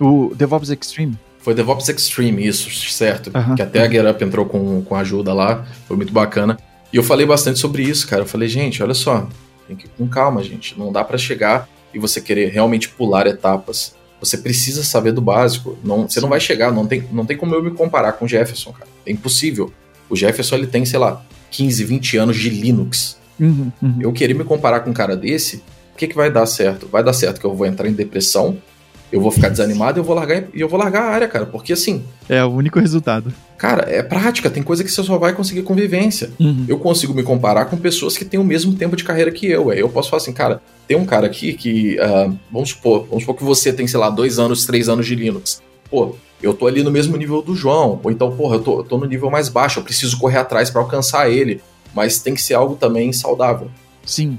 O 0.00 0.32
DevOps 0.34 0.70
Extreme. 0.70 1.18
Foi 1.38 1.54
DevOps 1.54 1.88
Extreme, 1.88 2.46
isso, 2.46 2.70
certo. 2.90 3.30
Que 3.54 3.62
até 3.62 3.80
a 3.82 3.88
GetUp 3.88 4.24
entrou 4.24 4.46
com, 4.46 4.82
com 4.82 4.96
ajuda 4.96 5.32
lá, 5.32 5.64
foi 5.86 5.96
muito 5.96 6.12
bacana. 6.12 6.58
E 6.92 6.96
eu 6.96 7.02
falei 7.02 7.26
bastante 7.26 7.58
sobre 7.58 7.82
isso, 7.82 8.08
cara. 8.08 8.22
Eu 8.22 8.26
falei, 8.26 8.48
gente, 8.48 8.82
olha 8.82 8.94
só, 8.94 9.28
tem 9.66 9.76
que 9.76 9.86
ir 9.86 9.90
com 9.96 10.08
calma, 10.08 10.42
gente. 10.42 10.78
Não 10.78 10.92
dá 10.92 11.04
para 11.04 11.18
chegar 11.18 11.68
e 11.92 11.98
você 11.98 12.20
querer 12.20 12.50
realmente 12.50 12.88
pular 12.88 13.26
etapas. 13.26 13.94
Você 14.20 14.38
precisa 14.38 14.82
saber 14.82 15.12
do 15.12 15.20
básico. 15.20 15.76
Não, 15.84 16.08
você 16.08 16.20
não 16.20 16.28
vai 16.28 16.40
chegar, 16.40 16.72
não 16.72 16.86
tem, 16.86 17.04
não 17.12 17.24
tem 17.26 17.36
como 17.36 17.54
eu 17.54 17.62
me 17.62 17.70
comparar 17.70 18.12
com 18.12 18.24
o 18.24 18.28
Jefferson, 18.28 18.72
cara. 18.72 18.88
É 19.04 19.12
impossível. 19.12 19.72
O 20.08 20.16
Jefferson 20.16 20.56
ele 20.56 20.66
tem, 20.66 20.84
sei 20.84 20.98
lá, 20.98 21.24
15, 21.50 21.84
20 21.84 22.16
anos 22.16 22.36
de 22.36 22.48
Linux. 22.48 23.18
Uhum, 23.38 23.70
uhum. 23.82 23.96
Eu 24.00 24.12
querer 24.12 24.34
me 24.34 24.44
comparar 24.44 24.80
com 24.80 24.90
um 24.90 24.94
cara 24.94 25.16
desse, 25.16 25.56
o 25.94 25.96
que, 25.96 26.06
que 26.06 26.16
vai 26.16 26.30
dar 26.30 26.46
certo? 26.46 26.86
Vai 26.86 27.02
dar 27.02 27.12
certo 27.12 27.40
que 27.40 27.46
eu 27.46 27.54
vou 27.54 27.66
entrar 27.66 27.88
em 27.88 27.92
depressão, 27.92 28.58
eu 29.10 29.20
vou 29.20 29.30
ficar 29.30 29.48
desanimado 29.48 29.98
e 29.98 30.00
eu 30.00 30.04
vou 30.04 30.14
largar 30.14 30.44
e 30.52 30.60
eu 30.60 30.68
vou 30.68 30.78
largar 30.78 31.02
a 31.02 31.10
área, 31.10 31.28
cara, 31.28 31.46
porque 31.46 31.72
assim. 31.72 32.04
É 32.28 32.44
o 32.44 32.48
único 32.48 32.78
resultado. 32.80 33.32
Cara, 33.56 33.84
é 33.88 34.02
prática, 34.02 34.50
tem 34.50 34.62
coisa 34.62 34.82
que 34.82 34.90
você 34.90 35.02
só 35.02 35.16
vai 35.16 35.32
conseguir 35.32 35.62
convivência. 35.62 36.30
Uhum. 36.38 36.64
Eu 36.68 36.78
consigo 36.78 37.14
me 37.14 37.22
comparar 37.22 37.66
com 37.66 37.76
pessoas 37.76 38.18
que 38.18 38.24
têm 38.24 38.38
o 38.38 38.44
mesmo 38.44 38.74
tempo 38.74 38.96
de 38.96 39.04
carreira 39.04 39.30
que 39.30 39.46
eu. 39.46 39.70
Aí 39.70 39.78
eu 39.78 39.88
posso 39.88 40.10
falar 40.10 40.22
assim, 40.22 40.32
cara, 40.32 40.60
tem 40.86 40.96
um 40.96 41.06
cara 41.06 41.26
aqui 41.26 41.52
que. 41.52 41.96
Uh, 41.98 42.36
vamos 42.50 42.70
supor, 42.70 43.06
vamos 43.06 43.22
supor 43.22 43.36
que 43.36 43.44
você 43.44 43.72
tem, 43.72 43.86
sei 43.86 43.98
lá, 43.98 44.10
dois 44.10 44.38
anos, 44.38 44.66
três 44.66 44.88
anos 44.88 45.06
de 45.06 45.14
Linux. 45.14 45.62
Pô, 45.88 46.16
eu 46.42 46.52
tô 46.52 46.66
ali 46.66 46.82
no 46.82 46.90
mesmo 46.90 47.16
nível 47.16 47.40
do 47.40 47.54
João. 47.54 48.00
Ou 48.02 48.10
então, 48.10 48.36
porra, 48.36 48.56
eu 48.56 48.60
tô, 48.60 48.80
eu 48.80 48.84
tô 48.84 48.98
no 48.98 49.06
nível 49.06 49.30
mais 49.30 49.48
baixo, 49.48 49.78
eu 49.78 49.84
preciso 49.84 50.18
correr 50.18 50.38
atrás 50.38 50.68
para 50.68 50.82
alcançar 50.82 51.30
ele 51.30 51.60
mas 51.96 52.20
tem 52.20 52.34
que 52.34 52.42
ser 52.42 52.54
algo 52.54 52.76
também 52.76 53.10
saudável. 53.12 53.70
Sim. 54.04 54.38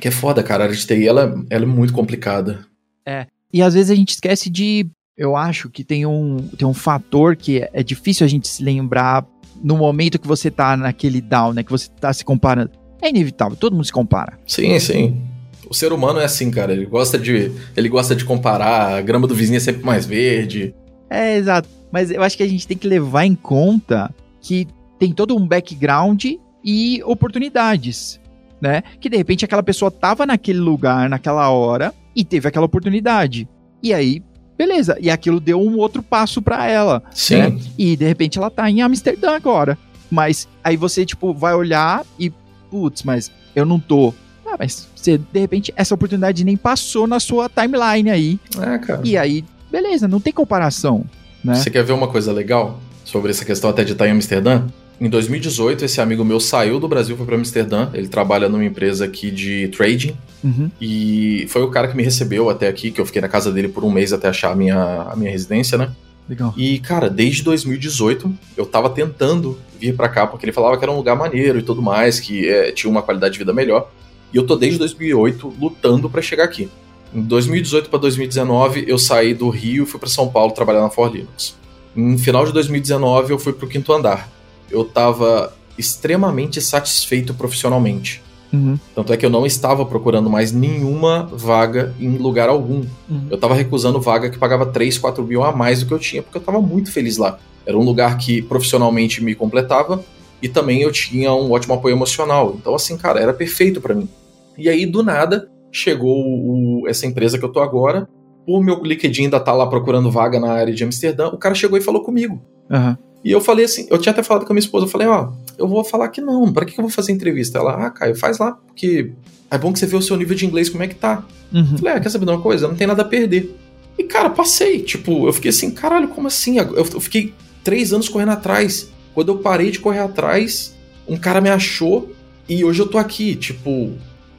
Que 0.00 0.08
é 0.08 0.10
foda, 0.10 0.42
cara. 0.42 0.64
A 0.64 0.66
área 0.66 0.76
de 0.76 0.84
TI, 0.84 1.06
ela, 1.06 1.42
ela 1.48 1.64
é 1.64 1.66
muito 1.66 1.92
complicada. 1.92 2.66
É. 3.06 3.26
E 3.52 3.62
às 3.62 3.74
vezes 3.74 3.90
a 3.90 3.94
gente 3.94 4.10
esquece 4.10 4.50
de. 4.50 4.86
Eu 5.16 5.34
acho 5.34 5.70
que 5.70 5.82
tem 5.82 6.04
um, 6.04 6.36
tem 6.58 6.68
um 6.68 6.74
fator 6.74 7.36
que 7.36 7.60
é, 7.60 7.70
é 7.72 7.82
difícil 7.82 8.26
a 8.26 8.28
gente 8.28 8.46
se 8.48 8.62
lembrar 8.62 9.24
no 9.62 9.76
momento 9.76 10.18
que 10.18 10.26
você 10.26 10.50
tá 10.50 10.76
naquele 10.76 11.22
down, 11.22 11.54
né? 11.54 11.62
Que 11.62 11.70
você 11.70 11.88
tá 11.88 12.12
se 12.12 12.24
comparando. 12.24 12.72
É 13.00 13.08
inevitável, 13.08 13.56
todo 13.56 13.72
mundo 13.72 13.84
se 13.84 13.92
compara. 13.92 14.38
Sim, 14.46 14.78
sim. 14.78 15.22
O 15.70 15.74
ser 15.74 15.92
humano 15.92 16.18
é 16.18 16.24
assim, 16.24 16.50
cara. 16.50 16.72
Ele 16.72 16.84
gosta 16.84 17.18
de, 17.18 17.52
ele 17.76 17.88
gosta 17.88 18.14
de 18.14 18.24
comparar. 18.24 18.98
A 18.98 19.00
grama 19.00 19.26
do 19.26 19.34
vizinho 19.34 19.56
é 19.56 19.60
sempre 19.60 19.84
mais 19.84 20.04
verde. 20.04 20.74
É, 21.08 21.36
exato. 21.36 21.68
Mas 21.90 22.10
eu 22.10 22.22
acho 22.22 22.36
que 22.36 22.42
a 22.42 22.48
gente 22.48 22.66
tem 22.66 22.76
que 22.76 22.86
levar 22.86 23.24
em 23.24 23.34
conta 23.34 24.12
que 24.40 24.66
tem 24.98 25.12
todo 25.12 25.36
um 25.36 25.46
background 25.46 26.24
e 26.66 27.00
oportunidades, 27.04 28.20
né? 28.60 28.82
Que 29.00 29.08
de 29.08 29.16
repente 29.16 29.44
aquela 29.44 29.62
pessoa 29.62 29.88
tava 29.88 30.26
naquele 30.26 30.58
lugar, 30.58 31.08
naquela 31.08 31.48
hora, 31.48 31.94
e 32.14 32.24
teve 32.24 32.48
aquela 32.48 32.66
oportunidade. 32.66 33.48
E 33.80 33.94
aí, 33.94 34.20
beleza. 34.58 34.98
E 35.00 35.08
aquilo 35.08 35.38
deu 35.38 35.60
um 35.60 35.76
outro 35.76 36.02
passo 36.02 36.42
para 36.42 36.68
ela. 36.68 37.04
Sim. 37.12 37.36
Né? 37.36 37.58
E 37.78 37.96
de 37.96 38.04
repente 38.04 38.36
ela 38.36 38.50
tá 38.50 38.68
em 38.68 38.82
Amsterdã 38.82 39.36
agora. 39.36 39.78
Mas 40.10 40.48
aí 40.64 40.76
você, 40.76 41.06
tipo, 41.06 41.32
vai 41.32 41.54
olhar 41.54 42.04
e, 42.18 42.32
putz, 42.68 43.04
mas 43.04 43.30
eu 43.54 43.64
não 43.64 43.78
tô. 43.78 44.12
Ah, 44.44 44.56
mas 44.58 44.88
você, 44.94 45.18
de 45.18 45.40
repente, 45.40 45.72
essa 45.76 45.94
oportunidade 45.94 46.44
nem 46.44 46.56
passou 46.56 47.06
na 47.06 47.20
sua 47.20 47.48
timeline 47.48 48.10
aí. 48.10 48.40
É, 48.58 48.78
cara. 48.78 49.00
E 49.04 49.16
aí, 49.16 49.44
beleza, 49.70 50.08
não 50.08 50.20
tem 50.20 50.32
comparação. 50.32 51.04
Né? 51.44 51.54
Você 51.54 51.70
quer 51.70 51.84
ver 51.84 51.92
uma 51.92 52.08
coisa 52.08 52.32
legal 52.32 52.80
sobre 53.04 53.30
essa 53.30 53.44
questão 53.44 53.70
até 53.70 53.84
de 53.84 53.92
estar 53.92 54.08
em 54.08 54.12
Amsterdã? 54.12 54.64
Em 54.98 55.10
2018, 55.10 55.84
esse 55.84 56.00
amigo 56.00 56.24
meu 56.24 56.40
saiu 56.40 56.80
do 56.80 56.88
Brasil, 56.88 57.16
foi 57.16 57.26
para 57.26 57.36
Amsterdã. 57.36 57.90
Ele 57.92 58.08
trabalha 58.08 58.48
numa 58.48 58.64
empresa 58.64 59.04
aqui 59.04 59.30
de 59.30 59.68
trading. 59.68 60.16
Uhum. 60.42 60.70
E 60.80 61.46
foi 61.48 61.62
o 61.62 61.70
cara 61.70 61.88
que 61.88 61.96
me 61.96 62.02
recebeu 62.02 62.48
até 62.48 62.66
aqui, 62.66 62.90
que 62.90 63.00
eu 63.00 63.04
fiquei 63.04 63.20
na 63.20 63.28
casa 63.28 63.52
dele 63.52 63.68
por 63.68 63.84
um 63.84 63.90
mês 63.90 64.12
até 64.12 64.28
achar 64.28 64.52
a 64.52 64.56
minha, 64.56 65.02
a 65.02 65.14
minha 65.14 65.30
residência, 65.30 65.76
né? 65.76 65.92
Legal. 66.26 66.52
E, 66.56 66.78
cara, 66.78 67.10
desde 67.10 67.42
2018 67.42 68.32
eu 68.56 68.64
tava 68.64 68.88
tentando 68.88 69.58
vir 69.78 69.94
para 69.94 70.08
cá, 70.08 70.26
porque 70.26 70.46
ele 70.46 70.52
falava 70.52 70.78
que 70.78 70.84
era 70.84 70.90
um 70.90 70.96
lugar 70.96 71.14
maneiro 71.14 71.58
e 71.58 71.62
tudo 71.62 71.82
mais, 71.82 72.18
que 72.18 72.48
é, 72.48 72.72
tinha 72.72 72.90
uma 72.90 73.02
qualidade 73.02 73.34
de 73.34 73.38
vida 73.38 73.52
melhor. 73.52 73.90
E 74.32 74.36
eu 74.36 74.46
tô 74.46 74.56
desde 74.56 74.78
2008 74.78 75.54
lutando 75.60 76.08
para 76.08 76.22
chegar 76.22 76.44
aqui. 76.44 76.70
Em 77.14 77.20
2018 77.20 77.90
para 77.90 77.98
2019 77.98 78.86
eu 78.88 78.98
saí 78.98 79.34
do 79.34 79.48
Rio 79.50 79.84
e 79.84 79.86
fui 79.86 80.00
para 80.00 80.08
São 80.08 80.28
Paulo 80.28 80.52
trabalhar 80.52 80.80
na 80.80 80.90
For 80.90 81.12
Linux. 81.12 81.54
Em 81.94 82.18
final 82.18 82.44
de 82.44 82.52
2019 82.52 83.32
eu 83.32 83.38
fui 83.38 83.52
pro 83.52 83.68
quinto 83.68 83.92
andar 83.92 84.35
eu 84.70 84.82
estava 84.82 85.52
extremamente 85.78 86.60
satisfeito 86.60 87.34
profissionalmente. 87.34 88.22
Uhum. 88.52 88.78
Tanto 88.94 89.12
é 89.12 89.16
que 89.16 89.26
eu 89.26 89.30
não 89.30 89.44
estava 89.44 89.84
procurando 89.84 90.30
mais 90.30 90.52
nenhuma 90.52 91.28
vaga 91.32 91.94
em 92.00 92.16
lugar 92.16 92.48
algum. 92.48 92.84
Uhum. 93.08 93.26
Eu 93.28 93.34
estava 93.34 93.54
recusando 93.54 94.00
vaga 94.00 94.30
que 94.30 94.38
pagava 94.38 94.66
3, 94.66 94.98
4 94.98 95.22
mil 95.24 95.42
a 95.42 95.52
mais 95.52 95.80
do 95.80 95.86
que 95.86 95.94
eu 95.94 95.98
tinha, 95.98 96.22
porque 96.22 96.38
eu 96.38 96.40
estava 96.40 96.60
muito 96.60 96.90
feliz 96.90 97.16
lá. 97.16 97.38
Era 97.66 97.76
um 97.76 97.82
lugar 97.82 98.16
que 98.16 98.40
profissionalmente 98.42 99.22
me 99.22 99.34
completava 99.34 100.02
e 100.40 100.48
também 100.48 100.82
eu 100.82 100.92
tinha 100.92 101.32
um 101.32 101.50
ótimo 101.50 101.74
apoio 101.74 101.94
emocional. 101.94 102.54
Então, 102.58 102.74
assim, 102.74 102.96
cara, 102.96 103.20
era 103.20 103.32
perfeito 103.32 103.80
para 103.80 103.94
mim. 103.94 104.08
E 104.56 104.68
aí, 104.68 104.86
do 104.86 105.02
nada, 105.02 105.48
chegou 105.72 106.16
o, 106.16 106.84
essa 106.88 107.06
empresa 107.06 107.38
que 107.38 107.44
eu 107.44 107.52
tô 107.52 107.60
agora. 107.60 108.08
O 108.46 108.62
meu 108.62 108.80
LinkedIn 108.82 109.24
ainda 109.24 109.40
tá 109.40 109.52
lá 109.52 109.66
procurando 109.66 110.10
vaga 110.10 110.38
na 110.38 110.52
área 110.52 110.72
de 110.72 110.84
Amsterdã. 110.84 111.28
O 111.28 111.38
cara 111.38 111.54
chegou 111.54 111.76
e 111.76 111.82
falou 111.82 112.02
comigo. 112.02 112.40
Uhum. 112.70 112.96
E 113.26 113.32
eu 113.32 113.40
falei 113.40 113.64
assim, 113.64 113.88
eu 113.90 113.98
tinha 113.98 114.12
até 114.12 114.22
falado 114.22 114.46
com 114.46 114.52
a 114.52 114.54
minha 114.54 114.60
esposa, 114.60 114.86
eu 114.86 114.88
falei, 114.88 115.08
ó, 115.08 115.32
eu 115.58 115.66
vou 115.66 115.82
falar 115.82 116.10
que 116.10 116.20
não, 116.20 116.52
pra 116.52 116.64
que 116.64 116.78
eu 116.78 116.82
vou 116.82 116.88
fazer 116.88 117.10
entrevista? 117.10 117.58
Ela, 117.58 117.86
ah, 117.86 117.90
Caio, 117.90 118.14
faz 118.14 118.38
lá, 118.38 118.52
porque 118.52 119.10
é 119.50 119.58
bom 119.58 119.72
que 119.72 119.80
você 119.80 119.86
vê 119.86 119.96
o 119.96 120.00
seu 120.00 120.16
nível 120.16 120.36
de 120.36 120.46
inglês, 120.46 120.68
como 120.68 120.84
é 120.84 120.86
que 120.86 120.94
tá. 120.94 121.26
Uhum. 121.52 121.72
Eu 121.72 121.78
falei, 121.78 121.94
ah, 121.94 122.00
quer 122.00 122.08
saber 122.08 122.24
de 122.24 122.30
uma 122.30 122.40
coisa? 122.40 122.68
Não 122.68 122.76
tem 122.76 122.86
nada 122.86 123.02
a 123.02 123.04
perder. 123.04 123.52
E, 123.98 124.04
cara, 124.04 124.30
passei, 124.30 124.78
tipo, 124.78 125.26
eu 125.26 125.32
fiquei 125.32 125.48
assim, 125.48 125.72
caralho, 125.72 126.06
como 126.06 126.28
assim? 126.28 126.58
Eu, 126.58 126.72
eu 126.76 127.00
fiquei 127.00 127.34
três 127.64 127.92
anos 127.92 128.08
correndo 128.08 128.30
atrás. 128.30 128.92
Quando 129.12 129.32
eu 129.32 129.38
parei 129.38 129.72
de 129.72 129.80
correr 129.80 129.98
atrás, 129.98 130.76
um 131.08 131.16
cara 131.16 131.40
me 131.40 131.50
achou 131.50 132.12
e 132.48 132.64
hoje 132.64 132.80
eu 132.80 132.86
tô 132.86 132.96
aqui, 132.96 133.34
tipo, 133.34 133.70
o 133.70 133.98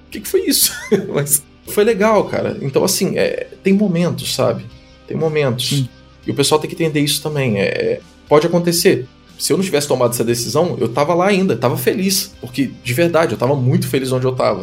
que, 0.09 0.21
que 0.21 0.27
foi 0.29 0.47
isso? 0.47 0.71
Mas 1.13 1.43
foi 1.67 1.83
legal, 1.83 2.23
cara. 2.23 2.57
Então, 2.61 2.85
assim, 2.85 3.17
é, 3.17 3.49
tem 3.61 3.73
momentos, 3.73 4.33
sabe? 4.33 4.65
Tem 5.05 5.17
momentos. 5.17 5.67
Sim. 5.71 5.89
E 6.25 6.31
o 6.31 6.33
pessoal 6.33 6.61
tem 6.61 6.69
que 6.69 6.75
entender 6.75 7.01
isso 7.01 7.21
também. 7.21 7.59
É, 7.59 7.99
pode 8.27 8.47
acontecer. 8.47 9.07
Se 9.37 9.53
eu 9.53 9.57
não 9.57 9.63
tivesse 9.63 9.87
tomado 9.87 10.11
essa 10.11 10.23
decisão, 10.23 10.75
eu 10.79 10.89
tava 10.89 11.13
lá 11.13 11.27
ainda, 11.27 11.55
tava 11.55 11.77
feliz. 11.77 12.33
Porque, 12.41 12.71
de 12.83 12.93
verdade, 12.93 13.33
eu 13.33 13.37
tava 13.37 13.55
muito 13.55 13.87
feliz 13.87 14.11
onde 14.11 14.25
eu 14.25 14.33
tava. 14.35 14.61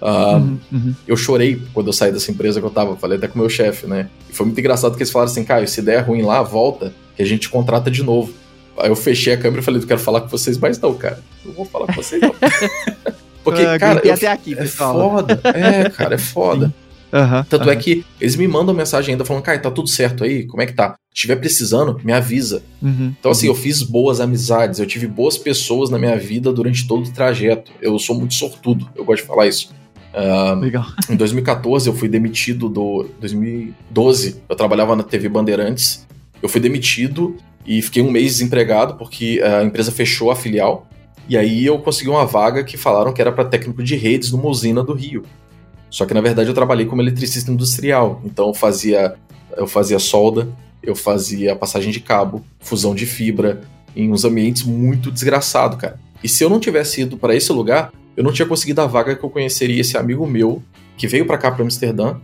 Uh, 0.00 0.36
Uhum. 0.36 0.58
Uhum. 0.72 0.94
Eu 1.06 1.16
chorei 1.16 1.62
quando 1.72 1.86
eu 1.86 1.92
saí 1.92 2.10
dessa 2.12 2.30
empresa 2.30 2.60
que 2.60 2.66
eu 2.66 2.70
tava, 2.70 2.96
falei 2.96 3.16
até 3.18 3.28
com 3.28 3.36
o 3.36 3.38
meu 3.38 3.48
chefe, 3.48 3.86
né? 3.86 4.08
E 4.28 4.34
foi 4.34 4.44
muito 4.46 4.58
engraçado 4.58 4.96
que 4.96 5.02
eles 5.02 5.10
falaram 5.12 5.30
assim, 5.30 5.44
Caio, 5.44 5.68
se 5.68 5.80
der 5.80 6.00
ruim 6.00 6.22
lá, 6.22 6.42
volta, 6.42 6.92
que 7.16 7.22
a 7.22 7.26
gente 7.26 7.48
contrata 7.48 7.90
de 7.90 8.02
novo. 8.02 8.32
Aí 8.78 8.88
eu 8.90 8.96
fechei 8.96 9.32
a 9.32 9.36
câmera 9.36 9.60
e 9.62 9.64
falei, 9.64 9.80
eu 9.80 9.86
quero 9.86 10.00
falar 10.00 10.20
com 10.22 10.28
vocês, 10.28 10.58
mas 10.58 10.78
não, 10.80 10.92
cara. 10.94 11.20
Não 11.44 11.52
vou 11.52 11.64
falar 11.64 11.86
com 11.86 11.92
vocês, 11.94 12.20
não. 12.20 12.34
Porque, 13.44 13.62
Ah, 13.62 13.78
cara, 13.78 14.00
eu- 14.04 14.12
até 14.14 14.26
aqui, 14.26 14.54
é 14.58 14.66
foda. 14.66 15.40
É, 15.44 15.88
cara, 15.90 16.14
é 16.14 16.18
foda. 16.18 16.72
Aham, 17.12 17.44
Tanto 17.48 17.68
é 17.68 17.72
aham. 17.74 17.82
que 17.82 18.04
eles 18.20 18.36
me 18.36 18.48
mandam 18.48 18.74
mensagem 18.74 19.12
ainda 19.12 19.24
falando, 19.24 19.42
Caio, 19.42 19.60
tá 19.60 19.70
tudo 19.70 19.88
certo 19.88 20.24
aí? 20.24 20.46
Como 20.46 20.62
é 20.62 20.66
que 20.66 20.72
tá? 20.72 20.94
Se 21.12 21.20
tiver 21.22 21.36
precisando, 21.36 22.00
me 22.02 22.12
avisa. 22.12 22.62
Uhum. 22.80 23.14
Então, 23.18 23.30
assim, 23.30 23.46
eu 23.48 23.54
fiz 23.54 23.82
boas 23.82 24.18
amizades, 24.20 24.80
eu 24.80 24.86
tive 24.86 25.06
boas 25.06 25.36
pessoas 25.36 25.90
na 25.90 25.98
minha 25.98 26.16
vida 26.16 26.50
durante 26.52 26.86
todo 26.86 27.06
o 27.06 27.12
trajeto. 27.12 27.70
Eu 27.82 27.98
sou 27.98 28.16
muito 28.18 28.32
sortudo, 28.34 28.88
eu 28.96 29.04
gosto 29.04 29.22
de 29.22 29.28
falar 29.28 29.46
isso. 29.46 29.70
Ah, 30.14 30.54
Legal. 30.60 30.86
em 31.10 31.16
2014, 31.16 31.88
eu 31.88 31.94
fui 31.94 32.08
demitido 32.08 32.68
do. 32.68 33.06
2012, 33.20 34.42
eu 34.48 34.56
trabalhava 34.56 34.96
na 34.96 35.02
TV 35.02 35.28
Bandeirantes. 35.28 36.06
Eu 36.42 36.48
fui 36.48 36.60
demitido 36.60 37.36
e 37.66 37.80
fiquei 37.80 38.02
um 38.02 38.10
mês 38.10 38.32
desempregado 38.32 38.94
porque 38.94 39.40
a 39.42 39.62
empresa 39.62 39.92
fechou 39.92 40.30
a 40.30 40.36
filial. 40.36 40.86
E 41.28 41.36
aí 41.36 41.64
eu 41.64 41.78
consegui 41.78 42.10
uma 42.10 42.26
vaga 42.26 42.64
que 42.64 42.76
falaram 42.76 43.12
que 43.12 43.20
era 43.20 43.30
para 43.30 43.44
técnico 43.44 43.82
de 43.82 43.94
redes 43.96 44.32
numa 44.32 44.48
usina 44.48 44.82
do 44.82 44.92
Rio. 44.92 45.22
Só 45.92 46.06
que 46.06 46.14
na 46.14 46.20
verdade 46.22 46.48
eu 46.48 46.54
trabalhei 46.54 46.86
como 46.86 47.02
eletricista 47.02 47.52
industrial. 47.52 48.20
Então 48.24 48.48
eu 48.48 48.54
fazia, 48.54 49.14
eu 49.56 49.66
fazia 49.66 49.98
solda, 49.98 50.48
eu 50.82 50.96
fazia 50.96 51.54
passagem 51.54 51.92
de 51.92 52.00
cabo, 52.00 52.42
fusão 52.58 52.94
de 52.94 53.04
fibra, 53.06 53.60
em 53.94 54.10
uns 54.10 54.24
ambientes 54.24 54.62
muito 54.64 55.12
desgraçado, 55.12 55.76
cara. 55.76 56.00
E 56.24 56.28
se 56.28 56.42
eu 56.42 56.48
não 56.48 56.58
tivesse 56.58 57.02
ido 57.02 57.18
para 57.18 57.36
esse 57.36 57.52
lugar, 57.52 57.92
eu 58.16 58.24
não 58.24 58.32
tinha 58.32 58.48
conseguido 58.48 58.80
a 58.80 58.86
vaga 58.86 59.14
que 59.14 59.22
eu 59.22 59.28
conheceria 59.28 59.80
esse 59.82 59.96
amigo 59.98 60.26
meu 60.26 60.62
que 60.96 61.06
veio 61.06 61.26
para 61.26 61.36
cá 61.38 61.50
para 61.52 61.62
Amsterdã, 61.62 62.16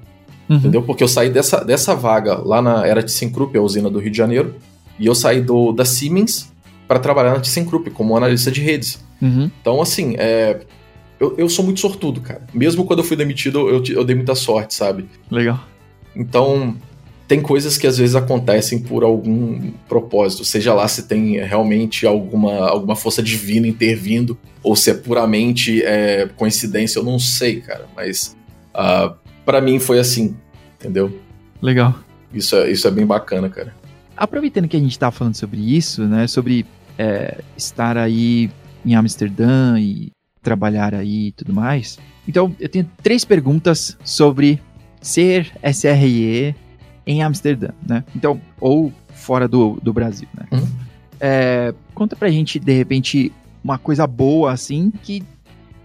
Uhum. 0.49 0.57
entendeu? 0.57 0.83
Porque 0.83 1.05
eu 1.05 1.09
saí 1.09 1.29
dessa, 1.29 1.63
dessa 1.63 1.95
vaga 1.95 2.39
lá 2.39 2.63
na 2.63 2.87
era 2.87 3.03
ThyssenKrupp, 3.03 3.59
a 3.59 3.61
usina 3.61 3.91
do 3.91 3.99
Rio 3.99 4.11
de 4.11 4.17
Janeiro, 4.17 4.55
e 4.99 5.05
eu 5.05 5.15
saí 5.15 5.43
do 5.43 5.73
da 5.73 5.85
Siemens 5.85 6.51
para 6.87 6.99
trabalhar 6.99 7.35
na 7.35 7.41
ThyssenKrupp 7.41 7.91
como 7.91 8.17
analista 8.17 8.51
de 8.51 8.63
redes. 8.63 8.99
Uhum. 9.21 9.51
Então, 9.61 9.83
assim, 9.83 10.15
é, 10.17 10.61
eu, 11.21 11.35
eu 11.37 11.49
sou 11.49 11.65
muito 11.65 11.81
sortudo, 11.81 12.21
cara. 12.21 12.43
Mesmo 12.53 12.85
quando 12.85 13.01
eu 13.01 13.05
fui 13.05 13.17
demitido, 13.17 13.69
eu, 13.69 13.83
eu 13.89 14.05
dei 14.05 14.15
muita 14.15 14.35
sorte, 14.35 14.75
sabe? 14.75 15.07
Legal. 15.31 15.61
Então, 16.15 16.77
tem 17.27 17.43
coisas 17.43 17.77
que 17.77 17.87
às 17.87 17.99
vezes 17.99 18.17
acontecem 18.17 18.81
por 18.81 19.05
algum 19.05 19.71
propósito, 19.89 20.45
seja 20.45 20.73
lá 20.73 20.89
se 20.89 21.07
tem 21.07 21.39
realmente 21.39 22.07
alguma, 22.07 22.69
alguma 22.69 22.97
força 22.97 23.23
divina 23.23 23.67
intervindo, 23.67 24.39
ou 24.63 24.75
se 24.75 24.91
é 24.91 24.95
puramente 24.95 25.83
é, 25.83 26.29
coincidência, 26.37 26.99
eu 26.99 27.05
não 27.05 27.19
sei, 27.19 27.61
cara. 27.61 27.87
Mas 27.95 28.37
ah, 28.73 29.15
para 29.45 29.61
mim 29.61 29.79
foi 29.79 29.99
assim, 29.99 30.37
entendeu? 30.81 31.19
Legal. 31.61 31.99
Isso 32.33 32.57
é, 32.57 32.71
isso 32.71 32.87
é 32.87 32.91
bem 32.91 33.05
bacana, 33.05 33.49
cara. 33.49 33.75
Aproveitando 34.17 34.69
que 34.69 34.77
a 34.77 34.81
gente 34.81 34.99
tá 34.99 35.11
falando 35.11 35.35
sobre 35.35 35.61
isso, 35.61 36.05
né? 36.05 36.27
Sobre 36.27 36.65
é, 36.97 37.39
estar 37.57 37.97
aí 37.97 38.51
em 38.85 38.95
Amsterdã 38.95 39.79
e 39.79 40.11
trabalhar 40.43 40.95
aí 40.95 41.29
e 41.29 41.33
tudo 41.33 41.53
mais. 41.53 41.99
Então, 42.27 42.55
eu 42.61 42.69
tenho 42.69 42.89
três 43.03 43.25
perguntas 43.25 43.97
sobre 44.05 44.61
ser 45.01 45.53
SRE 45.73 46.55
em 47.07 47.23
Amsterdã, 47.23 47.71
né? 47.87 48.05
Então, 48.15 48.41
ou 48.61 48.93
fora 49.09 49.49
do, 49.49 49.79
do 49.83 49.93
Brasil, 49.93 50.29
né? 50.35 50.47
Uhum. 50.53 50.69
É, 51.21 51.75
conta 51.95 52.15
pra 52.15 52.31
gente, 52.31 52.59
de 52.59 52.73
repente, 52.73 53.33
uma 53.63 53.79
coisa 53.79 54.07
boa, 54.07 54.53
assim, 54.53 54.93
que 55.03 55.23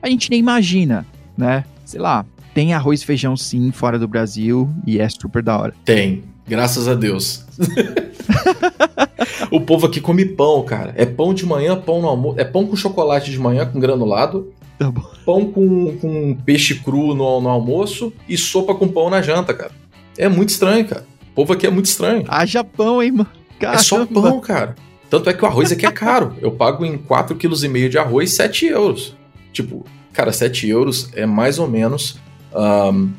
a 0.01 0.09
gente 0.09 0.29
nem 0.29 0.39
imagina, 0.39 1.05
né? 1.37 1.63
Sei 1.85 1.99
lá, 1.99 2.25
tem 2.53 2.73
arroz 2.73 3.01
e 3.01 3.05
feijão 3.05 3.35
sim 3.35 3.71
fora 3.71 3.97
do 3.97 4.07
Brasil 4.07 4.69
e 4.85 4.99
é 4.99 5.09
super 5.09 5.41
da 5.41 5.57
hora. 5.57 5.73
Tem, 5.83 6.23
graças 6.47 6.87
a 6.87 6.93
Deus. 6.93 7.43
o 9.51 9.61
povo 9.61 9.87
aqui 9.87 9.99
come 9.99 10.25
pão, 10.25 10.63
cara. 10.63 10.93
É 10.97 11.05
pão 11.05 11.33
de 11.33 11.45
manhã, 11.45 11.79
pão 11.79 12.01
no 12.01 12.07
almoço. 12.07 12.39
É 12.39 12.43
pão 12.43 12.65
com 12.65 12.75
chocolate 12.75 13.31
de 13.31 13.39
manhã, 13.39 13.65
com 13.65 13.79
granulado. 13.79 14.51
Tá. 14.77 14.91
Pão 15.25 15.45
com, 15.45 15.97
com 15.97 16.35
peixe 16.45 16.75
cru 16.75 17.13
no, 17.13 17.39
no 17.39 17.49
almoço 17.49 18.11
e 18.27 18.37
sopa 18.37 18.73
com 18.75 18.87
pão 18.87 19.09
na 19.09 19.21
janta, 19.21 19.53
cara. 19.53 19.71
É 20.17 20.27
muito 20.27 20.49
estranho, 20.49 20.87
cara. 20.87 21.05
O 21.31 21.35
povo 21.35 21.53
aqui 21.53 21.65
é 21.65 21.69
muito 21.69 21.85
estranho. 21.85 22.25
Haja 22.27 22.63
pão, 22.63 23.01
hein, 23.01 23.11
mano? 23.11 23.29
É 23.59 23.77
só 23.77 24.05
Caramba. 24.05 24.21
pão, 24.21 24.39
cara. 24.39 24.75
Tanto 25.09 25.29
é 25.29 25.33
que 25.33 25.43
o 25.43 25.47
arroz 25.47 25.71
aqui 25.71 25.85
é 25.85 25.91
caro. 25.93 26.35
Eu 26.41 26.51
pago 26.51 26.85
em 26.85 26.97
4,5 26.97 27.37
kg 27.37 27.89
de 27.89 27.97
arroz 27.97 28.33
7 28.33 28.65
euros. 28.65 29.15
Tipo, 29.51 29.85
cara, 30.11 30.31
7 30.31 30.67
euros 30.67 31.09
é 31.13 31.25
mais 31.25 31.59
ou 31.59 31.67
menos, 31.67 32.17
ahn, 32.53 33.09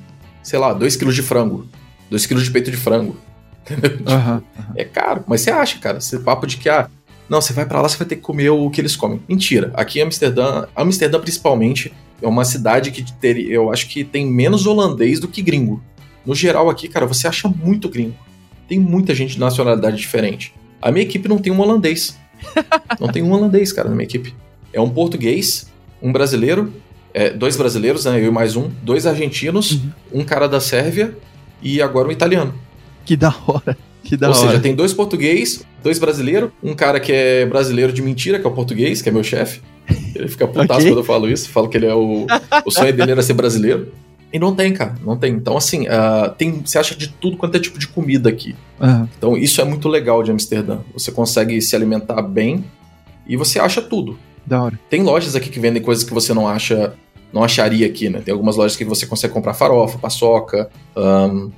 sei 0.42 0.58
lá, 0.58 0.72
2 0.72 0.96
kg 0.96 1.12
de 1.12 1.22
frango. 1.22 1.66
2 2.14 2.26
kg 2.26 2.42
de 2.42 2.50
peito 2.50 2.70
de 2.70 2.76
frango. 2.76 3.16
Tipo, 3.64 4.10
Aham. 4.10 4.42
É 4.76 4.84
caro, 4.84 5.24
mas 5.26 5.40
você 5.40 5.50
acha, 5.50 5.78
cara. 5.78 5.98
Esse 5.98 6.18
papo 6.18 6.46
de 6.46 6.58
que 6.58 6.68
ah, 6.68 6.88
Não, 7.28 7.40
você 7.40 7.52
vai 7.52 7.64
para 7.64 7.80
lá, 7.80 7.88
você 7.88 7.96
vai 7.96 8.06
ter 8.06 8.16
que 8.16 8.22
comer 8.22 8.50
o 8.50 8.70
que 8.70 8.80
eles 8.80 8.94
comem. 8.94 9.22
Mentira. 9.28 9.72
Aqui 9.74 9.98
em 9.98 10.02
Amsterdã, 10.02 10.66
Amsterdã 10.76 11.18
principalmente, 11.18 11.92
é 12.20 12.28
uma 12.28 12.44
cidade 12.44 12.90
que 12.90 13.10
ter, 13.14 13.38
eu 13.50 13.72
acho 13.72 13.88
que 13.88 14.04
tem 14.04 14.26
menos 14.26 14.66
holandês 14.66 15.18
do 15.18 15.26
que 15.26 15.40
gringo. 15.40 15.82
No 16.26 16.34
geral 16.34 16.68
aqui, 16.68 16.88
cara, 16.88 17.06
você 17.06 17.26
acha 17.26 17.48
muito 17.48 17.88
gringo. 17.88 18.14
Tem 18.68 18.78
muita 18.78 19.14
gente 19.14 19.34
de 19.34 19.40
nacionalidade 19.40 19.96
diferente. 19.96 20.54
A 20.80 20.92
minha 20.92 21.04
equipe 21.04 21.26
não 21.26 21.38
tem 21.38 21.52
um 21.52 21.60
holandês. 21.60 22.18
não 23.00 23.08
tem 23.08 23.22
um 23.22 23.32
holandês, 23.32 23.72
cara, 23.72 23.88
na 23.88 23.94
minha 23.94 24.04
equipe. 24.04 24.34
É 24.72 24.80
um 24.80 24.90
português, 24.90 25.72
um 26.02 26.12
brasileiro, 26.12 26.72
é, 27.14 27.30
dois 27.30 27.56
brasileiros, 27.56 28.04
né, 28.04 28.20
eu 28.20 28.26
e 28.26 28.30
mais 28.30 28.56
um, 28.56 28.70
dois 28.82 29.06
argentinos, 29.06 29.72
uhum. 29.72 30.20
um 30.20 30.24
cara 30.24 30.46
da 30.46 30.60
Sérvia 30.60 31.16
e 31.62 31.80
agora 31.80 32.08
um 32.08 32.12
italiano. 32.12 32.54
Que 33.04 33.16
da 33.16 33.34
hora. 33.46 33.76
Que 34.02 34.16
da 34.16 34.28
Ou 34.28 34.34
hora. 34.34 34.48
seja, 34.48 34.60
tem 34.60 34.74
dois 34.74 34.92
português, 34.92 35.64
dois 35.82 35.98
brasileiros, 35.98 36.50
um 36.62 36.74
cara 36.74 37.00
que 37.00 37.12
é 37.12 37.46
brasileiro 37.46 37.92
de 37.92 38.02
mentira, 38.02 38.38
que 38.38 38.46
é 38.46 38.48
o 38.48 38.52
português, 38.52 39.00
que 39.00 39.08
é 39.08 39.12
meu 39.12 39.24
chefe. 39.24 39.60
Ele 40.14 40.28
fica 40.28 40.46
putaço 40.46 40.80
okay. 40.80 40.90
quando 40.90 40.98
eu 40.98 41.04
falo 41.04 41.28
isso, 41.28 41.48
falo 41.48 41.68
que 41.68 41.76
ele 41.76 41.86
é 41.86 41.94
o. 41.94 42.26
o 42.64 42.70
sonho 42.70 42.92
dele 42.92 43.12
era 43.12 43.22
ser 43.22 43.34
brasileiro. 43.34 43.92
E 44.32 44.38
não 44.38 44.52
tem, 44.54 44.72
cara, 44.72 44.96
não 45.04 45.16
tem. 45.16 45.32
Então, 45.32 45.56
assim, 45.56 45.86
uh, 45.86 46.28
tem, 46.36 46.60
você 46.60 46.76
acha 46.76 46.96
de 46.96 47.08
tudo 47.08 47.36
quanto 47.36 47.56
é 47.56 47.60
tipo 47.60 47.78
de 47.78 47.86
comida 47.86 48.28
aqui. 48.28 48.56
Uhum. 48.80 49.08
Então, 49.16 49.36
isso 49.36 49.60
é 49.60 49.64
muito 49.64 49.88
legal 49.88 50.24
de 50.24 50.32
Amsterdã. 50.32 50.78
Você 50.92 51.12
consegue 51.12 51.60
se 51.62 51.76
alimentar 51.76 52.20
bem 52.20 52.64
e 53.28 53.36
você 53.36 53.60
acha 53.60 53.80
tudo. 53.80 54.18
Da 54.44 54.60
hora. 54.60 54.80
Tem 54.90 55.02
lojas 55.02 55.36
aqui 55.36 55.48
que 55.48 55.60
vendem 55.60 55.80
coisas 55.80 56.02
que 56.02 56.12
você 56.12 56.34
não 56.34 56.48
acha, 56.48 56.94
não 57.34 57.42
acharia 57.42 57.84
aqui, 57.84 58.08
né? 58.08 58.20
Tem 58.20 58.30
algumas 58.32 58.56
lojas 58.56 58.76
que 58.76 58.84
você 58.84 59.06
consegue 59.06 59.34
comprar 59.34 59.54
farofa, 59.54 59.98
paçoca, 59.98 60.70
um, 60.96 61.50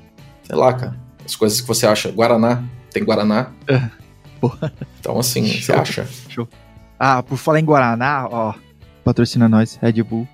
sei 0.42 0.56
lá, 0.56 0.72
cara. 0.72 0.96
As 1.22 1.36
coisas 1.36 1.60
que 1.60 1.68
você 1.68 1.86
acha. 1.86 2.10
Guaraná. 2.10 2.64
Tem 2.90 3.04
Guaraná. 3.04 3.50
Porra. 4.40 4.72
Então, 4.98 5.18
assim, 5.18 5.44
Show. 5.44 5.60
você 5.60 5.72
acha. 5.72 6.08
Show. 6.30 6.48
Ah, 6.98 7.22
por 7.22 7.36
falar 7.36 7.60
em 7.60 7.64
Guaraná, 7.64 8.26
ó. 8.26 8.54
Patrocina 9.04 9.50
nós, 9.50 9.78
Red 9.82 10.02
Bull. 10.02 10.26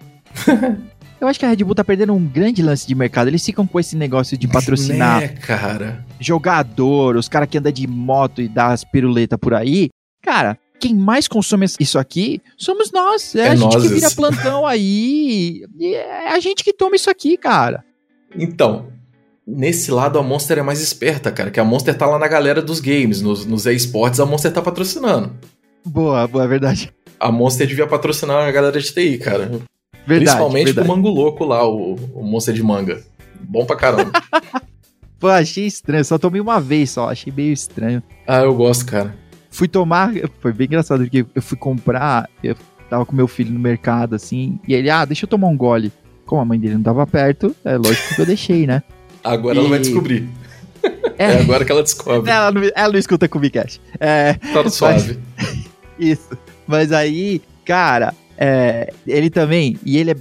Eu 1.21 1.27
acho 1.27 1.39
que 1.39 1.45
a 1.45 1.49
Red 1.49 1.65
Bull 1.65 1.75
tá 1.75 1.85
perdendo 1.85 2.13
um 2.13 2.25
grande 2.25 2.63
lance 2.63 2.87
de 2.87 2.95
mercado. 2.95 3.29
Eles 3.29 3.45
ficam 3.45 3.67
com 3.67 3.81
esse 3.81 3.97
negócio 3.97 4.39
de 4.39 4.47
patrocinar 4.47 5.21
né, 5.21 5.29
cara? 5.29 6.05
jogador, 6.21 7.17
os 7.17 7.29
caras 7.29 7.49
que 7.49 7.59
andam 7.59 7.71
de 7.73 7.87
moto 7.87 8.41
e 8.41 8.49
dá 8.49 8.69
as 8.69 8.85
piruletas 8.85 9.39
por 9.41 9.55
aí. 9.55 9.89
Cara, 10.23 10.59
quem 10.83 10.97
mais 10.97 11.29
consome 11.29 11.67
isso 11.79 11.97
aqui 11.97 12.43
somos 12.57 12.91
nós. 12.91 13.37
É, 13.37 13.47
é 13.47 13.49
a 13.51 13.55
gente 13.55 13.79
que 13.79 13.89
vira 13.89 14.11
plantão 14.11 14.67
aí. 14.67 15.65
é 15.81 16.29
a 16.31 16.41
gente 16.41 16.65
que 16.65 16.73
toma 16.73 16.97
isso 16.97 17.09
aqui, 17.09 17.37
cara. 17.37 17.85
Então, 18.37 18.91
Nesse 19.45 19.91
lado, 19.91 20.21
a 20.21 20.23
Monster 20.23 20.59
é 20.59 20.63
mais 20.63 20.81
esperta, 20.81 21.33
cara, 21.33 21.51
que 21.51 21.59
a 21.59 21.65
Monster 21.65 21.99
tá 21.99 22.07
lá 22.07 22.17
na 22.17 22.29
galera 22.29 22.63
dos 22.63 22.79
games, 22.79 23.21
nos, 23.21 23.45
nos 23.45 23.67
esportes, 23.67 24.21
a 24.21 24.25
Monster 24.25 24.53
tá 24.53 24.63
patrocinando. 24.63 25.33
Boa, 25.85 26.29
boa, 26.29 26.45
é 26.45 26.47
verdade. 26.47 26.93
A 27.19 27.31
Monster 27.33 27.67
devia 27.67 27.87
patrocinar 27.89 28.47
a 28.47 28.53
galera 28.53 28.81
de 28.81 28.93
TI, 28.95 29.19
cara. 29.19 29.47
Verdade, 29.47 29.67
Principalmente 30.07 30.67
verdade. 30.67 30.89
o 30.89 30.93
Mango 30.93 31.09
Louco 31.09 31.45
lá, 31.45 31.67
o, 31.69 31.95
o 32.15 32.23
Monster 32.23 32.55
de 32.55 32.63
manga. 32.63 33.03
Bom 33.41 33.67
pra 33.67 33.75
caramba. 33.75 34.13
Pô, 35.19 35.27
achei 35.27 35.67
estranho, 35.67 36.05
só 36.05 36.19
tomei 36.19 36.41
uma 36.41 36.61
vez 36.61 36.91
só, 36.91 37.11
achei 37.11 37.33
meio 37.33 37.53
estranho. 37.53 38.01
Ah, 38.29 38.43
eu 38.43 38.55
gosto, 38.55 38.87
cara. 38.87 39.13
Fui 39.53 39.69
tomar, 39.69 40.13
foi 40.41 40.51
bem 40.51 40.67
engraçado, 40.67 41.03
porque 41.03 41.27
eu 41.35 41.43
fui 41.43 41.59
comprar, 41.59 42.29
eu 42.43 42.57
tava 42.89 43.05
com 43.05 43.15
meu 43.15 43.29
filho 43.29 43.53
no 43.53 43.61
mercado, 43.61 44.15
assim, 44.15 44.59
e 44.67 44.73
ele, 44.73 44.89
ah, 44.89 45.05
deixa 45.05 45.27
eu 45.27 45.29
tomar 45.29 45.49
um 45.49 45.57
gole. 45.57 45.93
Como 46.25 46.41
a 46.41 46.45
mãe 46.45 46.59
dele 46.59 46.75
não 46.75 46.83
tava 46.83 47.07
perto, 47.07 47.55
é 47.63 47.77
lógico 47.77 48.15
que 48.15 48.21
eu 48.23 48.27
deixei, 48.27 48.67
né? 48.67 48.83
Agora 49.23 49.55
e... 49.55 49.59
ela 49.59 49.69
vai 49.69 49.79
descobrir. 49.79 50.27
É. 51.19 51.25
é. 51.25 51.41
agora 51.43 51.67
que 51.67 51.71
ela 51.71 51.83
descobre. 51.83 52.31
Ela 52.31 52.51
não, 52.51 52.63
ela 52.75 52.93
não 52.93 52.99
escuta 52.99 53.29
com 53.29 53.37
o 53.37 53.41
Bicast. 53.43 53.79
É, 54.01 54.35
tá 54.35 54.69
suave. 54.71 55.19
Mas... 55.37 55.67
Isso. 55.99 56.31
Mas 56.67 56.91
aí, 56.91 57.43
cara, 57.67 58.15
é, 58.39 58.91
ele 59.07 59.29
também, 59.29 59.79
e 59.85 59.99
ele 59.99 60.13
é, 60.13 60.17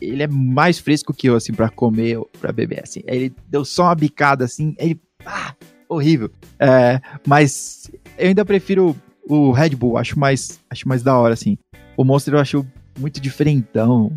ele 0.00 0.22
é 0.22 0.28
mais 0.28 0.78
fresco 0.78 1.12
que 1.12 1.28
eu, 1.28 1.34
assim, 1.34 1.52
pra 1.52 1.68
comer, 1.68 2.20
pra 2.40 2.52
beber, 2.52 2.84
assim. 2.84 3.02
Ele 3.04 3.34
deu 3.48 3.64
só 3.64 3.84
uma 3.84 3.94
bicada, 3.96 4.44
assim, 4.44 4.76
ele, 4.78 5.00
ah, 5.26 5.54
horrível. 5.88 6.30
É, 6.60 7.00
mas 7.26 7.90
eu 8.18 8.28
ainda 8.28 8.44
prefiro 8.44 8.96
o 9.28 9.50
Red 9.52 9.70
Bull, 9.70 9.98
acho 9.98 10.18
mais, 10.18 10.60
acho 10.70 10.88
mais 10.88 11.02
da 11.02 11.16
hora, 11.18 11.34
assim. 11.34 11.58
O 11.96 12.04
Monster 12.04 12.34
eu 12.34 12.40
acho 12.40 12.66
muito 12.98 13.20
diferentão, 13.20 14.12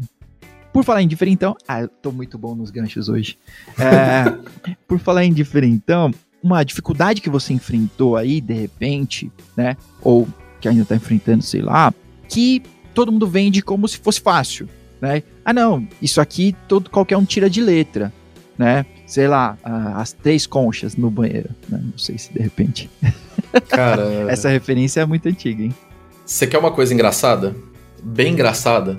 por 0.72 0.84
falar 0.84 1.02
em 1.02 1.08
diferentão, 1.08 1.56
ah, 1.68 1.82
eu 1.82 1.88
tô 1.88 2.12
muito 2.12 2.38
bom 2.38 2.56
nos 2.56 2.70
ganchos 2.70 3.10
hoje. 3.10 3.38
É, 3.78 4.76
por 4.88 5.00
falar 5.00 5.26
em 5.26 5.34
diferentão, 5.34 6.12
uma 6.44 6.64
dificuldade 6.64 7.22
que 7.22 7.30
você 7.30 7.54
enfrentou 7.54 8.16
aí, 8.16 8.40
de 8.40 8.54
repente, 8.54 9.32
né? 9.58 9.76
Ou 10.02 10.28
que 10.62 10.68
ainda 10.68 10.86
tá 10.86 10.96
enfrentando, 10.96 11.44
sei 11.44 11.62
lá, 11.62 11.94
que 12.28 12.62
todo 12.94 13.12
mundo 13.12 13.28
vende 13.28 13.62
como 13.62 13.88
se 13.88 13.98
fosse 13.98 14.22
fácil, 14.22 14.70
né? 15.02 15.24
Ah, 15.44 15.54
não, 15.54 15.88
isso 16.02 16.22
aqui 16.22 16.56
todo 16.68 16.90
qualquer 16.90 17.18
um 17.18 17.26
tira 17.26 17.50
de 17.50 17.62
letra, 17.62 18.14
né? 18.58 18.86
Sei 19.10 19.28
lá, 19.28 19.58
as 19.96 20.14
três 20.14 20.46
conchas 20.46 20.96
no 20.96 21.10
banheiro, 21.10 21.50
né? 21.68 21.82
Não 21.84 21.98
sei 21.98 22.16
se 22.20 22.32
de 22.32 22.40
repente. 22.40 22.88
Cara, 23.68 24.04
essa 24.30 24.50
referência 24.50 25.02
é 25.02 25.06
muito 25.06 25.28
antiga, 25.28 25.64
hein? 25.64 25.74
Você 26.24 26.46
quer 26.46 26.60
uma 26.60 26.70
coisa 26.70 26.94
engraçada? 26.94 27.56
Bem 28.04 28.34
engraçada? 28.34 28.98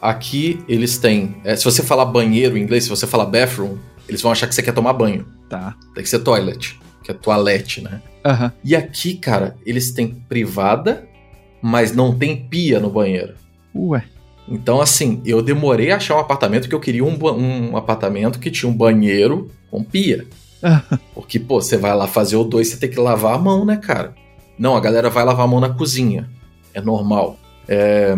Aqui 0.00 0.64
eles 0.66 0.96
têm. 0.96 1.36
É, 1.44 1.54
se 1.54 1.62
você 1.66 1.82
falar 1.82 2.06
banheiro 2.06 2.56
em 2.56 2.62
inglês, 2.62 2.84
se 2.84 2.90
você 2.90 3.06
falar 3.06 3.26
bathroom, 3.26 3.76
eles 4.08 4.22
vão 4.22 4.32
achar 4.32 4.46
que 4.46 4.54
você 4.54 4.62
quer 4.62 4.72
tomar 4.72 4.94
banho. 4.94 5.26
Tá. 5.50 5.76
Tem 5.94 6.02
que 6.02 6.08
ser 6.08 6.20
toilet, 6.20 6.80
que 7.04 7.10
é 7.10 7.14
toalete, 7.14 7.82
né? 7.82 8.00
Uhum. 8.24 8.50
E 8.64 8.74
aqui, 8.74 9.12
cara, 9.12 9.56
eles 9.66 9.92
têm 9.92 10.08
privada, 10.26 11.06
mas 11.60 11.94
não 11.94 12.16
tem 12.16 12.48
pia 12.48 12.80
no 12.80 12.88
banheiro. 12.88 13.34
Ué. 13.74 14.02
Então, 14.50 14.80
assim, 14.80 15.22
eu 15.24 15.40
demorei 15.40 15.92
a 15.92 15.96
achar 15.96 16.16
um 16.16 16.20
apartamento 16.20 16.68
que 16.68 16.74
eu 16.74 16.80
queria 16.80 17.04
um, 17.04 17.16
um 17.24 17.76
apartamento 17.76 18.40
que 18.40 18.50
tinha 18.50 18.68
um 18.68 18.76
banheiro 18.76 19.48
com 19.70 19.84
pia. 19.84 20.26
Porque, 21.14 21.38
pô, 21.38 21.62
você 21.62 21.76
vai 21.76 21.94
lá 21.94 22.06
fazer 22.06 22.36
o 22.36 22.44
dois, 22.44 22.68
você 22.68 22.76
tem 22.76 22.90
que 22.90 22.98
lavar 22.98 23.34
a 23.34 23.38
mão, 23.38 23.64
né, 23.64 23.76
cara? 23.76 24.14
Não, 24.58 24.76
a 24.76 24.80
galera 24.80 25.08
vai 25.08 25.24
lavar 25.24 25.44
a 25.44 25.48
mão 25.48 25.60
na 25.60 25.70
cozinha. 25.70 26.28
É 26.74 26.80
normal. 26.80 27.38
É, 27.68 28.16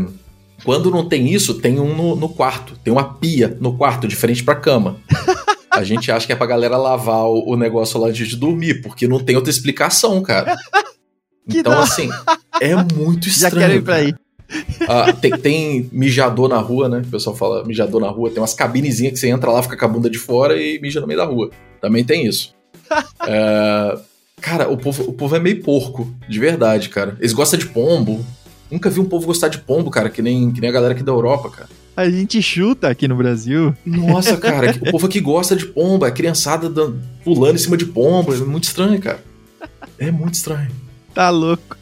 quando 0.64 0.90
não 0.90 1.08
tem 1.08 1.28
isso, 1.32 1.54
tem 1.54 1.78
um 1.78 1.94
no, 1.94 2.16
no 2.16 2.28
quarto. 2.28 2.76
Tem 2.82 2.92
uma 2.92 3.14
pia 3.14 3.56
no 3.60 3.76
quarto, 3.76 4.08
de 4.08 4.16
frente 4.16 4.42
pra 4.42 4.54
cama. 4.54 4.96
A 5.70 5.82
gente 5.82 6.12
acha 6.12 6.26
que 6.26 6.32
é 6.32 6.36
pra 6.36 6.46
galera 6.46 6.76
lavar 6.76 7.24
o, 7.24 7.52
o 7.52 7.56
negócio 7.56 7.98
lá 7.98 8.08
antes 8.08 8.28
de 8.28 8.36
dormir, 8.36 8.82
porque 8.82 9.08
não 9.08 9.18
tem 9.18 9.36
outra 9.36 9.50
explicação, 9.50 10.20
cara. 10.22 10.54
então, 11.48 11.80
assim, 11.80 12.10
é 12.60 12.74
muito 12.76 13.26
estranho. 13.26 13.54
Já 13.54 13.60
quero 13.60 13.74
ir 13.78 13.82
pra 13.82 13.94
aí. 13.96 14.14
Ah, 14.88 15.12
tem, 15.12 15.30
tem, 15.32 15.88
mijador 15.92 16.48
na 16.48 16.58
rua, 16.58 16.88
né? 16.88 17.02
O 17.04 17.10
pessoal 17.10 17.34
fala 17.36 17.64
mijador 17.64 18.00
na 18.00 18.08
rua. 18.08 18.30
Tem 18.30 18.40
umas 18.40 18.54
cabinezinhas 18.54 19.12
que 19.14 19.18
você 19.18 19.28
entra 19.28 19.50
lá, 19.50 19.62
fica 19.62 19.76
com 19.76 19.84
a 19.84 19.88
bunda 19.88 20.10
de 20.10 20.18
fora 20.18 20.60
e 20.60 20.80
mija 20.80 21.00
no 21.00 21.06
meio 21.06 21.18
da 21.18 21.24
rua. 21.24 21.50
Também 21.80 22.04
tem 22.04 22.26
isso. 22.26 22.54
é, 23.26 23.98
cara, 24.40 24.68
o 24.68 24.76
povo, 24.76 25.04
o 25.04 25.12
povo 25.12 25.36
é 25.36 25.40
meio 25.40 25.62
porco, 25.62 26.12
de 26.28 26.38
verdade, 26.38 26.88
cara. 26.88 27.16
Eles 27.18 27.32
gostam 27.32 27.58
de 27.58 27.66
pombo. 27.66 28.24
Nunca 28.70 28.88
vi 28.88 29.00
um 29.00 29.04
povo 29.04 29.26
gostar 29.26 29.48
de 29.48 29.58
pombo, 29.58 29.90
cara, 29.90 30.08
que 30.08 30.22
nem, 30.22 30.50
que 30.50 30.60
nem 30.60 30.70
a 30.70 30.72
galera 30.72 30.94
aqui 30.94 31.02
da 31.02 31.12
Europa, 31.12 31.50
cara. 31.50 31.68
A 31.94 32.08
gente 32.08 32.40
chuta 32.40 32.88
aqui 32.88 33.06
no 33.06 33.16
Brasil. 33.16 33.74
Nossa, 33.84 34.36
cara, 34.40 34.74
o 34.80 34.90
povo 34.90 35.06
aqui 35.06 35.20
gosta 35.20 35.54
de 35.54 35.66
pombo, 35.66 36.06
a 36.06 36.10
criançada 36.10 36.70
pulando 37.22 37.56
em 37.56 37.58
cima 37.58 37.76
de 37.76 37.84
pombo. 37.84 38.34
É 38.34 38.38
muito 38.38 38.64
estranho, 38.64 38.98
cara. 39.00 39.22
É 39.98 40.10
muito 40.10 40.34
estranho. 40.34 40.70
Tá 41.14 41.28
louco. 41.28 41.76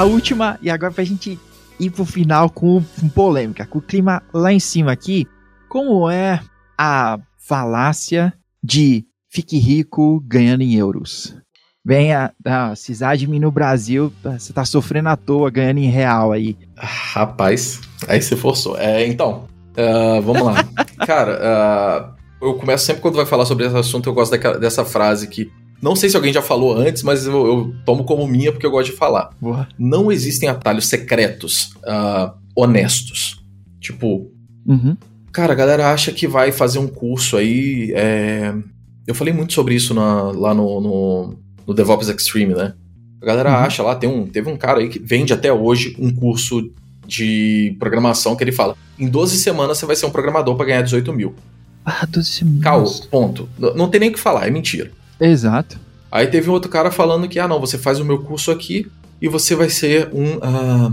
A 0.00 0.04
última, 0.04 0.58
e 0.62 0.70
agora 0.70 0.90
pra 0.90 1.04
gente 1.04 1.38
ir 1.78 1.90
pro 1.90 2.06
final 2.06 2.48
com, 2.48 2.82
com 2.98 3.06
polêmica, 3.10 3.66
com 3.66 3.80
o 3.80 3.82
clima 3.82 4.22
lá 4.32 4.50
em 4.50 4.58
cima 4.58 4.90
aqui. 4.90 5.28
Como 5.68 6.08
é 6.08 6.40
a 6.78 7.18
falácia 7.36 8.32
de 8.64 9.04
fique 9.28 9.58
rico 9.58 10.18
ganhando 10.26 10.62
em 10.62 10.74
euros. 10.74 11.36
Venha, 11.84 12.32
ah, 12.46 12.74
CISADME 12.74 13.38
no 13.38 13.50
Brasil, 13.50 14.10
você 14.22 14.54
tá 14.54 14.64
sofrendo 14.64 15.10
à 15.10 15.16
toa 15.18 15.50
ganhando 15.50 15.80
em 15.80 15.90
real 15.90 16.32
aí. 16.32 16.56
Rapaz, 16.78 17.82
aí 18.08 18.22
você 18.22 18.34
forçou. 18.34 18.78
É, 18.78 19.06
então, 19.06 19.44
uh, 19.76 20.22
vamos 20.22 20.44
lá. 20.44 20.64
Cara, 21.06 22.16
uh, 22.40 22.46
eu 22.46 22.54
começo 22.54 22.86
sempre 22.86 23.02
quando 23.02 23.16
vai 23.16 23.26
falar 23.26 23.44
sobre 23.44 23.66
esse 23.66 23.76
assunto, 23.76 24.08
eu 24.08 24.14
gosto 24.14 24.30
daquela, 24.30 24.58
dessa 24.58 24.82
frase 24.82 25.28
que 25.28 25.52
não 25.82 25.96
sei 25.96 26.10
se 26.10 26.16
alguém 26.16 26.32
já 26.32 26.42
falou 26.42 26.76
antes, 26.76 27.02
mas 27.02 27.26
eu, 27.26 27.46
eu, 27.46 27.74
tomo 27.84 28.04
como 28.04 28.26
minha 28.26 28.52
porque 28.52 28.66
eu 28.66 28.70
gosto 28.70 28.90
de 28.90 28.96
falar. 28.96 29.30
Boa. 29.40 29.68
Não 29.78 30.12
existem 30.12 30.48
atalhos 30.48 30.86
secretos 30.86 31.72
uh, 31.84 32.32
honestos. 32.54 33.42
Tipo, 33.80 34.30
uhum. 34.66 34.96
Cara, 35.32 35.52
a 35.52 35.56
galera 35.56 35.92
acha 35.92 36.12
que 36.12 36.26
vai 36.26 36.50
fazer 36.50 36.78
um 36.78 36.88
curso 36.88 37.36
aí. 37.36 37.92
É... 37.94 38.52
Eu 39.06 39.14
falei 39.14 39.32
muito 39.32 39.52
sobre 39.52 39.74
isso 39.74 39.94
na, 39.94 40.24
lá 40.30 40.52
no, 40.52 40.80
no, 40.80 41.38
no, 41.66 41.74
DevOps 41.74 42.08
Extreme, 42.08 42.54
né? 42.54 42.74
A 43.22 43.26
galera 43.26 43.50
uhum. 43.50 43.56
acha 43.56 43.82
lá, 43.82 43.94
tem 43.94 44.08
um, 44.08 44.26
teve 44.26 44.50
um 44.50 44.56
cara 44.56 44.80
aí 44.80 44.88
que 44.88 44.98
vende 44.98 45.32
até 45.32 45.52
hoje 45.52 45.96
um 45.98 46.12
curso 46.12 46.70
de 47.06 47.76
programação 47.78 48.36
que 48.36 48.44
ele 48.44 48.52
fala: 48.52 48.76
em 48.98 49.08
12 49.08 49.36
semanas 49.38 49.78
você 49.78 49.86
vai 49.86 49.96
ser 49.96 50.06
um 50.06 50.10
programador 50.10 50.56
para 50.56 50.66
ganhar 50.66 50.82
18 50.82 51.12
mil. 51.12 51.34
Ah, 51.84 52.06
12 52.08 52.28
semanas. 52.28 52.62
Caô, 52.62 53.08
ponto. 53.10 53.48
N- 53.58 53.74
Não 53.74 53.88
tem 53.88 54.00
nem 54.00 54.10
o 54.10 54.12
que 54.12 54.20
falar, 54.20 54.46
é 54.46 54.50
mentira. 54.50 54.90
Exato. 55.20 55.78
Aí 56.10 56.26
teve 56.26 56.48
um 56.50 56.52
outro 56.52 56.70
cara 56.70 56.90
falando 56.90 57.28
que, 57.28 57.38
ah, 57.38 57.46
não, 57.46 57.60
você 57.60 57.78
faz 57.78 58.00
o 58.00 58.04
meu 58.04 58.18
curso 58.20 58.50
aqui 58.50 58.86
e 59.20 59.28
você 59.28 59.54
vai 59.54 59.68
ser 59.68 60.08
um. 60.12 60.38
ah, 60.42 60.90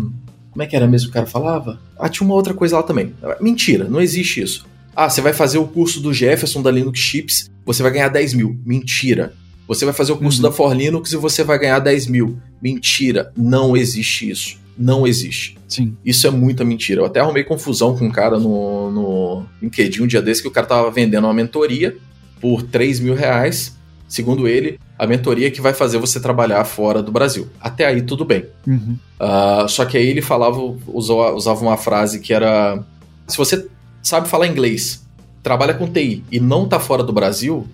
como 0.51 0.63
é 0.63 0.67
que 0.67 0.75
era 0.75 0.88
mesmo 0.88 1.07
que 1.07 1.11
o 1.11 1.13
cara 1.13 1.25
falava? 1.28 1.80
Ah, 1.99 2.09
tinha 2.09 2.25
uma 2.25 2.36
outra 2.36 2.53
coisa 2.53 2.78
lá 2.78 2.84
também. 2.84 3.13
Mentira, 3.39 3.86
não 3.86 4.01
existe 4.01 4.41
isso. 4.41 4.65
Ah, 4.95 5.09
você 5.09 5.21
vai 5.21 5.32
fazer 5.34 5.59
o 5.59 5.67
curso 5.67 5.99
do 6.01 6.11
Jefferson 6.13 6.61
da 6.61 6.71
Linux 6.71 6.99
Chips, 6.99 7.49
você 7.65 7.84
vai 7.84 7.91
ganhar 7.91 8.09
10 8.09 8.34
mil. 8.34 8.59
Mentira. 8.65 9.34
Você 9.67 9.86
vai 9.86 9.93
fazer 9.93 10.13
o 10.13 10.17
curso 10.17 10.41
Uhum. 10.41 10.49
da 10.49 10.51
For 10.51 10.73
Linux 10.73 11.11
e 11.11 11.17
você 11.17 11.43
vai 11.43 11.59
ganhar 11.59 11.78
10 11.80 12.07
mil. 12.07 12.39
Mentira. 12.61 13.32
Não 13.38 13.75
existe 13.78 14.30
isso. 14.30 14.57
Não 14.78 15.05
existe. 15.05 15.57
Sim. 15.67 15.95
Isso 16.05 16.25
é 16.25 16.32
muita 16.32 16.63
mentira. 16.63 17.01
Eu 17.01 17.05
até 17.05 17.19
arrumei 17.19 17.43
confusão 17.43 17.95
com 17.95 18.05
um 18.05 18.11
cara 18.11 18.39
no, 18.39 18.89
no 18.91 19.45
LinkedIn 19.61 20.01
um 20.03 20.07
dia 20.07 20.21
desse 20.21 20.41
que 20.41 20.47
o 20.47 20.51
cara 20.51 20.65
tava 20.65 20.89
vendendo 20.89 21.25
uma 21.25 21.34
mentoria 21.34 21.97
por 22.39 22.63
3 22.63 22.99
mil 22.99 23.13
reais. 23.13 23.76
Segundo 24.08 24.47
ele, 24.47 24.80
a 24.97 25.05
mentoria 25.05 25.51
que 25.51 25.60
vai 25.60 25.74
fazer 25.74 25.97
você 25.97 26.20
trabalhar 26.20 26.64
fora 26.64 27.03
do 27.03 27.12
Brasil. 27.12 27.47
Até 27.60 27.86
aí 27.86 28.01
tudo 28.01 28.24
bem. 28.24 28.45
Uhum. 28.66 28.97
Ah, 29.20 29.66
só 29.68 29.84
que 29.86 29.97
aí 29.97 30.08
ele 30.08 30.22
falava, 30.22 30.58
usou- 30.88 31.36
usava 31.36 31.62
uma 31.62 31.76
frase 31.78 32.20
que 32.20 32.34
era: 32.34 32.82
se 33.28 33.38
você 33.38 33.68
sabe 34.01 34.30
falar 34.30 34.47
inglês, 34.47 35.05
trabalha 35.43 35.74
com 35.74 35.88
TI 35.88 36.24
e 36.32 36.39
não 36.39 36.68
tá 36.68 36.80
fora 36.80 37.03
do 37.03 37.12
Brasil, 37.12 37.68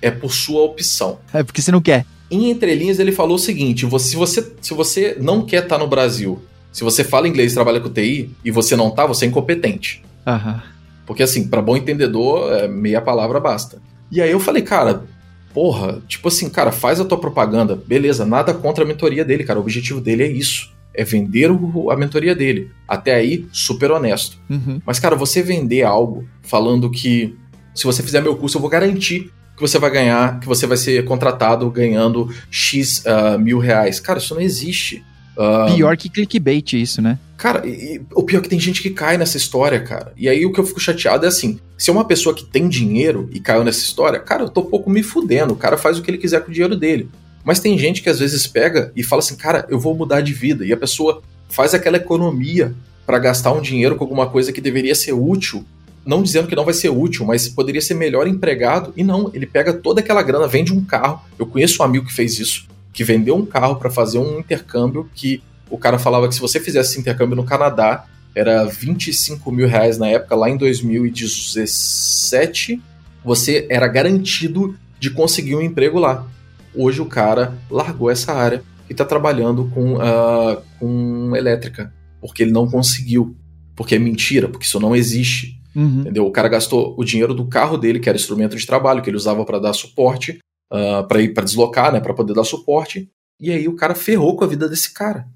é 0.00 0.10
por 0.10 0.32
sua 0.32 0.62
opção. 0.62 1.18
É 1.32 1.42
porque 1.42 1.60
você 1.60 1.70
não 1.70 1.82
quer. 1.82 2.06
Em 2.30 2.50
entrelinhas, 2.50 2.98
ele 2.98 3.12
falou 3.12 3.36
o 3.36 3.38
seguinte: 3.38 3.84
você- 3.84 4.08
se, 4.10 4.16
você, 4.16 4.52
se 4.62 4.72
você 4.72 5.16
não 5.20 5.44
quer 5.44 5.64
estar 5.64 5.76
no 5.78 5.86
Brasil, 5.86 6.42
se 6.72 6.82
você 6.82 7.04
fala 7.04 7.28
inglês 7.28 7.52
e 7.52 7.54
trabalha 7.54 7.78
com 7.80 7.90
TI 7.90 8.30
e 8.42 8.50
você 8.50 8.74
não 8.74 8.90
tá, 8.90 9.04
você 9.06 9.26
é 9.26 9.28
incompetente. 9.28 10.02
Aham. 10.26 10.62
Porque, 11.06 11.22
assim, 11.22 11.46
para 11.46 11.60
bom 11.60 11.76
entendedor, 11.76 12.50
é, 12.54 12.66
meia 12.66 13.02
palavra 13.02 13.38
basta. 13.38 13.76
E 14.10 14.22
aí 14.22 14.30
eu 14.30 14.40
falei, 14.40 14.62
cara, 14.62 15.04
porra, 15.54 16.02
tipo 16.08 16.28
assim, 16.28 16.50
cara, 16.50 16.72
faz 16.72 17.00
a 17.00 17.04
tua 17.04 17.16
propaganda. 17.18 17.74
Beleza, 17.86 18.26
nada 18.26 18.52
contra 18.52 18.84
a 18.84 18.86
mentoria 18.86 19.24
dele, 19.24 19.44
cara. 19.44 19.58
O 19.58 19.62
objetivo 19.62 20.00
dele 20.00 20.24
é 20.24 20.28
isso. 20.30 20.74
É 20.92 21.02
vender 21.04 21.50
o- 21.50 21.90
a 21.90 21.96
mentoria 21.96 22.34
dele. 22.34 22.70
Até 22.86 23.14
aí, 23.14 23.46
super 23.52 23.90
honesto. 23.92 24.36
Uhum. 24.50 24.80
Mas, 24.84 24.98
cara, 24.98 25.16
você 25.16 25.42
vender 25.42 25.82
algo 25.84 26.26
falando 26.42 26.90
que 26.90 27.34
se 27.74 27.84
você 27.84 28.02
fizer 28.02 28.20
meu 28.20 28.36
curso, 28.36 28.56
eu 28.56 28.60
vou 28.60 28.70
garantir 28.70 29.30
que 29.56 29.60
você 29.60 29.78
vai 29.78 29.90
ganhar, 29.90 30.40
que 30.40 30.46
você 30.48 30.66
vai 30.66 30.76
ser 30.76 31.04
contratado 31.04 31.70
ganhando 31.70 32.28
X 32.50 33.04
ah, 33.06 33.38
mil 33.38 33.58
reais. 33.58 34.00
Cara, 34.00 34.18
isso 34.18 34.34
não 34.34 34.42
existe. 34.42 35.04
Ah, 35.36 35.66
Pior 35.74 35.96
que 35.96 36.08
clickbait 36.08 36.72
isso, 36.74 37.02
né? 37.02 37.18
Cara, 37.36 37.66
e- 37.66 37.96
e 37.96 38.00
o 38.14 38.22
pior 38.22 38.38
é 38.38 38.42
que 38.42 38.48
tem 38.48 38.60
gente 38.60 38.80
que 38.80 38.90
cai 38.90 39.18
nessa 39.18 39.36
história, 39.36 39.80
cara. 39.80 40.12
E 40.16 40.28
aí 40.28 40.46
o 40.46 40.52
que 40.52 40.60
eu 40.60 40.64
fico 40.66 40.78
chateado 40.80 41.24
é 41.24 41.28
assim: 41.28 41.58
se 41.76 41.90
é 41.90 41.92
uma 41.92 42.04
pessoa 42.04 42.34
que 42.34 42.44
tem 42.44 42.68
dinheiro 42.68 43.28
e 43.32 43.40
caiu 43.40 43.64
nessa 43.64 43.80
história, 43.80 44.18
cara, 44.20 44.44
eu 44.44 44.48
tô 44.48 44.60
um 44.60 44.66
pouco 44.66 44.88
me 44.88 45.02
fudendo. 45.02 45.52
O 45.52 45.56
cara 45.56 45.76
faz 45.76 45.98
o 45.98 46.02
que 46.02 46.10
ele 46.10 46.18
quiser 46.18 46.40
com 46.42 46.50
o 46.50 46.54
dinheiro 46.54 46.76
dele. 46.76 47.08
Mas 47.44 47.60
tem 47.60 47.76
gente 47.76 48.00
que 48.02 48.08
às 48.08 48.20
vezes 48.20 48.46
pega 48.46 48.90
e 48.96 49.02
fala 49.02 49.20
assim, 49.20 49.36
cara, 49.36 49.66
eu 49.68 49.78
vou 49.78 49.94
mudar 49.94 50.20
de 50.22 50.32
vida. 50.32 50.64
E 50.64 50.72
a 50.72 50.76
pessoa 50.76 51.20
faz 51.50 51.74
aquela 51.74 51.98
economia 51.98 52.74
pra 53.04 53.18
gastar 53.18 53.52
um 53.52 53.60
dinheiro 53.60 53.96
com 53.96 54.04
alguma 54.04 54.26
coisa 54.28 54.50
que 54.52 54.60
deveria 54.62 54.94
ser 54.94 55.12
útil. 55.12 55.62
Não 56.06 56.22
dizendo 56.22 56.48
que 56.48 56.56
não 56.56 56.64
vai 56.64 56.72
ser 56.74 56.88
útil, 56.90 57.24
mas 57.26 57.48
poderia 57.48 57.80
ser 57.82 57.94
melhor 57.94 58.26
empregado. 58.26 58.92
E 58.96 59.02
não, 59.04 59.30
ele 59.34 59.44
pega 59.46 59.72
toda 59.74 60.00
aquela 60.00 60.22
grana, 60.22 60.46
vende 60.48 60.72
um 60.72 60.82
carro. 60.84 61.20
Eu 61.38 61.44
conheço 61.46 61.82
um 61.82 61.84
amigo 61.84 62.06
que 62.06 62.14
fez 62.14 62.38
isso, 62.38 62.66
que 62.94 63.04
vendeu 63.04 63.36
um 63.36 63.44
carro 63.44 63.76
pra 63.76 63.90
fazer 63.90 64.16
um 64.18 64.38
intercâmbio 64.38 65.10
que 65.14 65.42
o 65.68 65.76
cara 65.76 65.98
falava 65.98 66.26
que 66.28 66.34
se 66.34 66.40
você 66.40 66.58
fizesse 66.60 66.92
esse 66.92 67.00
intercâmbio 67.00 67.36
no 67.36 67.44
Canadá, 67.44 68.06
era 68.34 68.64
25 68.64 69.52
mil 69.52 69.68
reais 69.68 69.98
na 69.98 70.08
época, 70.08 70.34
lá 70.36 70.48
em 70.48 70.56
2017, 70.56 72.80
você 73.24 73.66
era 73.68 73.88
garantido 73.88 74.74
de 75.00 75.10
conseguir 75.10 75.56
um 75.56 75.60
emprego 75.60 75.98
lá. 75.98 76.24
Hoje 76.74 77.02
o 77.02 77.06
cara 77.06 77.58
largou 77.70 78.10
essa 78.10 78.32
área 78.32 78.62
e 78.88 78.92
está 78.92 79.04
trabalhando 79.04 79.70
com, 79.74 80.00
ah, 80.00 80.62
com 80.78 81.34
elétrica, 81.34 81.92
porque 82.20 82.44
ele 82.44 82.52
não 82.52 82.70
conseguiu. 82.70 83.34
Porque 83.74 83.96
é 83.96 83.98
mentira, 83.98 84.48
porque 84.48 84.66
isso 84.66 84.78
não 84.78 84.94
existe. 84.94 85.60
Uhum. 85.74 86.02
Entendeu? 86.02 86.24
O 86.26 86.30
cara 86.30 86.48
gastou 86.48 86.94
o 86.96 87.04
dinheiro 87.04 87.34
do 87.34 87.46
carro 87.46 87.76
dele, 87.76 87.98
que 87.98 88.08
era 88.08 88.16
instrumento 88.16 88.56
de 88.56 88.64
trabalho, 88.64 89.02
que 89.02 89.10
ele 89.10 89.16
usava 89.16 89.44
para 89.44 89.58
dar 89.58 89.72
suporte, 89.72 90.38
para 90.68 91.20
ir 91.20 91.34
para 91.34 91.44
deslocar, 91.44 91.92
né, 91.92 92.00
para 92.00 92.14
poder 92.14 92.34
dar 92.34 92.44
suporte. 92.44 93.08
E 93.40 93.50
aí 93.50 93.68
o 93.68 93.76
cara 93.76 93.94
ferrou 93.94 94.36
com 94.36 94.44
a 94.44 94.48
vida 94.48 94.68
desse 94.68 94.92
cara. 94.92 95.26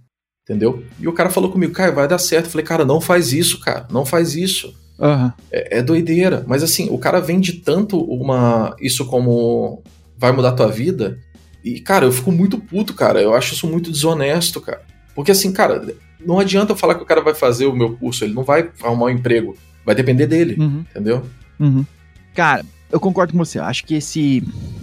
Entendeu? 0.45 0.83
E 0.99 1.07
o 1.07 1.13
cara 1.13 1.29
falou 1.29 1.53
comigo, 1.53 1.73
cara, 1.75 1.93
vai 1.93 2.09
dar 2.09 2.19
certo. 2.19 2.47
Eu 2.47 2.51
falei, 2.53 2.65
cara, 2.67 2.85
não 2.85 3.01
faz 3.01 3.33
isso, 3.33 3.61
cara, 3.61 3.87
não 3.91 4.07
faz 4.07 4.35
isso. 4.35 4.75
Aham. 4.99 5.33
É, 5.53 5.79
é 5.79 5.83
doideira. 5.83 6.43
Mas 6.47 6.63
assim, 6.63 6.89
o 6.91 6.99
cara 6.99 7.21
vende 7.21 7.53
tanto 7.55 8.01
uma 8.01 8.75
isso 8.81 9.05
como 9.07 9.83
vai 10.17 10.33
mudar 10.33 10.53
tua 10.53 10.69
vida. 10.69 11.19
E, 11.63 11.81
cara, 11.81 12.07
eu 12.07 12.13
fico 12.13 12.33
muito 12.33 12.59
puto, 12.59 12.95
cara. 12.95 13.21
Eu 13.21 13.35
acho 13.35 13.53
isso 13.55 13.67
muito 13.67 13.91
desonesto, 13.93 14.61
cara. 14.61 14.81
Porque 15.15 15.31
assim, 15.33 15.53
cara, 15.53 15.85
não 16.25 16.39
adianta 16.39 16.73
eu 16.73 16.77
falar 16.77 16.95
que 16.95 17.03
o 17.03 17.07
cara 17.07 17.21
vai 17.21 17.35
fazer 17.35 17.67
o 17.67 17.77
meu 17.77 17.95
curso, 17.97 18.25
ele 18.25 18.33
não 18.33 18.43
vai 18.43 18.71
arrumar 18.83 19.07
um 19.07 19.11
emprego. 19.11 19.57
Vai 19.85 19.95
depender 19.95 20.27
dele, 20.27 20.57
Uhum. 20.59 20.85
entendeu? 20.91 21.25
Uhum. 21.61 21.85
Cara, 22.35 22.65
eu 22.91 22.99
concordo 23.01 23.33
com 23.33 23.39
você. 23.39 23.59
Acho 23.59 23.85
que 23.85 23.95
esse, 23.95 24.43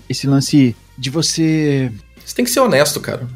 esse 0.09 0.27
lance 0.27 0.75
de 0.97 1.09
você. 1.09 1.91
Você 2.25 2.35
tem 2.35 2.45
que 2.45 2.51
ser 2.51 2.59
honesto, 2.59 2.99
cara. 2.99 3.27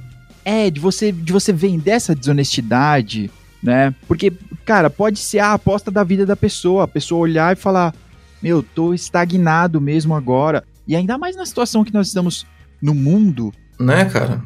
É, 0.45 0.69
de 0.69 0.79
você, 0.79 1.11
de 1.11 1.31
você 1.31 1.51
vender 1.53 1.91
essa 1.91 2.15
desonestidade, 2.15 3.29
né? 3.61 3.93
Porque, 4.07 4.31
cara, 4.65 4.89
pode 4.89 5.19
ser 5.19 5.39
a 5.39 5.53
aposta 5.53 5.91
da 5.91 6.03
vida 6.03 6.25
da 6.25 6.35
pessoa. 6.35 6.83
A 6.83 6.87
pessoa 6.87 7.21
olhar 7.21 7.53
e 7.53 7.59
falar: 7.59 7.93
Meu, 8.41 8.63
tô 8.63 8.93
estagnado 8.93 9.79
mesmo 9.79 10.15
agora. 10.15 10.63
E 10.87 10.95
ainda 10.95 11.17
mais 11.17 11.35
na 11.35 11.45
situação 11.45 11.83
que 11.83 11.93
nós 11.93 12.07
estamos 12.07 12.47
no 12.81 12.95
mundo, 12.95 13.53
Né, 13.79 14.05
cara? 14.05 14.41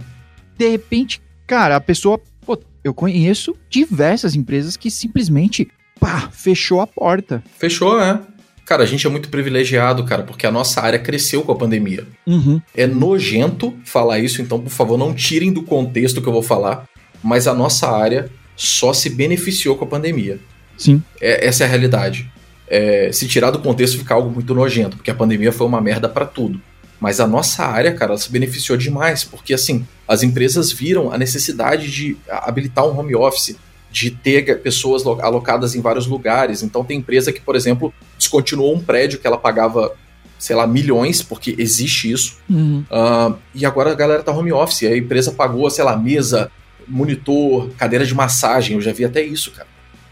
de 0.57 0.67
repente, 0.69 1.21
cara, 1.47 1.75
a 1.77 1.81
pessoa. 1.81 2.19
Pô, 2.45 2.59
eu 2.83 2.93
conheço 2.93 3.55
diversas 3.69 4.35
empresas 4.35 4.75
que 4.75 4.91
simplesmente, 4.91 5.69
pá, 5.99 6.27
fechou 6.31 6.81
a 6.81 6.87
porta. 6.87 7.41
Fechou, 7.57 8.01
é. 8.01 8.19
Cara, 8.65 8.83
a 8.83 8.85
gente 8.85 9.05
é 9.05 9.09
muito 9.09 9.29
privilegiado, 9.29 10.03
cara, 10.05 10.23
porque 10.23 10.47
a 10.47 10.51
nossa 10.51 10.81
área 10.81 10.97
cresceu 10.97 11.41
com 11.41 11.51
a 11.51 11.55
pandemia. 11.55 12.07
Uhum. 12.25 12.61
É 12.73 12.87
nojento 12.87 13.73
falar 13.83 14.19
isso, 14.19 14.41
então, 14.41 14.59
por 14.59 14.69
favor, 14.69 14.97
não 14.97 15.13
tirem 15.13 15.51
do 15.51 15.63
contexto 15.63 16.21
que 16.21 16.27
eu 16.27 16.33
vou 16.33 16.41
falar, 16.41 16.87
mas 17.21 17.47
a 17.47 17.53
nossa 17.53 17.89
área 17.89 18.29
só 18.55 18.93
se 18.93 19.09
beneficiou 19.09 19.75
com 19.75 19.83
a 19.85 19.87
pandemia. 19.87 20.39
Sim. 20.77 21.03
É- 21.19 21.45
essa 21.47 21.63
é 21.63 21.67
a 21.67 21.69
realidade. 21.69 22.31
É, 22.67 23.11
se 23.11 23.27
tirar 23.27 23.51
do 23.51 23.59
contexto 23.59 23.97
fica 23.97 24.13
algo 24.13 24.29
muito 24.29 24.53
nojento, 24.55 24.95
porque 24.95 25.11
a 25.11 25.15
pandemia 25.15 25.51
foi 25.51 25.67
uma 25.67 25.81
merda 25.81 26.07
pra 26.07 26.25
tudo. 26.25 26.61
Mas 26.99 27.19
a 27.19 27.27
nossa 27.27 27.65
área, 27.65 27.93
cara, 27.93 28.11
ela 28.11 28.17
se 28.17 28.31
beneficiou 28.31 28.77
demais, 28.77 29.25
porque 29.25 29.53
assim, 29.53 29.85
as 30.07 30.23
empresas 30.23 30.71
viram 30.71 31.11
a 31.11 31.17
necessidade 31.17 31.91
de 31.91 32.15
habilitar 32.29 32.85
um 32.87 32.97
home 32.97 33.13
office, 33.13 33.57
de 33.93 34.09
ter 34.09 34.59
pessoas 34.63 35.03
lo- 35.03 35.21
alocadas 35.21 35.75
em 35.75 35.81
vários 35.81 36.07
lugares. 36.07 36.63
Então 36.63 36.83
tem 36.83 36.97
empresa 36.97 37.31
que, 37.31 37.39
por 37.39 37.55
exemplo, 37.55 37.93
descontinuou 38.17 38.75
um 38.75 38.79
prédio 38.83 39.19
que 39.19 39.27
ela 39.27 39.37
pagava, 39.37 39.93
sei 40.39 40.55
lá, 40.55 40.65
milhões, 40.65 41.21
porque 41.21 41.53
existe 41.59 42.11
isso. 42.11 42.37
Uhum. 42.49 42.83
Ah, 42.89 43.33
e 43.53 43.63
agora 43.67 43.91
a 43.91 43.93
galera 43.95 44.23
tá 44.23 44.31
home 44.31 44.51
office. 44.51 44.81
A 44.83 44.97
empresa 44.97 45.31
pagou, 45.31 45.69
sei 45.69 45.83
lá, 45.85 45.95
mesa, 45.95 46.49
monitor, 46.87 47.69
cadeira 47.77 48.03
de 48.03 48.15
massagem. 48.15 48.75
Eu 48.75 48.81
já 48.81 48.91
vi 48.91 49.05
até 49.05 49.21
isso, 49.21 49.51
cara. 49.51 49.67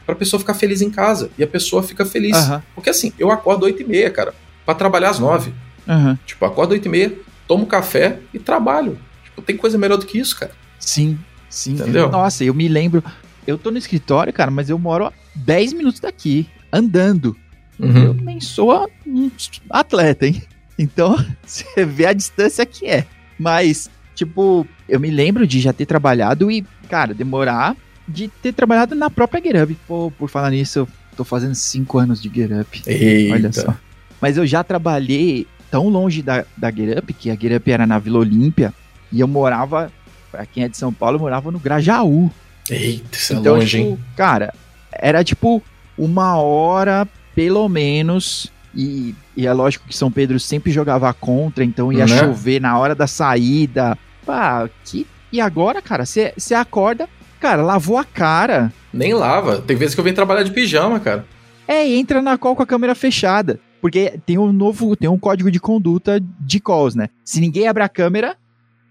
Pra 0.06 0.14
pessoa 0.14 0.40
ficar 0.40 0.54
feliz 0.54 0.82
em 0.84 0.92
casa. 0.92 1.32
E 1.36 1.44
a 1.44 1.48
pessoa 1.48 1.82
fica 1.82 2.06
feliz. 2.06 2.38
Aham. 2.38 2.62
Porque 2.76 2.92
assim, 2.92 3.12
eu 3.18 3.32
acordo 3.32 3.64
8 3.66 3.82
e 3.82 3.86
meia, 3.86 4.12
cara, 4.12 4.32
pra 4.64 4.76
trabalhar 4.76 5.10
às 5.10 5.18
9. 5.20 5.52
Aham. 5.88 6.20
Tipo, 6.24 6.46
acordo 6.46 6.74
8 6.74 6.86
e 6.86 6.90
meia, 6.90 7.14
tomo 7.48 7.66
café 7.66 8.20
e 8.32 8.38
trabalho. 8.38 9.00
Tipo, 9.24 9.42
tem 9.42 9.58
coisa 9.58 9.76
melhor 9.78 9.98
do 9.98 10.06
que 10.06 10.20
isso, 10.20 10.38
cara. 10.40 10.52
Sim, 10.80 11.18
sim. 11.50 11.74
Entendeu? 11.74 12.10
Nossa, 12.12 12.44
eu 12.44 12.54
me 12.54 12.68
lembro. 12.68 13.04
Eu 13.46 13.58
tô 13.58 13.72
no 13.72 13.78
escritório, 13.78 14.32
cara, 14.32 14.52
mas 14.52 14.70
eu 14.70 14.78
moro 14.78 15.06
a 15.06 15.14
10 15.36 15.74
minutos 15.74 16.00
daqui, 16.00 16.48
andando. 16.72 17.36
Eu 17.80 18.14
nem 18.14 18.40
sou 18.40 18.72
um 19.06 19.32
atleta, 19.70 20.28
hein? 20.28 20.42
Então, 20.80 21.16
você 21.46 21.86
vê 21.86 22.08
a 22.08 22.14
distância 22.14 22.66
que 22.66 22.88
é. 22.88 23.06
Mas, 23.38 23.88
tipo, 24.16 24.66
eu 24.90 25.00
me 25.00 25.12
lembro 25.12 25.46
de 25.46 25.60
já 25.60 25.72
ter 25.72 25.86
trabalhado 25.86 26.50
e, 26.50 26.66
cara, 26.90 27.14
demorar 27.14 27.76
de 28.08 28.28
ter 28.28 28.52
trabalhado 28.52 28.96
na 28.96 29.08
própria 29.10 29.42
GetUp. 29.44 29.78
Pô, 29.88 30.12
por 30.18 30.28
falar 30.28 30.50
nisso, 30.50 30.80
eu 30.80 30.88
tô 31.16 31.24
fazendo 31.24 31.54
5 31.54 32.00
anos 32.00 32.22
de 32.22 32.30
GetUp. 32.34 32.82
Eita. 32.88 33.34
Olha 33.34 33.52
só. 33.52 33.76
Mas 34.20 34.38
eu 34.38 34.48
já 34.48 34.64
trabalhei 34.64 35.46
tão 35.70 35.88
longe 35.88 36.22
da, 36.24 36.46
da 36.58 36.72
GetUp, 36.72 37.14
que 37.14 37.30
a 37.30 37.36
GetUp 37.36 37.72
era 37.72 37.86
na 37.86 38.00
Vila 38.00 38.20
Olímpia, 38.20 38.74
e 39.12 39.20
eu 39.20 39.28
morava, 39.28 39.92
pra 40.32 40.46
quem 40.46 40.64
é 40.64 40.68
de 40.68 40.78
São 40.78 40.92
Paulo, 40.92 41.18
eu 41.18 41.22
morava 41.22 41.52
no 41.52 41.60
Grajaú. 41.60 42.32
Eita, 42.70 43.18
isso 43.18 43.34
é 43.34 43.36
então, 43.38 43.56
longe, 43.56 43.78
tipo, 43.78 43.90
hein? 43.90 44.00
cara, 44.16 44.54
era 44.92 45.24
tipo 45.24 45.62
uma 45.98 46.38
hora, 46.38 47.08
pelo 47.36 47.68
menos, 47.68 48.52
e, 48.74 49.14
e 49.36 49.46
é 49.46 49.54
lógico 49.54 49.88
que 49.88 49.96
São 49.96 50.12
Pedro 50.12 50.40
sempre 50.40 50.72
jogava 50.72 51.14
contra, 51.14 51.64
então 51.64 51.92
ia 51.92 52.06
Né? 52.06 52.18
chover 52.18 52.62
na 52.62 52.78
hora 52.78 52.96
da 52.96 53.08
saída. 53.08 53.98
Pá, 54.26 54.70
que... 54.86 55.06
E 55.32 55.40
agora, 55.40 55.82
cara, 55.82 56.06
você 56.06 56.54
acorda, 56.54 57.08
Cara, 57.42 57.64
lavou 57.64 57.98
a 57.98 58.04
cara. 58.06 58.72
Nem 58.94 59.16
lava. 59.16 59.60
Tem 59.60 59.76
vezes 59.76 59.96
que 59.96 60.00
eu 60.00 60.04
venho 60.04 60.16
trabalhar 60.16 60.44
de 60.44 60.52
pijama, 60.52 61.00
cara. 61.00 61.26
É, 61.68 61.88
e 61.88 61.96
entra 61.96 62.22
na 62.22 62.38
call 62.38 62.56
com 62.56 62.62
a 62.62 62.68
câmera 62.68 62.94
fechada. 62.94 63.60
Porque 63.82 64.20
tem 64.28 64.38
um 64.38 64.54
novo, 64.54 64.96
tem 64.96 65.10
um 65.10 65.18
código 65.18 65.50
de 65.50 65.60
conduta 65.60 66.22
de 66.40 66.60
calls, 66.60 66.94
né? 66.94 67.10
Se 67.26 67.42
ninguém 67.42 67.68
abrir 67.68 67.82
a 67.82 67.90
câmera, 67.90 68.38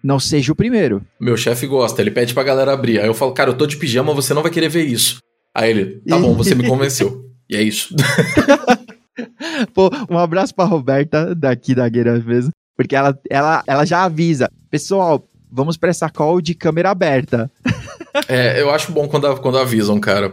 não 0.03 0.19
seja 0.19 0.53
o 0.53 0.57
primeiro. 0.57 1.03
Meu 1.21 1.37
chefe 1.37 1.67
gosta, 1.67 2.01
ele 2.01 2.11
pede 2.11 2.35
pra 2.35 2.43
galera 2.43 2.73
abrir. 2.73 3.01
Aí 3.01 3.07
eu 3.07 3.15
falo, 3.15 3.33
cara, 3.33 3.51
eu 3.51 3.57
tô 3.57 3.67
de 3.67 3.77
pijama, 3.77 4.15
você 4.15 4.35
não 4.35 4.43
vai 4.43 4.51
querer 4.51 4.69
ver 4.69 4.85
isso. 4.85 5.19
Aí 5.55 5.71
ele, 5.71 6.01
tá 6.09 6.19
bom, 6.19 6.35
você 6.35 6.55
me 6.55 6.67
convenceu. 6.67 7.25
e 7.49 7.57
é 7.57 7.63
isso. 7.63 7.95
Pô, 9.75 9.91
um 10.09 10.19
abraço 10.19 10.55
pra 10.55 10.65
Roberta, 10.65 11.35
daqui 11.35 11.75
da 11.75 11.89
Gueira 11.89 12.19
mesmo. 12.19 12.51
Porque 12.77 12.97
ela, 12.97 13.19
ela, 13.29 13.63
ela 13.67 13.85
já 13.85 14.05
avisa. 14.05 14.51
Pessoal, 14.71 15.27
vamos 15.51 15.77
pra 15.77 15.91
essa 15.91 16.09
call 16.09 16.41
de 16.41 16.55
câmera 16.55 16.91
aberta. 16.91 17.51
é, 18.29 18.61
eu 18.61 18.71
acho 18.71 18.93
bom 18.93 19.07
quando, 19.07 19.37
quando 19.37 19.59
avisam, 19.59 20.01
cara. 20.01 20.33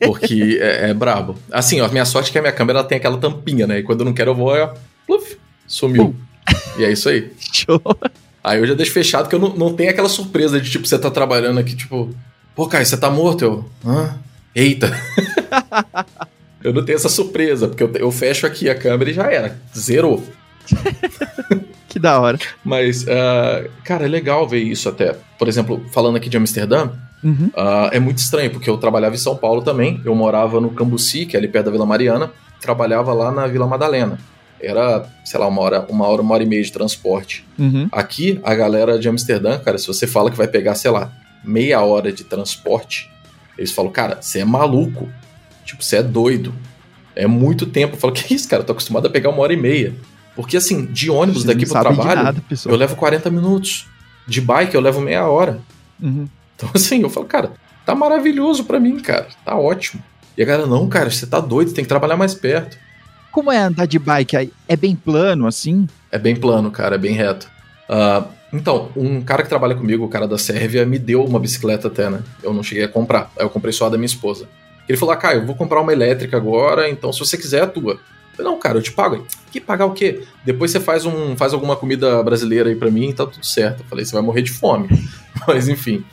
Porque 0.00 0.58
é, 0.60 0.90
é 0.90 0.94
brabo. 0.94 1.36
Assim, 1.50 1.80
ó, 1.80 1.88
minha 1.88 2.04
sorte 2.04 2.30
é 2.30 2.32
que 2.32 2.38
a 2.38 2.42
minha 2.42 2.52
câmera 2.52 2.82
tem 2.82 2.98
aquela 2.98 3.18
tampinha, 3.18 3.66
né? 3.66 3.78
E 3.78 3.82
quando 3.82 4.00
eu 4.00 4.06
não 4.06 4.12
quero, 4.12 4.32
eu 4.32 4.34
vou, 4.34 4.48
ó, 4.48 4.74
pluf, 5.06 5.38
sumiu. 5.66 6.14
E 6.78 6.84
é 6.84 6.90
isso 6.90 7.08
aí. 7.08 7.30
Show. 7.38 7.80
Aí 8.42 8.58
eu 8.58 8.66
já 8.66 8.74
deixo 8.74 8.92
fechado 8.92 9.28
que 9.28 9.34
eu 9.34 9.38
não, 9.38 9.54
não 9.54 9.72
tenho 9.72 9.90
aquela 9.90 10.08
surpresa 10.08 10.60
de, 10.60 10.70
tipo, 10.70 10.86
você 10.86 10.98
tá 10.98 11.10
trabalhando 11.10 11.60
aqui, 11.60 11.76
tipo, 11.76 12.14
pô, 12.54 12.66
Caio, 12.66 12.84
você 12.84 12.96
tá 12.96 13.10
morto? 13.10 13.44
Eu, 13.44 13.70
hã? 13.86 14.18
Eita. 14.54 14.92
eu 16.62 16.72
não 16.72 16.84
tenho 16.84 16.96
essa 16.96 17.08
surpresa, 17.08 17.68
porque 17.68 17.82
eu, 17.82 17.92
eu 17.94 18.10
fecho 18.10 18.46
aqui 18.46 18.68
a 18.68 18.74
câmera 18.74 19.10
e 19.10 19.14
já 19.14 19.30
era. 19.30 19.58
Zerou. 19.76 20.22
que 21.88 21.98
da 21.98 22.18
hora. 22.18 22.38
Mas, 22.64 23.04
uh, 23.04 23.68
cara, 23.84 24.04
é 24.04 24.08
legal 24.08 24.48
ver 24.48 24.60
isso 24.60 24.88
até. 24.88 25.16
Por 25.38 25.46
exemplo, 25.46 25.84
falando 25.92 26.16
aqui 26.16 26.28
de 26.28 26.36
Amsterdã, 26.36 26.90
uhum. 27.22 27.50
uh, 27.54 27.90
é 27.92 28.00
muito 28.00 28.18
estranho, 28.18 28.50
porque 28.50 28.68
eu 28.68 28.76
trabalhava 28.76 29.14
em 29.14 29.18
São 29.18 29.36
Paulo 29.36 29.62
também. 29.62 30.00
Eu 30.04 30.14
morava 30.14 30.60
no 30.60 30.70
Cambuci, 30.70 31.26
que 31.26 31.36
é 31.36 31.38
ali 31.38 31.48
perto 31.48 31.66
da 31.66 31.70
Vila 31.70 31.86
Mariana. 31.86 32.30
Trabalhava 32.60 33.12
lá 33.12 33.30
na 33.30 33.46
Vila 33.46 33.66
Madalena. 33.66 34.18
Era, 34.62 35.06
sei 35.24 35.40
lá, 35.40 35.48
uma 35.48 35.60
hora, 35.60 35.86
uma 35.88 36.06
hora, 36.06 36.22
uma 36.22 36.34
hora 36.34 36.42
e 36.42 36.46
meia 36.46 36.62
de 36.62 36.70
transporte. 36.70 37.44
Uhum. 37.58 37.88
Aqui, 37.90 38.40
a 38.44 38.54
galera 38.54 38.98
de 38.98 39.08
Amsterdã, 39.08 39.58
cara, 39.58 39.76
se 39.76 39.86
você 39.86 40.06
fala 40.06 40.30
que 40.30 40.36
vai 40.36 40.46
pegar, 40.46 40.74
sei 40.74 40.90
lá, 40.90 41.12
meia 41.44 41.80
hora 41.80 42.12
de 42.12 42.24
transporte, 42.24 43.10
eles 43.58 43.72
falam, 43.72 43.90
cara, 43.90 44.18
você 44.20 44.40
é 44.40 44.44
maluco. 44.44 45.08
Tipo, 45.64 45.82
você 45.82 45.96
é 45.96 46.02
doido. 46.02 46.54
É 47.14 47.26
muito 47.26 47.66
tempo. 47.66 47.96
Eu 47.96 48.00
falo, 48.00 48.12
que 48.12 48.34
isso, 48.34 48.48
cara? 48.48 48.62
Eu 48.62 48.66
tô 48.66 48.72
acostumado 48.72 49.06
a 49.06 49.10
pegar 49.10 49.30
uma 49.30 49.42
hora 49.42 49.52
e 49.52 49.56
meia. 49.56 49.94
Porque 50.34 50.56
assim, 50.56 50.86
de 50.86 51.10
ônibus 51.10 51.44
daqui 51.44 51.66
pro 51.66 51.78
trabalho, 51.78 52.22
nada, 52.22 52.42
eu 52.66 52.76
levo 52.76 52.96
40 52.96 53.30
minutos. 53.30 53.86
De 54.26 54.40
bike 54.40 54.74
eu 54.74 54.80
levo 54.80 55.00
meia 55.00 55.26
hora. 55.26 55.60
Uhum. 56.00 56.26
Então 56.56 56.70
assim, 56.74 57.02
eu 57.02 57.10
falo, 57.10 57.26
cara, 57.26 57.52
tá 57.84 57.94
maravilhoso 57.94 58.64
para 58.64 58.80
mim, 58.80 58.98
cara. 58.98 59.28
Tá 59.44 59.56
ótimo. 59.56 60.02
E 60.36 60.42
a 60.42 60.46
galera, 60.46 60.66
não, 60.66 60.88
cara, 60.88 61.10
você 61.10 61.26
tá 61.26 61.38
doido, 61.40 61.72
tem 61.72 61.84
que 61.84 61.88
trabalhar 61.88 62.16
mais 62.16 62.34
perto. 62.34 62.78
Como 63.32 63.50
é 63.50 63.56
andar 63.56 63.86
de 63.86 63.98
bike 63.98 64.36
aí? 64.36 64.52
É 64.68 64.76
bem 64.76 64.94
plano, 64.94 65.46
assim? 65.46 65.88
É 66.10 66.18
bem 66.18 66.36
plano, 66.36 66.70
cara, 66.70 66.96
é 66.96 66.98
bem 66.98 67.14
reto. 67.14 67.50
Uh, 67.88 68.28
então, 68.52 68.90
um 68.94 69.22
cara 69.22 69.42
que 69.42 69.48
trabalha 69.48 69.74
comigo, 69.74 70.04
o 70.04 70.08
cara 70.08 70.28
da 70.28 70.36
Sérvia, 70.36 70.84
me 70.84 70.98
deu 70.98 71.24
uma 71.24 71.40
bicicleta 71.40 71.88
até, 71.88 72.10
né? 72.10 72.22
Eu 72.42 72.52
não 72.52 72.62
cheguei 72.62 72.84
a 72.84 72.88
comprar. 72.88 73.32
Aí 73.38 73.44
eu 73.44 73.48
comprei 73.48 73.72
só 73.72 73.86
a 73.86 73.88
da 73.88 73.96
minha 73.96 74.06
esposa. 74.06 74.46
Ele 74.86 74.98
falou, 74.98 75.16
ah, 75.20 75.34
eu 75.34 75.46
vou 75.46 75.54
comprar 75.54 75.80
uma 75.80 75.92
elétrica 75.92 76.36
agora, 76.36 76.90
então 76.90 77.10
se 77.10 77.20
você 77.20 77.38
quiser, 77.38 77.62
é 77.62 77.66
tua. 77.66 77.98
Falei, 78.36 78.52
não, 78.52 78.58
cara, 78.58 78.76
eu 78.76 78.82
te 78.82 78.92
pago. 78.92 79.26
Que 79.50 79.60
pagar 79.60 79.86
o 79.86 79.92
quê? 79.92 80.22
Depois 80.44 80.70
você 80.70 80.80
faz, 80.80 81.06
um, 81.06 81.34
faz 81.34 81.54
alguma 81.54 81.76
comida 81.76 82.22
brasileira 82.22 82.68
aí 82.68 82.76
para 82.76 82.90
mim 82.90 83.08
e 83.08 83.14
tá 83.14 83.26
tudo 83.26 83.44
certo. 83.46 83.80
Eu 83.80 83.86
falei, 83.86 84.04
você 84.04 84.12
vai 84.12 84.22
morrer 84.22 84.42
de 84.42 84.50
fome. 84.50 84.88
Mas 85.48 85.68
enfim. 85.68 86.04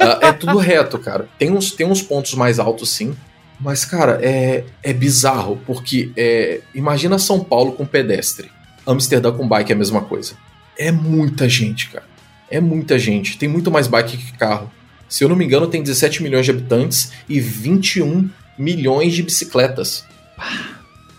Uh, 0.00 0.26
é 0.26 0.32
tudo 0.32 0.58
reto, 0.58 0.98
cara. 0.98 1.28
Tem 1.38 1.50
uns, 1.50 1.72
tem 1.72 1.86
uns 1.86 2.02
pontos 2.02 2.34
mais 2.34 2.60
altos, 2.60 2.90
sim. 2.90 3.16
Mas, 3.60 3.84
cara, 3.84 4.18
é, 4.22 4.64
é 4.82 4.92
bizarro, 4.92 5.60
porque 5.66 6.10
é, 6.16 6.60
imagina 6.74 7.18
São 7.18 7.42
Paulo 7.42 7.72
com 7.72 7.84
pedestre. 7.84 8.50
Amsterdã 8.86 9.32
com 9.32 9.46
bike 9.46 9.72
é 9.72 9.74
a 9.74 9.78
mesma 9.78 10.02
coisa. 10.02 10.34
É 10.78 10.92
muita 10.92 11.48
gente, 11.48 11.90
cara. 11.90 12.04
É 12.50 12.60
muita 12.60 12.98
gente. 12.98 13.36
Tem 13.36 13.48
muito 13.48 13.70
mais 13.70 13.86
bike 13.86 14.16
que 14.16 14.32
carro. 14.38 14.70
Se 15.08 15.24
eu 15.24 15.28
não 15.28 15.36
me 15.36 15.44
engano, 15.44 15.66
tem 15.66 15.82
17 15.82 16.22
milhões 16.22 16.44
de 16.44 16.52
habitantes 16.52 17.12
e 17.28 17.40
21 17.40 18.30
milhões 18.58 19.14
de 19.14 19.22
bicicletas. 19.22 20.04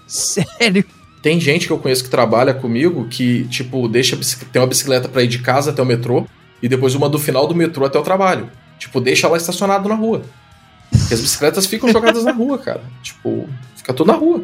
Sério? 0.07 0.85
Tem 1.21 1.39
gente 1.39 1.67
que 1.67 1.73
eu 1.73 1.77
conheço 1.77 2.03
que 2.03 2.09
trabalha 2.09 2.53
comigo 2.53 3.07
que, 3.09 3.43
tipo, 3.45 3.87
deixa 3.87 4.17
tem 4.51 4.61
uma 4.61 4.67
bicicleta 4.67 5.09
para 5.09 5.23
ir 5.23 5.27
de 5.27 5.39
casa 5.39 5.71
até 5.71 5.81
o 5.81 5.85
metrô 5.85 6.25
e 6.61 6.69
depois 6.69 6.95
uma 6.95 7.09
do 7.09 7.19
final 7.19 7.45
do 7.45 7.55
metrô 7.55 7.85
até 7.85 7.99
o 7.99 8.03
trabalho. 8.03 8.49
Tipo, 8.77 9.01
deixa 9.01 9.27
lá 9.27 9.35
estacionado 9.35 9.89
na 9.89 9.95
rua. 9.95 10.23
Porque 10.89 11.13
as 11.13 11.21
bicicletas 11.21 11.65
ficam 11.65 11.91
jogadas 11.91 12.23
na 12.23 12.31
rua, 12.31 12.57
cara. 12.57 12.81
Tipo, 13.01 13.47
fica 13.75 13.93
tudo 13.93 14.11
na 14.11 14.17
rua. 14.17 14.43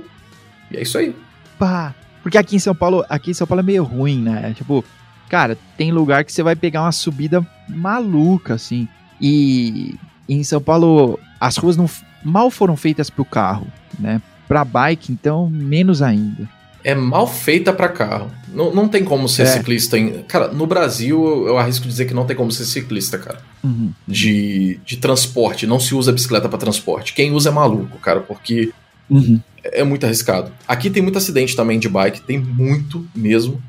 E 0.71 0.77
é 0.77 0.81
isso 0.81 0.97
aí. 0.97 1.15
Pá. 1.57 1.93
Porque 2.21 2.37
aqui 2.37 2.55
em 2.55 2.59
São 2.59 2.73
Paulo, 2.73 3.05
aqui 3.07 3.31
em 3.31 3.33
São 3.33 3.45
Paulo 3.45 3.59
é 3.59 3.63
meio 3.63 3.83
ruim, 3.83 4.21
né? 4.21 4.53
Tipo, 4.55 4.83
cara, 5.29 5.57
tem 5.77 5.91
lugar 5.91 6.23
que 6.25 6.33
você 6.33 6.41
vai 6.41 6.55
pegar 6.55 6.81
uma 6.81 6.91
subida 6.91 7.45
maluca, 7.69 8.55
assim. 8.55 8.87
E 9.21 9.95
em 10.27 10.43
São 10.43 10.59
Paulo, 10.59 11.19
as 11.39 11.57
ruas 11.57 11.77
não 11.77 11.87
mal 12.23 12.49
foram 12.49 12.75
feitas 12.75 13.09
pro 13.11 13.23
carro, 13.23 13.67
né? 13.99 14.19
Para 14.47 14.65
bike, 14.65 15.11
então, 15.11 15.49
menos 15.49 16.01
ainda. 16.01 16.49
É 16.85 16.93
mal 16.93 17.25
feita 17.25 17.73
para 17.73 17.89
carro. 17.89 18.31
Não, 18.53 18.71
não 18.71 18.87
tem 18.87 19.03
como 19.03 19.27
ser 19.27 19.41
é. 19.41 19.45
ciclista 19.47 19.97
em. 19.97 20.21
Cara, 20.21 20.49
no 20.49 20.67
Brasil, 20.67 21.47
eu 21.47 21.57
arrisco 21.57 21.87
dizer 21.87 22.05
que 22.05 22.13
não 22.13 22.27
tem 22.27 22.35
como 22.35 22.51
ser 22.51 22.63
ciclista, 22.63 23.17
cara. 23.17 23.39
Uhum. 23.63 23.91
De, 24.07 24.79
de 24.85 24.97
transporte. 24.97 25.65
Não 25.65 25.79
se 25.79 25.95
usa 25.95 26.11
bicicleta 26.11 26.47
para 26.47 26.59
transporte. 26.59 27.15
Quem 27.15 27.31
usa 27.31 27.49
é 27.49 27.51
maluco, 27.51 27.97
cara, 27.97 28.19
porque 28.19 28.71
uhum. 29.09 29.41
é, 29.63 29.83
muito 29.83 30.05
arriscado. 30.05 30.51
Aqui 30.67 30.91
tem 30.91 31.01
muito 31.01 31.17
acidente 31.17 31.55
também 31.55 31.79
de 31.79 31.89
bike, 31.89 32.21
tem 32.21 32.37
muito 32.37 33.03
mesmo. 33.15 33.59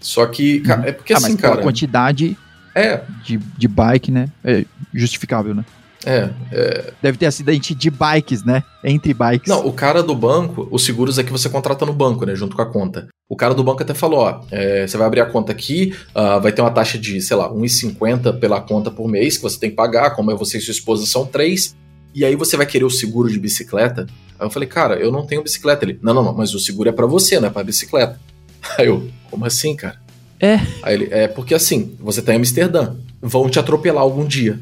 Só 0.00 0.26
que, 0.26 0.58
cara, 0.58 0.80
uhum. 0.80 0.88
é 0.88 0.92
porque 0.92 1.12
ah, 1.12 1.18
assim, 1.18 1.32
mas 1.34 1.40
cara. 1.40 1.62
quantidade 1.62 2.36
é. 2.74 3.02
de, 3.24 3.36
de 3.36 3.68
bike, 3.68 4.10
né? 4.10 4.28
É 4.42 4.64
justificável, 4.92 5.54
né? 5.54 5.64
É, 6.08 6.30
é, 6.50 6.92
Deve 7.02 7.18
ter 7.18 7.26
acidente 7.26 7.74
de 7.74 7.90
bikes, 7.90 8.42
né? 8.42 8.64
Entre 8.82 9.12
bikes. 9.12 9.46
Não, 9.46 9.66
o 9.66 9.74
cara 9.74 10.02
do 10.02 10.14
banco, 10.14 10.66
os 10.70 10.82
seguros 10.82 11.18
é 11.18 11.22
que 11.22 11.30
você 11.30 11.50
contrata 11.50 11.84
no 11.84 11.92
banco, 11.92 12.24
né? 12.24 12.34
Junto 12.34 12.56
com 12.56 12.62
a 12.62 12.66
conta. 12.66 13.08
O 13.28 13.36
cara 13.36 13.52
do 13.52 13.62
banco 13.62 13.82
até 13.82 13.92
falou: 13.92 14.20
ó, 14.20 14.40
é, 14.50 14.86
você 14.86 14.96
vai 14.96 15.06
abrir 15.06 15.20
a 15.20 15.26
conta 15.26 15.52
aqui, 15.52 15.94
uh, 16.16 16.40
vai 16.40 16.50
ter 16.50 16.62
uma 16.62 16.70
taxa 16.70 16.96
de, 16.96 17.20
sei 17.20 17.36
lá, 17.36 17.52
1,50 17.52 18.38
pela 18.38 18.58
conta 18.58 18.90
por 18.90 19.06
mês 19.06 19.36
que 19.36 19.42
você 19.42 19.60
tem 19.60 19.68
que 19.68 19.76
pagar, 19.76 20.16
como 20.16 20.30
é 20.30 20.34
você 20.34 20.56
e 20.56 20.60
sua 20.62 20.72
esposa 20.72 21.04
são 21.04 21.26
três. 21.26 21.76
E 22.14 22.24
aí 22.24 22.34
você 22.34 22.56
vai 22.56 22.64
querer 22.64 22.86
o 22.86 22.90
seguro 22.90 23.30
de 23.30 23.38
bicicleta? 23.38 24.06
Aí 24.38 24.46
eu 24.46 24.50
falei, 24.50 24.66
cara, 24.66 24.94
eu 24.96 25.12
não 25.12 25.26
tenho 25.26 25.42
bicicleta. 25.42 25.84
Ele, 25.84 25.98
não, 26.00 26.14
não, 26.14 26.24
não, 26.24 26.34
mas 26.34 26.54
o 26.54 26.58
seguro 26.58 26.88
é 26.88 26.92
para 26.92 27.06
você, 27.06 27.38
não 27.38 27.48
é 27.48 27.50
pra 27.50 27.62
bicicleta. 27.62 28.18
Aí 28.78 28.86
eu, 28.86 29.06
como 29.30 29.44
assim, 29.44 29.76
cara? 29.76 30.00
É. 30.40 30.58
Aí 30.82 30.94
ele, 30.94 31.08
é 31.10 31.28
porque 31.28 31.54
assim, 31.54 31.94
você 32.00 32.22
tá 32.22 32.32
em 32.32 32.36
Amsterdã, 32.36 32.94
vão 33.20 33.50
te 33.50 33.58
atropelar 33.58 34.02
algum 34.02 34.24
dia. 34.24 34.58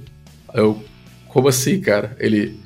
Aí 0.48 0.60
eu, 0.60 0.82
como 1.36 1.48
assim, 1.48 1.78
cara? 1.80 2.16
Ele. 2.18 2.58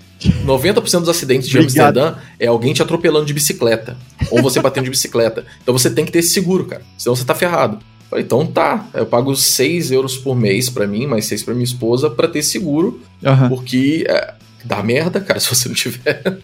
90% 0.46 1.00
dos 1.00 1.08
acidentes 1.08 1.48
de 1.48 1.58
Obrigado. 1.58 1.98
Amsterdã 1.98 2.20
é 2.38 2.46
alguém 2.46 2.72
te 2.72 2.80
atropelando 2.82 3.26
de 3.26 3.34
bicicleta. 3.34 3.96
Ou 4.30 4.40
você 4.40 4.60
batendo 4.60 4.84
de 4.84 4.90
bicicleta. 4.90 5.44
Então 5.60 5.76
você 5.76 5.90
tem 5.90 6.04
que 6.04 6.12
ter 6.12 6.20
esse 6.20 6.28
seguro, 6.28 6.66
cara. 6.66 6.82
Senão 6.96 7.16
você 7.16 7.24
tá 7.24 7.34
ferrado. 7.34 7.78
Falei, 8.08 8.24
então 8.24 8.46
tá. 8.46 8.88
Eu 8.94 9.06
pago 9.06 9.34
6 9.34 9.90
euros 9.90 10.16
por 10.16 10.36
mês 10.36 10.68
para 10.68 10.86
mim, 10.86 11.06
mais 11.06 11.24
6 11.24 11.42
pra 11.42 11.54
minha 11.54 11.64
esposa, 11.64 12.08
para 12.08 12.28
ter 12.28 12.44
seguro. 12.44 13.00
Uhum. 13.24 13.48
Porque 13.48 14.04
é, 14.08 14.34
dá 14.64 14.82
merda, 14.84 15.20
cara, 15.20 15.40
se 15.40 15.48
você 15.48 15.68
não 15.68 15.74
tiver. 15.74 16.38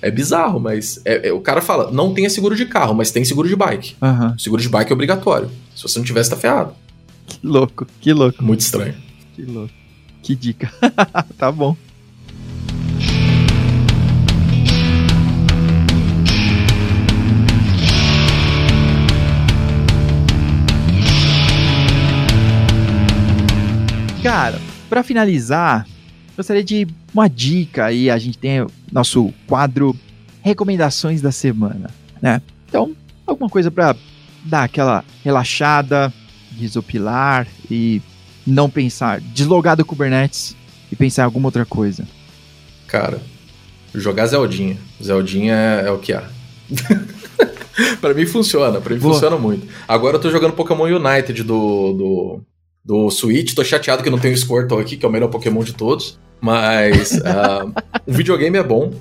É 0.00 0.10
bizarro, 0.10 0.58
mas 0.58 1.00
é, 1.04 1.28
é, 1.28 1.32
o 1.32 1.40
cara 1.40 1.60
fala: 1.60 1.92
não 1.92 2.12
tenha 2.12 2.30
seguro 2.30 2.56
de 2.56 2.66
carro, 2.66 2.94
mas 2.94 3.12
tem 3.12 3.24
seguro 3.24 3.48
de 3.48 3.54
bike. 3.54 3.94
Uhum. 4.02 4.38
Seguro 4.38 4.60
de 4.60 4.68
bike 4.68 4.90
é 4.90 4.94
obrigatório. 4.94 5.50
Se 5.76 5.82
você 5.82 5.98
não 5.98 6.06
tiver, 6.06 6.24
você 6.24 6.30
tá 6.30 6.36
ferrado. 6.36 6.72
Que 7.26 7.46
louco, 7.46 7.86
que 8.00 8.12
louco. 8.12 8.42
Muito 8.42 8.60
estranho. 8.60 8.94
Que 9.36 9.42
louco. 9.42 9.72
Que 10.28 10.36
dica. 10.36 10.70
tá 11.38 11.50
bom. 11.50 11.74
Cara, 24.22 24.60
para 24.90 25.02
finalizar, 25.02 25.86
gostaria 26.36 26.62
de 26.62 26.86
uma 27.14 27.26
dica 27.26 27.86
aí. 27.86 28.10
A 28.10 28.18
gente 28.18 28.36
tem 28.36 28.66
nosso 28.92 29.32
quadro 29.46 29.98
recomendações 30.42 31.22
da 31.22 31.32
semana, 31.32 31.88
né? 32.20 32.42
Então, 32.68 32.94
alguma 33.26 33.48
coisa 33.48 33.70
para 33.70 33.96
dar 34.44 34.64
aquela 34.64 35.02
relaxada, 35.24 36.12
desopilar 36.50 37.46
e 37.70 38.02
não 38.48 38.70
pensar, 38.70 39.20
deslogar 39.20 39.76
do 39.76 39.84
Kubernetes 39.84 40.56
e 40.90 40.96
pensar 40.96 41.22
em 41.22 41.24
alguma 41.26 41.48
outra 41.48 41.64
coisa? 41.64 42.06
Cara, 42.86 43.20
jogar 43.94 44.26
Zeldinha. 44.26 44.76
Zeldinha 45.02 45.54
é, 45.54 45.88
é 45.88 45.90
o 45.90 45.98
que 45.98 46.12
há. 46.12 46.28
pra 48.00 48.14
mim 48.14 48.26
funciona, 48.26 48.80
pra 48.80 48.94
mim 48.94 49.00
Boa. 49.00 49.14
funciona 49.14 49.36
muito. 49.36 49.66
Agora 49.86 50.16
eu 50.16 50.20
tô 50.20 50.30
jogando 50.30 50.54
Pokémon 50.54 50.84
United 50.84 51.42
do, 51.42 51.92
do, 51.92 52.40
do 52.84 53.10
Switch. 53.10 53.54
Tô 53.54 53.62
chateado 53.62 54.02
que 54.02 54.10
não 54.10 54.18
tem 54.18 54.32
o 54.32 54.36
Squirtle 54.36 54.80
aqui, 54.80 54.96
que 54.96 55.04
é 55.04 55.08
o 55.08 55.12
melhor 55.12 55.28
Pokémon 55.28 55.62
de 55.62 55.74
todos. 55.74 56.18
Mas 56.40 57.12
uh, 57.12 57.72
o 58.06 58.12
videogame 58.12 58.56
é 58.56 58.62
bom. 58.62 58.92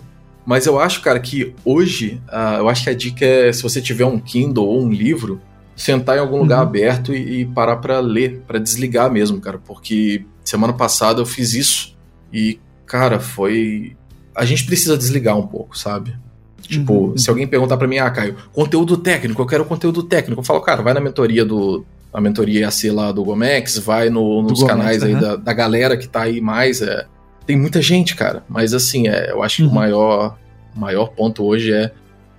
Mas 0.45 0.65
eu 0.65 0.79
acho, 0.79 1.01
cara, 1.01 1.19
que 1.19 1.53
hoje, 1.65 2.21
uh, 2.29 2.59
eu 2.59 2.69
acho 2.69 2.83
que 2.83 2.89
a 2.89 2.93
dica 2.93 3.25
é, 3.25 3.51
se 3.51 3.61
você 3.61 3.81
tiver 3.81 4.05
um 4.05 4.17
Kindle 4.17 4.65
ou 4.65 4.81
um 4.81 4.89
livro, 4.89 5.41
sentar 5.77 6.17
em 6.17 6.19
algum 6.19 6.39
lugar 6.39 6.57
uhum. 6.57 6.63
aberto 6.63 7.13
e, 7.13 7.41
e 7.41 7.45
parar 7.45 7.77
para 7.77 7.99
ler, 7.99 8.41
para 8.47 8.59
desligar 8.59 9.11
mesmo, 9.11 9.39
cara. 9.39 9.59
Porque 9.59 10.25
semana 10.43 10.73
passada 10.73 11.21
eu 11.21 11.25
fiz 11.25 11.53
isso 11.53 11.95
e, 12.33 12.59
cara, 12.85 13.19
foi. 13.19 13.95
A 14.35 14.43
gente 14.43 14.65
precisa 14.65 14.97
desligar 14.97 15.37
um 15.37 15.45
pouco, 15.45 15.77
sabe? 15.77 16.15
Tipo, 16.61 16.93
uhum. 16.93 17.17
se 17.17 17.29
alguém 17.29 17.47
perguntar 17.47 17.77
para 17.77 17.87
mim, 17.87 17.99
ah, 17.99 18.09
Caio, 18.09 18.35
conteúdo 18.51 18.97
técnico, 18.97 19.41
eu 19.41 19.45
quero 19.45 19.63
conteúdo 19.63 20.03
técnico. 20.03 20.41
Eu 20.41 20.43
falo, 20.45 20.59
cara, 20.61 20.81
vai 20.81 20.93
na 20.93 20.99
mentoria 20.99 21.45
do. 21.45 21.85
A 22.11 22.19
mentoria 22.19 22.61
IAC 22.61 22.89
lá 22.89 23.11
do 23.11 23.23
Gomex, 23.23 23.77
vai 23.77 24.09
no, 24.09 24.41
nos 24.41 24.61
Gomex, 24.61 24.67
canais 24.67 25.03
aí 25.03 25.13
da, 25.13 25.35
da 25.35 25.53
galera 25.53 25.95
que 25.95 26.07
tá 26.07 26.23
aí 26.23 26.41
mais. 26.41 26.81
É, 26.81 27.05
tem 27.45 27.55
muita 27.55 27.81
gente, 27.81 28.15
cara. 28.15 28.43
Mas 28.49 28.73
assim, 28.73 29.07
é, 29.07 29.31
eu 29.31 29.43
acho 29.43 29.61
uhum. 29.61 29.69
que 29.69 29.75
o 29.75 29.77
uhum. 29.77 29.81
maior, 29.81 30.37
maior 30.75 31.07
ponto 31.09 31.43
hoje 31.43 31.71
é 31.71 31.91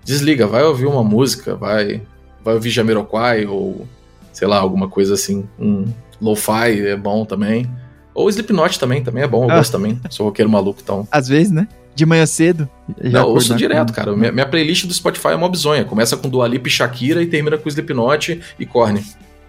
desliga, 0.05 0.47
vai 0.47 0.65
ouvir 0.65 0.87
uma 0.87 1.05
música, 1.05 1.55
vai, 1.55 2.03
vai 2.49 2.55
ouvir 2.55 2.71
Jamiroquai 2.71 3.45
ou 3.45 3.87
sei 4.33 4.49
lá, 4.49 4.59
alguma 4.59 4.89
coisa 4.89 5.15
assim. 5.15 5.47
Um 5.59 5.85
lo-fi 6.21 6.87
é 6.87 6.97
bom 6.97 7.25
também. 7.25 7.69
Ou 8.15 8.29
Slipknot 8.29 8.81
também, 8.81 9.03
também 9.03 9.23
é 9.23 9.27
bom, 9.27 9.45
eu 9.45 9.51
ah. 9.51 9.57
gosto 9.57 9.73
também. 9.73 10.01
Sou 10.11 10.27
roqueiro 10.27 10.51
maluco, 10.51 10.81
então. 10.83 11.07
Às 11.11 11.29
vezes, 11.29 11.53
né? 11.53 11.69
De 11.95 12.07
manhã 12.07 12.25
cedo. 12.25 12.69
Já 13.01 13.21
Não, 13.21 13.29
ouço 13.29 13.55
direto, 13.55 13.93
cara. 13.93 14.17
Minha, 14.17 14.33
minha, 14.33 14.47
playlist 14.47 14.87
do 14.87 14.95
Spotify 14.95 15.29
é 15.29 15.35
uma 15.35 15.49
bizonha. 15.49 15.85
Começa 15.85 16.17
com 16.17 16.29
Dua 16.29 16.49
Lipa 16.49 16.69
e 16.69 16.71
Shakira 16.71 17.23
e 17.23 17.27
termina 17.27 17.59
com 17.59 17.69
Slipknot 17.69 18.41
e 18.59 18.67
Korn. 18.67 19.05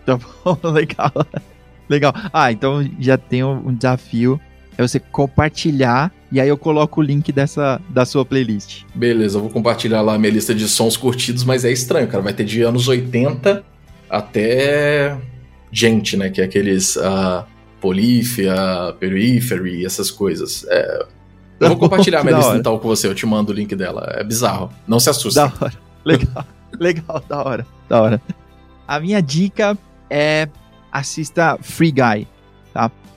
Tá 0.06 0.18
bom, 0.18 0.58
legal. 0.70 1.12
Legal. 1.88 2.14
Ah, 2.34 2.52
então 2.52 2.88
já 3.00 3.18
tem 3.18 3.44
um 3.44 3.74
desafio 3.74 4.40
é 4.80 4.88
você 4.88 4.98
compartilhar 4.98 6.10
e 6.32 6.40
aí 6.40 6.48
eu 6.48 6.58
coloco 6.58 7.02
o 7.02 7.04
link 7.04 7.34
dessa 7.34 7.82
da 7.90 8.06
sua 8.06 8.24
playlist. 8.24 8.84
Beleza, 8.96 9.38
eu 9.38 9.42
vou 9.42 9.50
compartilhar 9.50 10.02
lá 10.02 10.14
a 10.14 10.18
minha 10.18 10.32
lista 10.32 10.56
de 10.56 10.70
sons 10.70 10.96
curtidos, 10.96 11.44
mas 11.44 11.66
é 11.66 11.72
estranho, 11.72 12.08
cara. 12.08 12.24
Vai 12.24 12.32
ter 12.32 12.46
de 12.46 12.62
anos 12.62 12.88
80 12.88 13.62
até 14.10 15.18
gente, 15.70 16.16
né? 16.16 16.30
Que 16.30 16.40
é 16.40 16.46
aqueles 16.46 16.96
uh, 16.96 17.44
Polífia, 17.82 18.56
Periphery, 19.02 19.86
essas 19.86 20.10
coisas. 20.10 20.66
É... 20.70 21.06
Eu 21.60 21.68
vou 21.68 21.78
compartilhar 21.78 22.24
minha 22.24 22.38
lista 22.38 22.56
então 22.56 22.80
com 22.80 22.88
você, 22.88 23.06
eu 23.06 23.14
te 23.14 23.26
mando 23.26 23.52
o 23.52 23.56
link 23.56 23.76
dela. 23.76 24.10
É 24.16 24.24
bizarro. 24.24 24.72
Não 24.88 24.98
se 25.02 25.10
assuste. 25.10 25.36
Da 25.36 25.52
hora. 25.60 25.74
Legal. 26.06 26.46
Legal, 26.80 27.22
da 27.28 27.44
hora. 27.44 27.68
Da 27.90 28.02
hora. 28.02 28.22
A 28.88 28.98
minha 28.98 29.22
dica 29.22 29.78
é 30.10 30.48
assista 30.90 31.60
Free 31.62 31.92
Guy? 31.92 32.26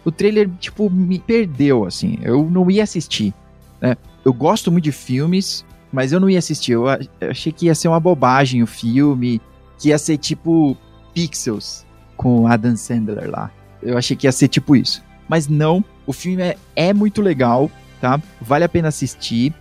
O 0.05 0.11
trailer, 0.11 0.48
tipo, 0.59 0.90
me 0.90 1.18
perdeu, 1.18 1.84
assim. 1.84 2.18
Eu 2.22 2.48
não 2.50 2.70
ia 2.70 2.82
assistir, 2.82 3.32
né? 3.80 3.96
Eu 4.24 4.32
gosto 4.32 4.70
muito 4.70 4.84
de 4.84 4.92
filmes, 4.92 5.64
mas 5.92 6.12
eu 6.12 6.20
não 6.20 6.30
ia 6.30 6.38
assistir. 6.38 6.72
Eu, 6.72 6.84
achei 7.28 7.53
que 7.53 7.66
ia 7.66 7.74
ser 7.74 7.88
uma 7.88 8.00
bobagem 8.00 8.62
o 8.62 8.66
filme, 8.66 9.40
que 9.78 9.88
ia 9.88 9.98
ser 9.98 10.16
tipo 10.16 10.76
Pixels 11.12 11.84
com 12.16 12.46
Adam 12.46 12.76
Sandler 12.76 13.30
lá. 13.30 13.50
Eu 13.82 13.98
achei 13.98 14.16
que 14.16 14.26
ia 14.26 14.32
ser 14.32 14.48
tipo 14.48 14.76
isso. 14.76 15.03
Mas 15.28 15.48
não, 15.48 15.84
o 16.07 16.12
filme 16.12 16.42
é, 16.42 16.57
é 16.76 16.92
muito 16.92 17.20
legal, 17.20 17.70
tá? 18.00 18.20
Vale 18.40 18.64
a 18.64 18.68
pena 18.68 18.88
assistir. 18.88 19.53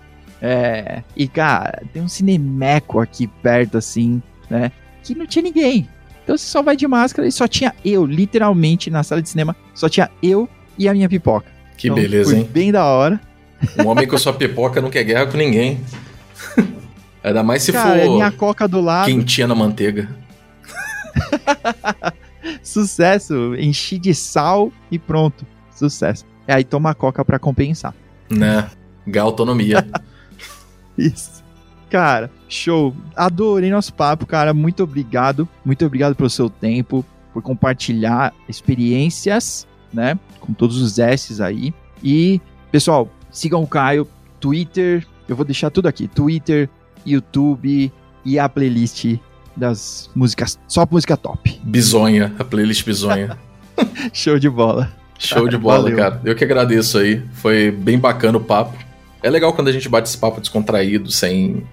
É, 0.42 1.04
e, 1.16 1.28
cara, 1.28 1.84
tem 1.94 2.02
um 2.02 2.08
cinemeco 2.08 3.00
aqui 3.00 3.28
perto, 3.28 3.78
assim, 3.78 4.22
né? 4.50 4.72
Que 5.04 5.14
não 5.16 5.26
tinha 5.26 5.44
ninguém. 5.44 5.88
Então 6.24 6.38
você 6.38 6.45
só 6.45 6.61
vai 6.61 6.76
de 6.76 6.88
máscara 6.88 7.28
e 7.28 7.32
só 7.32 7.47
tinha 7.47 7.74
eu, 7.84 8.05
literalmente, 8.05 8.89
na 8.89 9.03
sala 9.03 9.22
de 9.22 9.30
cinema, 9.30 9.55
só 9.74 9.89
tinha 9.89 10.09
eu 10.22 10.47
e 10.78 10.88
a 10.88 10.93
minha 10.93 11.09
pipoca. 11.09 11.47
Que 11.78 11.88
então, 11.88 11.95
beleza, 11.95 12.38
hein? 12.38 12.47
Bem 12.51 12.72
da 12.72 12.86
hora. 12.86 13.19
Um 13.80 13.88
homem 13.88 14.07
com 14.07 14.17
sua 14.17 14.34
pipoca 14.34 14.82
não 14.82 14.89
quer 14.89 15.03
guerra 15.03 15.28
com 15.28 15.38
ninguém. 15.38 15.80
Ainda 17.24 17.43
mais 17.43 17.63
se 17.63 17.72
Cara, 17.72 17.89
for. 17.89 17.99
É 17.99 18.07
minha 18.07 18.32
coca 18.32 18.67
do 18.67 18.82
lado. 18.82 19.05
Quentinha 19.05 19.47
na 19.47 19.55
manteiga. 19.55 20.09
Sucesso. 22.63 23.55
Enchi 23.55 23.99
de 23.99 24.13
sal 24.15 24.72
e 24.89 24.97
pronto. 24.97 25.45
Sucesso. 25.76 26.26
E 26.47 26.51
aí 26.51 26.63
toma 26.63 26.91
a 26.91 26.95
coca 26.95 27.24
pra 27.24 27.38
compensar. 27.38 27.93
Né? 28.30 28.69
Galtonomia. 29.05 29.88
Isso. 30.97 31.41
Cara, 31.92 32.32
show. 32.48 32.96
Adorei 33.14 33.70
nosso 33.70 33.94
papo, 33.94 34.26
cara. 34.26 34.54
Muito 34.54 34.82
obrigado. 34.82 35.48
Muito 35.64 35.86
obrigado 35.86 36.16
pelo 36.16 36.30
seu 36.30 36.50
tempo, 36.50 37.06
por 37.34 37.44
compartilhar 37.44 38.34
experiências, 38.48 39.68
né? 39.94 40.18
Com 40.39 40.54
todos 40.54 40.82
os 40.82 40.98
S's 40.98 41.42
aí. 41.42 41.74
E, 42.02 42.39
pessoal, 42.72 43.10
sigam 43.30 43.62
o 43.62 43.68
Caio, 43.68 44.08
Twitter. 44.39 45.06
Eu 45.28 45.36
vou 45.36 45.44
deixar 45.44 45.70
tudo 45.70 45.88
aqui: 45.88 46.08
Twitter, 46.08 46.70
YouTube 47.06 47.92
e 48.24 48.39
a 48.39 48.48
playlist 48.48 49.18
das 49.56 50.10
músicas, 50.16 50.58
só 50.70 50.88
música 50.89 51.18
top. 51.18 51.60
Bizonha, 51.62 52.34
a 52.39 52.44
playlist 52.46 52.86
bizonha. 52.86 53.38
Show 54.14 54.39
de 54.39 54.50
bola. 54.50 54.89
Show 55.20 55.50
de 55.50 55.58
bola, 55.58 55.84
Valeu. 55.84 55.98
cara. 55.98 56.22
Eu 56.24 56.36
que 56.36 56.44
agradeço 56.46 56.98
aí. 56.98 57.22
Foi 57.34 57.70
bem 57.70 58.00
bacana 58.00 58.38
o 58.38 58.42
papo. 58.42 58.78
É 59.22 59.30
legal 59.30 59.54
quando 59.54 59.68
a 59.68 59.72
gente 59.74 59.89
bate 59.89 60.08
esse 60.08 60.18
papo 60.18 60.39
descontraído, 60.39 61.12
sem 61.12 61.68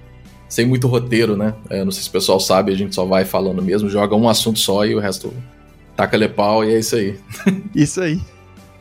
sem 0.49 0.67
muito 0.67 0.89
roteiro, 0.89 1.37
né? 1.37 1.55
É, 1.69 1.85
não 1.85 1.93
sei 1.93 2.03
se 2.03 2.09
o 2.09 2.13
pessoal 2.13 2.41
sabe, 2.41 2.73
a 2.73 2.77
gente 2.77 2.95
só 2.95 3.05
vai 3.05 3.25
falando 3.25 3.63
mesmo, 3.63 3.89
joga 3.89 4.17
um 4.17 4.29
assunto 4.29 4.59
só 4.59 4.85
e 4.87 4.95
o 4.95 4.99
resto 4.99 5.33
taca-lhe 5.97 6.29
pau 6.29 6.65
e 6.65 6.75
é 6.75 6.79
isso 6.79 6.97
aí. 6.97 7.19
Isso 7.75 8.01
aí. 8.01 8.21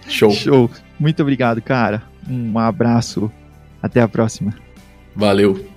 Show. 0.07 0.31
Show. 0.31 0.71
Muito 0.99 1.21
obrigado, 1.21 1.61
cara. 1.61 2.03
Um 2.29 2.57
abraço. 2.57 3.31
Até 3.81 4.01
a 4.01 4.07
próxima. 4.07 4.55
Valeu. 5.15 5.76